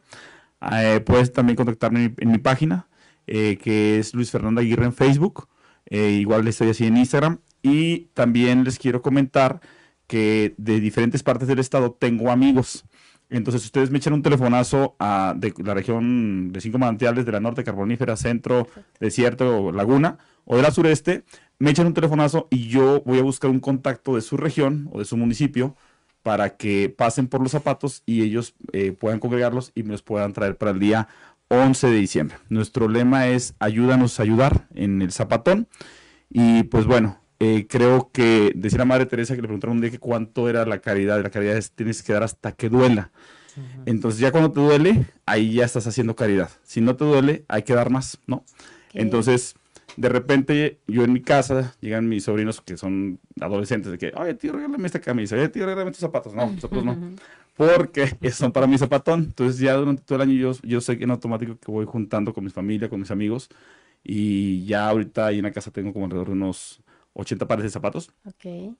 Eh, 0.73 1.01
puedes 1.03 1.33
también 1.33 1.55
contactarme 1.55 2.03
en 2.03 2.05
mi, 2.05 2.13
en 2.23 2.31
mi 2.33 2.37
página, 2.37 2.87
eh, 3.25 3.57
que 3.57 3.97
es 3.97 4.13
Luis 4.13 4.29
Fernando 4.29 4.61
Aguirre 4.61 4.85
en 4.85 4.93
Facebook, 4.93 5.47
eh, 5.89 6.11
igual 6.11 6.47
estoy 6.47 6.69
así 6.69 6.85
en 6.85 6.97
Instagram, 6.97 7.39
y 7.61 8.05
también 8.13 8.63
les 8.63 8.79
quiero 8.79 9.01
comentar 9.01 9.61
que 10.07 10.55
de 10.57 10.79
diferentes 10.79 11.23
partes 11.23 11.47
del 11.47 11.59
estado 11.59 11.91
tengo 11.91 12.31
amigos. 12.31 12.85
Entonces, 13.29 13.65
ustedes 13.65 13.91
me 13.91 13.97
echan 13.97 14.13
un 14.13 14.21
telefonazo 14.23 14.95
a, 14.99 15.33
de 15.35 15.53
la 15.63 15.73
región 15.73 16.53
de 16.53 16.61
cinco 16.61 16.77
manantiales 16.77 17.25
de 17.25 17.31
la 17.33 17.41
norte, 17.41 17.63
carbonífera, 17.63 18.15
centro, 18.15 18.67
desierto, 19.01 19.71
laguna, 19.73 20.17
o 20.45 20.55
de 20.55 20.61
la 20.61 20.71
sureste, 20.71 21.23
me 21.59 21.71
echan 21.71 21.87
un 21.87 21.93
telefonazo 21.93 22.47
y 22.49 22.67
yo 22.67 23.01
voy 23.05 23.19
a 23.19 23.23
buscar 23.23 23.49
un 23.51 23.59
contacto 23.59 24.15
de 24.15 24.21
su 24.21 24.37
región 24.37 24.89
o 24.93 24.99
de 24.99 25.05
su 25.05 25.17
municipio 25.17 25.75
para 26.23 26.55
que 26.55 26.89
pasen 26.89 27.27
por 27.27 27.41
los 27.41 27.51
zapatos 27.51 28.03
y 28.05 28.21
ellos 28.21 28.53
eh, 28.71 28.91
puedan 28.91 29.19
congregarlos 29.19 29.71
y 29.75 29.83
me 29.83 29.91
los 29.91 30.03
puedan 30.03 30.33
traer 30.33 30.57
para 30.57 30.71
el 30.71 30.79
día 30.79 31.07
11 31.49 31.87
de 31.87 31.95
diciembre. 31.95 32.37
Nuestro 32.49 32.87
lema 32.87 33.27
es 33.27 33.55
ayúdanos 33.59 34.19
a 34.19 34.23
ayudar 34.23 34.67
en 34.75 35.01
el 35.01 35.11
zapatón. 35.11 35.67
Y 36.29 36.63
pues 36.63 36.85
bueno, 36.85 37.19
eh, 37.39 37.67
creo 37.69 38.09
que 38.11 38.51
decía 38.55 38.79
la 38.79 38.85
Madre 38.85 39.05
Teresa 39.05 39.35
que 39.35 39.41
le 39.41 39.47
preguntaron 39.47 39.77
un 39.77 39.81
día 39.81 39.91
que 39.91 39.99
cuánto 39.99 40.49
era 40.49 40.65
la 40.65 40.79
caridad. 40.79 41.21
La 41.21 41.29
caridad 41.29 41.57
es 41.57 41.71
tienes 41.71 42.01
que 42.01 42.13
dar 42.13 42.23
hasta 42.23 42.51
que 42.51 42.69
duela. 42.69 43.11
Entonces 43.85 44.19
ya 44.19 44.31
cuando 44.31 44.51
te 44.51 44.59
duele, 44.59 45.05
ahí 45.25 45.53
ya 45.53 45.65
estás 45.65 45.87
haciendo 45.87 46.15
caridad. 46.15 46.49
Si 46.63 46.79
no 46.79 46.95
te 46.95 47.05
duele, 47.05 47.43
hay 47.47 47.63
que 47.63 47.73
dar 47.73 47.89
más, 47.89 48.19
¿no? 48.27 48.43
Entonces, 48.93 49.55
de 49.95 50.09
repente, 50.09 50.79
yo 50.87 51.03
en 51.03 51.11
mi 51.11 51.21
casa, 51.21 51.75
llegan 51.81 52.07
mis 52.07 52.25
sobrinos 52.25 52.61
que 52.61 52.77
son 52.77 53.19
adolescentes, 53.41 53.91
de 53.91 53.97
que, 53.97 54.11
oye, 54.15 54.35
tío, 54.35 54.53
regálame 54.53 54.85
esta 54.85 55.01
camisa, 55.01 55.35
oye, 55.35 55.49
tío, 55.49 55.65
regálame 55.65 55.89
estos 55.89 56.01
zapatos. 56.01 56.35
No, 56.35 56.55
zapatos 56.59 56.85
no. 56.85 57.15
Porque 57.55 58.15
son 58.31 58.51
para 58.51 58.67
mi 58.67 58.77
zapatón. 58.77 59.23
Entonces, 59.23 59.59
ya 59.59 59.73
durante 59.73 60.03
todo 60.03 60.17
el 60.17 60.29
año 60.29 60.33
yo, 60.33 60.51
yo 60.61 60.81
sé 60.81 60.97
que 60.97 61.05
en 61.05 61.11
automático 61.11 61.57
que 61.57 61.71
voy 61.71 61.85
juntando 61.85 62.33
con 62.33 62.43
mi 62.43 62.51
familia, 62.51 62.89
con 62.89 62.99
mis 62.99 63.09
amigos. 63.09 63.49
Y 64.03 64.65
ya 64.65 64.87
ahorita 64.87 65.25
ahí 65.25 65.39
en 65.39 65.43
la 65.43 65.51
casa 65.51 65.71
tengo 65.71 65.91
como 65.91 66.05
alrededor 66.05 66.27
de 66.27 66.33
unos 66.33 66.81
80 67.17 67.47
pares 67.47 67.63
de 67.63 67.69
zapatos 67.69 68.11
Ok. 68.25 68.75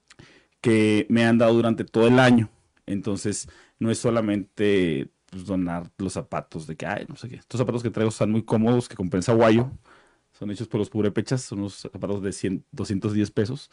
que 0.62 1.06
me 1.10 1.26
han 1.26 1.38
dado 1.38 1.54
durante 1.54 1.84
todo 1.84 2.08
el 2.08 2.20
año. 2.20 2.50
Entonces, 2.86 3.50
no 3.80 3.92
es 3.92 3.98
solamente 4.00 5.10
pues, 5.30 5.46
donar 5.46 5.92
los 5.98 6.14
zapatos 6.14 6.68
de 6.68 6.76
que, 6.76 6.86
ay, 6.86 7.06
no 7.10 7.16
sé 7.16 7.28
qué. 7.30 7.36
Estos 7.36 7.58
zapatos 7.60 7.84
que 7.84 7.90
traigo 7.90 8.10
están 8.10 8.32
muy 8.32 8.44
cómodos, 8.44 8.88
que 8.88 8.96
compensa 8.96 9.34
Guayo. 9.34 9.72
Son 10.32 10.52
hechos 10.52 10.68
por 10.68 10.80
los 10.80 10.90
purépechas, 10.90 11.42
son 11.42 11.60
unos 11.60 11.74
zapatos 11.76 12.22
de 12.22 12.32
100, 12.32 12.64
210 12.72 13.32
pesos. 13.32 13.70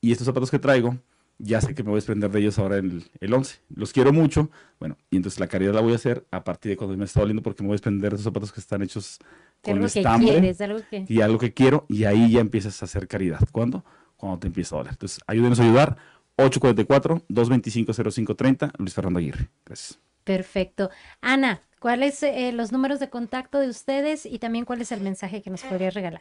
Y 0.00 0.12
estos 0.12 0.26
zapatos 0.26 0.50
que 0.50 0.58
traigo, 0.58 0.98
ya 1.38 1.60
sé 1.60 1.74
que 1.74 1.82
me 1.82 1.90
voy 1.90 1.96
a 1.96 2.00
desprender 2.02 2.30
de 2.30 2.40
ellos 2.40 2.58
ahora 2.58 2.78
en 2.78 2.90
el, 2.90 3.04
el 3.20 3.32
11. 3.32 3.60
Los 3.74 3.92
quiero 3.92 4.12
mucho. 4.12 4.50
Bueno, 4.78 4.98
y 5.10 5.16
entonces 5.16 5.40
la 5.40 5.46
caridad 5.46 5.72
la 5.72 5.80
voy 5.80 5.92
a 5.92 5.96
hacer 5.96 6.26
a 6.30 6.44
partir 6.44 6.70
de 6.70 6.76
cuando 6.76 6.96
me 6.96 7.04
está 7.04 7.20
doliendo 7.20 7.42
porque 7.42 7.62
me 7.62 7.68
voy 7.68 7.74
a 7.74 7.76
desprender 7.76 8.10
de 8.10 8.16
esos 8.16 8.24
zapatos 8.24 8.52
que 8.52 8.60
están 8.60 8.82
hechos 8.82 9.18
con 9.62 9.74
algo 9.74 9.88
que 9.88 10.00
estambre 10.00 10.30
quieres, 10.32 10.60
algo 10.60 10.80
que... 10.90 11.04
y 11.08 11.20
algo 11.20 11.38
que 11.38 11.54
quiero 11.54 11.86
y 11.88 12.04
ahí 12.04 12.32
ya 12.32 12.40
empiezas 12.40 12.82
a 12.82 12.86
hacer 12.86 13.06
caridad. 13.08 13.40
¿Cuándo? 13.52 13.84
Cuando 14.20 14.38
te 14.38 14.46
empieza 14.48 14.74
a 14.74 14.78
doler. 14.78 14.92
Entonces, 14.92 15.20
ayúdenos 15.26 15.58
a 15.60 15.62
ayudar. 15.62 15.96
844-225-0530, 16.36 18.72
Luis 18.78 18.94
Fernando 18.94 19.18
Aguirre. 19.18 19.48
Gracias. 19.64 19.98
Perfecto. 20.24 20.90
Ana, 21.22 21.62
¿cuáles 21.78 22.22
eh, 22.22 22.52
los 22.52 22.70
números 22.70 23.00
de 23.00 23.08
contacto 23.08 23.58
de 23.58 23.68
ustedes 23.68 24.26
y 24.26 24.38
también 24.38 24.66
cuál 24.66 24.82
es 24.82 24.92
el 24.92 25.00
mensaje 25.00 25.40
que 25.42 25.48
nos 25.50 25.62
podrías 25.62 25.94
regalar? 25.94 26.20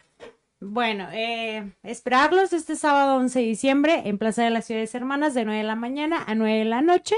Bueno, 0.61 1.09
eh, 1.11 1.73
esperarlos 1.83 2.53
este 2.53 2.77
sábado 2.77 3.17
11 3.17 3.39
de 3.39 3.45
diciembre 3.45 4.03
en 4.05 4.17
Plaza 4.17 4.43
de 4.43 4.49
las 4.49 4.65
Ciudades 4.65 4.95
Hermanas 4.95 5.33
de 5.33 5.45
9 5.45 5.59
de 5.59 5.67
la 5.67 5.75
mañana 5.75 6.23
a 6.25 6.35
9 6.35 6.59
de 6.59 6.65
la 6.65 6.81
noche 6.81 7.15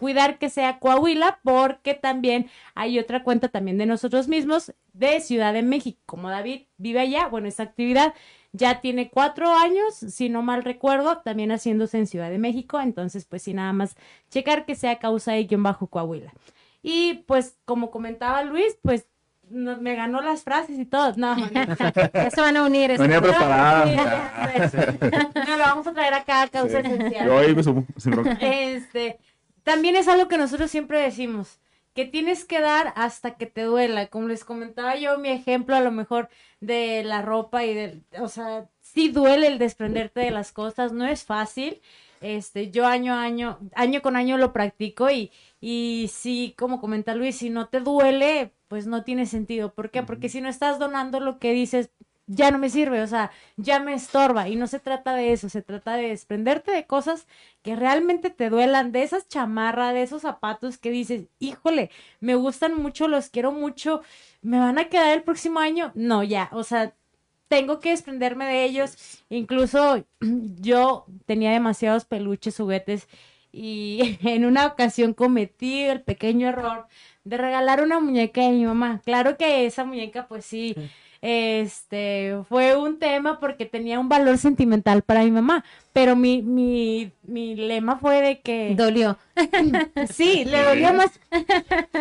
cuidar 0.00 0.38
que 0.38 0.48
sea 0.50 0.78
Coahuila 0.80 1.38
porque 1.44 1.94
también 1.94 2.50
hay 2.74 2.98
otra 2.98 3.22
cuenta 3.22 3.48
también 3.48 3.78
de 3.78 3.86
nosotros 3.86 4.26
mismos 4.26 4.72
de 4.92 5.20
Ciudad 5.20 5.52
de 5.52 5.62
México. 5.62 6.00
Como 6.06 6.28
David 6.30 6.62
vive 6.78 6.98
allá, 6.98 7.28
bueno, 7.28 7.46
esta 7.46 7.62
actividad 7.62 8.14
ya 8.52 8.80
tiene 8.80 9.10
cuatro 9.10 9.54
años, 9.54 9.94
si 9.94 10.28
no 10.28 10.42
mal 10.42 10.64
recuerdo, 10.64 11.18
también 11.18 11.52
haciéndose 11.52 11.98
en 11.98 12.06
Ciudad 12.08 12.30
de 12.30 12.38
México. 12.38 12.80
Entonces, 12.80 13.24
pues 13.26 13.42
sí, 13.42 13.54
nada 13.54 13.72
más 13.72 13.94
checar 14.30 14.64
que 14.66 14.74
sea 14.74 14.98
causa 14.98 15.36
y 15.38 15.46
guion 15.46 15.62
bajo 15.62 15.86
Coahuila. 15.86 16.32
Y 16.82 17.22
pues, 17.28 17.58
como 17.64 17.90
comentaba 17.92 18.42
Luis, 18.42 18.76
pues 18.82 19.06
no- 19.50 19.76
me 19.80 19.94
ganó 19.96 20.20
las 20.22 20.42
frases 20.44 20.78
y 20.78 20.86
todo. 20.86 21.12
No. 21.16 21.36
Ya 22.14 22.30
se 22.30 22.40
van 22.40 22.56
a 22.56 22.64
unir. 22.64 22.96
Venía 22.98 23.18
Sí, 23.18 23.22
preparada. 23.28 23.84
No, 25.46 25.56
lo 25.56 25.62
vamos 25.64 25.86
a 25.86 25.92
traer 25.92 26.14
acá 26.14 26.42
a 26.42 26.48
causa 26.48 26.80
esencial. 26.80 27.26
Yo 27.26 27.38
ahí 27.38 27.54
me 27.54 27.62
subo, 27.62 27.84
sin. 27.96 28.14
Este, 28.40 29.18
también 29.64 29.96
es 29.96 30.08
algo 30.08 30.28
que 30.28 30.38
nosotros 30.38 30.70
siempre 30.70 31.00
decimos, 31.00 31.60
que 31.94 32.04
tienes 32.04 32.44
que 32.44 32.60
dar 32.60 32.92
hasta 32.96 33.36
que 33.36 33.46
te 33.46 33.62
duela. 33.62 34.06
Como 34.08 34.28
les 34.28 34.44
comentaba 34.44 34.96
yo, 34.96 35.18
mi 35.18 35.30
ejemplo 35.30 35.76
a 35.76 35.80
lo 35.80 35.90
mejor 35.90 36.28
de 36.60 37.02
la 37.04 37.22
ropa 37.22 37.64
y 37.64 37.74
del, 37.74 38.04
o 38.20 38.28
sea, 38.28 38.68
sí 38.80 39.08
duele 39.10 39.46
el 39.48 39.58
desprenderte 39.58 40.20
de 40.20 40.30
las 40.30 40.52
cosas, 40.52 40.92
no 40.92 41.06
es 41.06 41.24
fácil. 41.24 41.80
Este, 42.20 42.70
yo 42.70 42.86
año 42.86 43.14
a 43.14 43.22
año, 43.22 43.58
año 43.74 44.02
con 44.02 44.14
año 44.16 44.36
lo 44.36 44.52
practico 44.52 45.10
y, 45.10 45.32
y 45.60 46.10
sí, 46.12 46.54
como 46.58 46.80
comenta 46.80 47.14
Luis, 47.14 47.36
si 47.36 47.50
no 47.50 47.68
te 47.68 47.80
duele, 47.80 48.52
pues 48.68 48.86
no 48.86 49.04
tiene 49.04 49.26
sentido. 49.26 49.74
¿Por 49.74 49.90
qué? 49.90 50.02
Porque 50.02 50.28
si 50.28 50.40
no 50.40 50.48
estás 50.48 50.78
donando 50.78 51.18
lo 51.20 51.38
que 51.38 51.52
dices, 51.52 51.90
ya 52.32 52.50
no 52.52 52.58
me 52.58 52.70
sirve, 52.70 53.02
o 53.02 53.06
sea, 53.06 53.30
ya 53.56 53.80
me 53.80 53.92
estorba. 53.94 54.48
Y 54.48 54.56
no 54.56 54.66
se 54.68 54.78
trata 54.78 55.14
de 55.14 55.32
eso, 55.32 55.48
se 55.48 55.62
trata 55.62 55.96
de 55.96 56.08
desprenderte 56.08 56.70
de 56.70 56.86
cosas 56.86 57.26
que 57.62 57.74
realmente 57.76 58.30
te 58.30 58.50
duelan, 58.50 58.92
de 58.92 59.02
esas 59.02 59.28
chamarras, 59.28 59.94
de 59.94 60.02
esos 60.02 60.22
zapatos 60.22 60.78
que 60.78 60.90
dices, 60.90 61.24
híjole, 61.40 61.90
me 62.20 62.36
gustan 62.36 62.80
mucho, 62.80 63.08
los 63.08 63.30
quiero 63.30 63.52
mucho, 63.52 64.02
me 64.42 64.58
van 64.58 64.78
a 64.78 64.88
quedar 64.88 65.12
el 65.12 65.24
próximo 65.24 65.58
año. 65.60 65.90
No, 65.94 66.22
ya, 66.22 66.48
o 66.52 66.62
sea, 66.62 66.94
tengo 67.48 67.80
que 67.80 67.90
desprenderme 67.90 68.46
de 68.46 68.64
ellos. 68.64 69.24
Incluso 69.28 70.04
yo 70.20 71.06
tenía 71.26 71.50
demasiados 71.50 72.04
peluches, 72.04 72.56
juguetes, 72.56 73.08
y 73.52 74.18
en 74.22 74.44
una 74.44 74.66
ocasión 74.66 75.14
cometí 75.14 75.82
el 75.82 76.02
pequeño 76.02 76.48
error 76.48 76.86
de 77.24 77.36
regalar 77.36 77.82
una 77.82 77.98
muñeca 78.00 78.42
de 78.42 78.50
mi 78.50 78.64
mamá. 78.64 79.02
Claro 79.04 79.36
que 79.36 79.66
esa 79.66 79.84
muñeca, 79.84 80.28
pues 80.28 80.44
sí, 80.44 80.76
este, 81.22 82.34
fue 82.48 82.76
un 82.76 82.98
tema 82.98 83.40
porque 83.40 83.66
tenía 83.66 84.00
un 84.00 84.08
valor 84.08 84.38
sentimental 84.38 85.02
para 85.02 85.22
mi 85.22 85.30
mamá, 85.30 85.64
pero 85.92 86.16
mi, 86.16 86.40
mi, 86.40 87.12
mi 87.22 87.56
lema 87.56 87.98
fue 87.98 88.22
de 88.22 88.40
que... 88.40 88.74
Dolió. 88.74 89.18
Sí, 90.12 90.44
le 90.44 90.62
dolió 90.62 90.92
más 90.94 91.18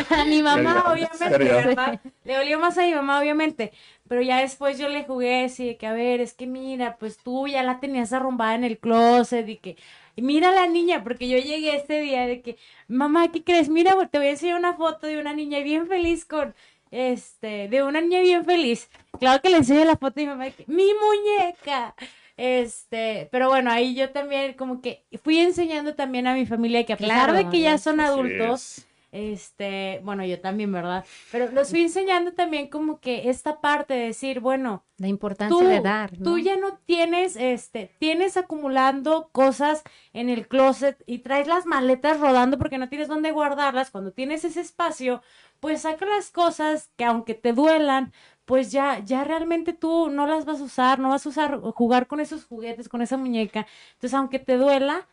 a 0.10 0.26
mi 0.26 0.42
mamá, 0.42 0.86
obviamente. 0.92 2.00
Le 2.24 2.36
dolió 2.36 2.60
más 2.60 2.78
a 2.78 2.86
mi 2.86 2.94
mamá, 2.94 3.20
obviamente. 3.20 3.72
Pero 4.08 4.22
ya 4.22 4.38
después 4.38 4.80
yo 4.80 4.90
le 4.90 5.04
jugué 5.04 5.46
así 5.46 5.68
de 5.68 5.78
que, 5.78 5.86
a 5.86 5.94
ver, 5.94 6.20
es 6.20 6.34
que 6.34 6.48
mira, 6.48 6.98
pues 6.98 7.18
tú 7.18 7.48
ya 7.48 7.62
la 7.64 7.80
tenías 7.80 8.12
arrumbada 8.12 8.56
en 8.56 8.64
el 8.64 8.80
closet 8.80 9.48
y 9.48 9.58
que, 9.58 9.78
mira 10.16 10.52
la 10.52 10.68
niña, 10.68 11.04
porque 11.04 11.28
yo 11.30 11.38
llegué 11.38 11.76
ese 11.76 12.02
día 12.02 12.26
de 12.26 12.42
que, 12.42 12.58
mamá, 12.88 13.32
¿qué 13.32 13.44
crees? 13.44 13.70
Mira, 13.70 13.94
te 14.10 14.18
voy 14.18 14.28
a 14.28 14.32
enseñar 14.32 14.58
una 14.58 14.74
foto 14.74 15.08
de 15.08 15.20
una 15.20 15.34
niña 15.34 15.60
bien 15.60 15.88
feliz 15.88 16.26
con, 16.26 16.56
este, 16.92 17.68
de 17.70 17.84
una 17.84 18.02
niña 18.02 18.22
bien 18.22 18.46
feliz. 18.46 18.90
Claro 19.20 19.42
que 19.42 19.50
le 19.50 19.58
enseño 19.58 19.86
la 19.86 19.98
foto 19.98 20.20
y 20.22 20.24
mi 20.24 20.30
mamá, 20.30 20.46
de 20.46 20.56
mi 20.68 20.86
muñeca. 20.94 21.96
Este, 22.38 23.28
pero 23.32 23.50
bueno, 23.50 23.70
ahí 23.72 23.96
yo 23.96 24.12
también 24.12 24.54
como 24.54 24.82
que 24.82 25.06
fui 25.24 25.40
enseñando 25.40 25.96
también 25.96 26.26
a 26.28 26.34
mi 26.34 26.46
familia 26.46 26.86
que 26.86 26.94
a 26.94 26.98
pesar 26.98 27.34
de 27.34 27.42
Claro, 27.42 27.50
que 27.50 27.60
ya 27.62 27.78
son 27.78 28.00
adultos, 28.00 28.78
es. 28.78 28.88
este, 29.12 30.00
bueno, 30.04 30.24
yo 30.24 30.40
también, 30.40 30.72
¿verdad? 30.72 31.04
Pero 31.32 31.52
los 31.52 31.70
fui 31.70 31.82
enseñando 31.82 32.34
también 32.34 32.70
como 32.70 33.00
que 33.02 33.30
esta 33.30 33.60
parte 33.60 33.94
de 33.94 34.06
decir, 34.08 34.40
bueno, 34.40 34.86
La 34.98 35.10
importancia 35.10 35.50
tú, 35.58 35.66
de 35.68 35.82
dar, 35.82 36.18
¿no? 36.18 36.24
tú 36.24 36.38
ya 36.40 36.56
no 36.56 36.78
tienes, 36.86 37.36
este, 37.36 37.92
tienes 38.00 38.38
acumulando 38.38 39.30
cosas 39.34 39.84
en 40.14 40.30
el 40.30 40.48
closet 40.48 41.02
y 41.06 41.20
traes 41.20 41.48
las 41.48 41.66
maletas 41.66 42.20
rodando 42.22 42.58
porque 42.58 42.78
no 42.78 42.88
tienes 42.88 43.10
dónde 43.10 43.32
guardarlas. 43.32 43.92
Cuando 43.92 44.12
tienes 44.14 44.46
ese 44.46 44.62
espacio, 44.62 45.22
pues 45.60 45.82
saca 45.82 46.06
las 46.06 46.32
cosas 46.32 46.92
que 46.98 47.06
aunque 47.06 47.34
te 47.34 47.54
duelan, 47.54 48.14
pues 48.46 48.72
ya, 48.72 49.00
ya 49.00 49.24
realmente 49.24 49.74
tú 49.74 50.10
no 50.10 50.26
las 50.28 50.46
vas 50.46 50.60
a 50.62 50.64
usar, 50.64 51.00
no 51.00 51.10
vas 51.10 51.26
a 51.26 51.30
usar, 51.30 51.60
jugar 51.60 52.08
con 52.08 52.20
esos 52.20 52.46
juguetes, 52.46 52.90
con 52.90 53.02
esa 53.02 53.18
muñeca. 53.18 53.68
Entonces, 53.94 54.14
aunque 54.16 54.40
te 54.40 54.58
duela, 54.58 55.08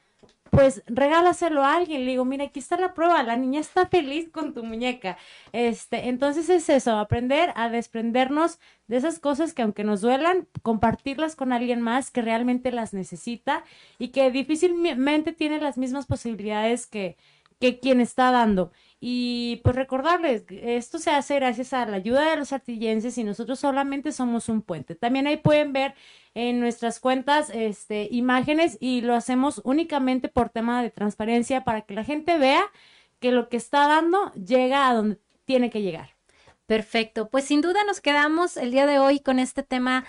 pues 0.51 0.83
regálaselo 0.87 1.63
a 1.63 1.77
alguien. 1.77 2.05
Le 2.05 2.13
digo, 2.13 2.25
mira, 2.25 2.45
aquí 2.45 2.61
está 2.61 2.77
la 2.79 2.95
prueba, 2.95 3.23
la 3.23 3.37
niña 3.37 3.61
está 3.61 3.87
feliz 3.87 4.31
con 4.31 4.55
tu 4.55 4.65
muñeca. 4.65 5.19
Este, 5.53 6.09
entonces 6.09 6.49
es 6.49 6.69
eso, 6.69 6.99
aprender 6.99 7.53
a 7.57 7.69
desprendernos 7.69 8.59
de 8.87 8.97
esas 8.97 9.19
cosas 9.19 9.53
que 9.53 9.63
aunque 9.63 9.85
nos 9.85 10.01
duelan, 10.01 10.49
compartirlas 10.63 11.37
con 11.37 11.53
alguien 11.53 11.81
más 11.83 12.11
que 12.11 12.23
realmente 12.23 12.73
las 12.73 12.95
necesita 12.95 13.65
y 13.99 14.09
que 14.09 14.31
difícilmente 14.31 15.33
tiene 15.33 15.61
las 15.61 15.77
mismas 15.77 16.07
posibilidades 16.07 16.87
que, 16.87 17.17
que 17.61 17.79
quien 17.81 18.01
está 18.01 18.31
dando. 18.31 18.73
Y 19.01 19.61
pues 19.63 19.77
recordarles, 19.77 20.45
esto 20.49 20.99
se 20.99 21.11
hace 21.11 21.37
gracias 21.37 21.73
a 21.73 21.87
la 21.87 21.97
ayuda 21.97 22.31
de 22.31 22.37
los 22.37 22.53
artillenses 22.53 23.19
y 23.19 23.25
nosotros 23.25 23.59
solamente 23.61 24.13
somos 24.13 24.49
un 24.49 24.63
puente. 24.63 24.95
También 24.95 25.27
ahí 25.27 25.37
pueden 25.37 25.73
ver 25.73 25.95
en 26.35 26.61
nuestras 26.61 27.01
cuentas 27.01 27.51
este, 27.51 28.09
imágenes 28.11 28.79
y 28.81 29.03
lo 29.03 29.15
hacemos 29.15 29.61
únicamente 29.65 30.29
por 30.29 30.51
tema 30.51 30.83
de 30.83 30.91
transparencia 30.91 31.65
para 31.65 31.83
que 31.83 31.95
la 31.95 32.05
gente 32.05 32.39
vea 32.39 32.65
que 33.21 33.33
lo 33.33 33.49
que 33.49 33.57
está 33.57 33.87
dando 33.87 34.33
llega 34.33 34.89
a 34.89 34.95
donde 34.95 35.19
tiene 35.45 35.71
que 35.71 35.83
llegar. 35.83 36.17
Perfecto. 36.67 37.29
Pues 37.29 37.45
sin 37.45 37.61
duda 37.61 37.85
nos 37.85 38.01
quedamos 38.01 38.57
el 38.57 38.73
día 38.73 38.87
de 38.87 38.99
hoy 38.99 39.21
con 39.21 39.39
este 39.39 39.63
tema 39.63 40.05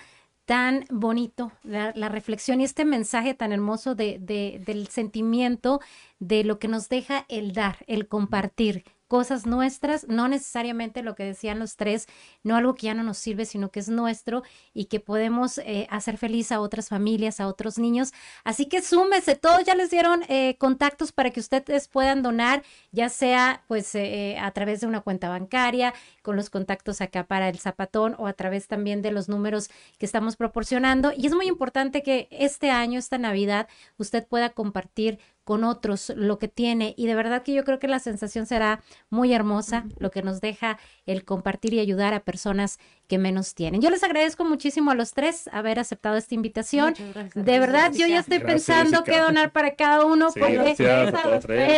tan 0.48 0.86
bonito, 0.90 1.52
la, 1.62 1.92
la 1.94 2.08
reflexión 2.08 2.60
y 2.60 2.64
este 2.64 2.86
mensaje 2.86 3.34
tan 3.34 3.52
hermoso 3.52 3.94
de, 3.94 4.18
de- 4.18 4.62
del 4.64 4.88
sentimiento 4.88 5.80
de 6.20 6.42
lo 6.44 6.58
que 6.58 6.68
nos 6.68 6.88
deja 6.88 7.26
el 7.28 7.52
dar, 7.52 7.84
el 7.86 8.08
compartir 8.08 8.84
cosas 9.08 9.46
nuestras, 9.46 10.06
no 10.06 10.28
necesariamente 10.28 11.02
lo 11.02 11.14
que 11.14 11.24
decían 11.24 11.58
los 11.58 11.76
tres, 11.76 12.06
no 12.44 12.56
algo 12.56 12.74
que 12.74 12.86
ya 12.86 12.94
no 12.94 13.02
nos 13.02 13.18
sirve, 13.18 13.46
sino 13.46 13.70
que 13.70 13.80
es 13.80 13.88
nuestro 13.88 14.42
y 14.74 14.84
que 14.84 15.00
podemos 15.00 15.58
eh, 15.58 15.88
hacer 15.90 16.18
feliz 16.18 16.52
a 16.52 16.60
otras 16.60 16.88
familias, 16.88 17.40
a 17.40 17.48
otros 17.48 17.78
niños. 17.78 18.12
Así 18.44 18.66
que 18.66 18.82
súmese, 18.82 19.34
todos 19.34 19.64
ya 19.64 19.74
les 19.74 19.90
dieron 19.90 20.22
eh, 20.28 20.56
contactos 20.58 21.10
para 21.12 21.30
que 21.30 21.40
ustedes 21.40 21.88
puedan 21.88 22.22
donar, 22.22 22.62
ya 22.92 23.08
sea 23.08 23.64
pues 23.66 23.94
eh, 23.94 24.36
a 24.40 24.50
través 24.52 24.80
de 24.80 24.86
una 24.86 25.00
cuenta 25.00 25.28
bancaria, 25.28 25.94
con 26.22 26.36
los 26.36 26.50
contactos 26.50 27.00
acá 27.00 27.24
para 27.24 27.48
el 27.48 27.58
zapatón 27.58 28.14
o 28.18 28.26
a 28.26 28.34
través 28.34 28.68
también 28.68 29.00
de 29.00 29.10
los 29.10 29.28
números 29.28 29.70
que 29.98 30.04
estamos 30.04 30.36
proporcionando. 30.36 31.12
Y 31.16 31.26
es 31.26 31.34
muy 31.34 31.46
importante 31.46 32.02
que 32.02 32.28
este 32.30 32.70
año, 32.70 32.98
esta 32.98 33.16
Navidad, 33.16 33.68
usted 33.96 34.26
pueda 34.26 34.50
compartir 34.50 35.18
con 35.48 35.64
otros 35.64 36.12
lo 36.14 36.38
que 36.38 36.46
tiene 36.46 36.92
y 36.98 37.06
de 37.06 37.14
verdad 37.14 37.42
que 37.42 37.54
yo 37.54 37.64
creo 37.64 37.78
que 37.78 37.88
la 37.88 38.00
sensación 38.00 38.44
será 38.44 38.82
muy 39.08 39.32
hermosa, 39.32 39.86
lo 39.98 40.10
que 40.10 40.22
nos 40.22 40.42
deja 40.42 40.78
el 41.06 41.24
compartir 41.24 41.72
y 41.72 41.80
ayudar 41.80 42.12
a 42.12 42.20
personas 42.20 42.78
que 43.06 43.16
menos 43.16 43.54
tienen. 43.54 43.80
Yo 43.80 43.88
les 43.88 44.04
agradezco 44.04 44.44
muchísimo 44.44 44.90
a 44.90 44.94
los 44.94 45.14
tres 45.14 45.48
haber 45.50 45.78
aceptado 45.78 46.18
esta 46.18 46.34
invitación. 46.34 46.94
Gracias. 47.14 47.46
De 47.46 47.58
verdad, 47.58 47.92
yo 47.94 48.06
ya 48.06 48.18
estoy 48.18 48.40
Gracias, 48.40 48.66
pensando 48.66 49.04
qué 49.04 49.18
donar 49.18 49.50
para 49.50 49.74
cada 49.74 50.04
uno 50.04 50.30
Sí, 50.30 50.38
porque 50.38 50.74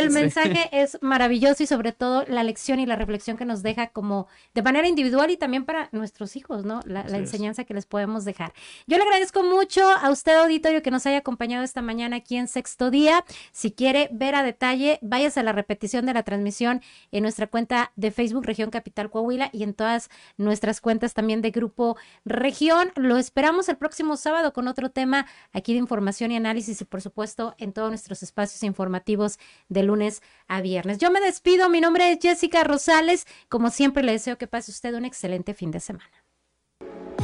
el 0.00 0.08
Sí. 0.08 0.14
mensaje 0.14 0.68
es 0.72 0.98
maravilloso 1.00 1.62
y 1.62 1.66
sobre 1.66 1.92
todo 1.92 2.24
la 2.26 2.42
lección 2.42 2.80
y 2.80 2.86
la 2.86 2.96
reflexión 2.96 3.36
que 3.36 3.44
nos 3.44 3.62
deja 3.62 3.86
como 3.90 4.26
de 4.52 4.62
manera 4.62 4.88
individual 4.88 5.30
y 5.30 5.36
también 5.36 5.64
para 5.64 5.88
nuestros 5.92 6.34
hijos, 6.34 6.64
¿no? 6.64 6.80
La, 6.86 7.02
enseñanza 7.16 7.62
que 7.62 7.74
les 7.74 7.86
podemos 7.86 8.24
dejar. 8.24 8.52
Yo 8.88 8.96
le 8.96 9.04
agradezco 9.04 9.44
mucho 9.44 9.88
a 9.88 10.10
usted, 10.10 10.34
auditorio, 10.38 10.82
que 10.82 10.90
nos 10.90 11.06
haya 11.06 11.18
acompañado 11.18 11.62
esta 11.62 11.82
mañana 11.82 12.16
aquí 12.16 12.36
en 12.36 12.48
Sexto 12.48 12.90
Día. 12.90 13.24
Si 13.60 13.72
quiere 13.72 14.08
ver 14.10 14.34
a 14.36 14.42
detalle, 14.42 14.98
váyase 15.02 15.38
a 15.38 15.42
la 15.42 15.52
repetición 15.52 16.06
de 16.06 16.14
la 16.14 16.22
transmisión 16.22 16.80
en 17.12 17.22
nuestra 17.22 17.46
cuenta 17.46 17.92
de 17.94 18.10
Facebook 18.10 18.46
Región 18.46 18.70
Capital 18.70 19.10
Coahuila 19.10 19.50
y 19.52 19.64
en 19.64 19.74
todas 19.74 20.08
nuestras 20.38 20.80
cuentas 20.80 21.12
también 21.12 21.42
de 21.42 21.50
Grupo 21.50 21.98
Región. 22.24 22.90
Lo 22.96 23.18
esperamos 23.18 23.68
el 23.68 23.76
próximo 23.76 24.16
sábado 24.16 24.54
con 24.54 24.66
otro 24.66 24.90
tema 24.90 25.26
aquí 25.52 25.74
de 25.74 25.78
información 25.78 26.32
y 26.32 26.36
análisis 26.36 26.80
y 26.80 26.86
por 26.86 27.02
supuesto 27.02 27.54
en 27.58 27.74
todos 27.74 27.90
nuestros 27.90 28.22
espacios 28.22 28.62
informativos 28.62 29.38
de 29.68 29.82
lunes 29.82 30.22
a 30.48 30.62
viernes. 30.62 30.96
Yo 30.96 31.10
me 31.10 31.20
despido, 31.20 31.68
mi 31.68 31.82
nombre 31.82 32.10
es 32.10 32.18
Jessica 32.18 32.64
Rosales. 32.64 33.26
Como 33.50 33.68
siempre 33.68 34.02
le 34.02 34.12
deseo 34.12 34.38
que 34.38 34.46
pase 34.46 34.70
usted 34.70 34.94
un 34.94 35.04
excelente 35.04 35.52
fin 35.52 35.70
de 35.70 35.80
semana. 35.80 36.24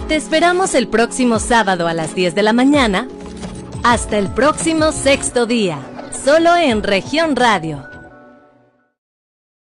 Te 0.06 0.16
esperamos 0.16 0.74
el 0.74 0.88
próximo 0.88 1.38
sábado 1.38 1.88
a 1.88 1.94
las 1.94 2.14
10 2.14 2.34
de 2.34 2.42
la 2.42 2.52
mañana. 2.52 3.08
Hasta 3.82 4.18
el 4.18 4.28
próximo 4.28 4.90
sexto 4.90 5.46
día, 5.46 5.78
solo 6.12 6.56
en 6.56 6.82
región 6.82 7.36
radio 7.36 7.95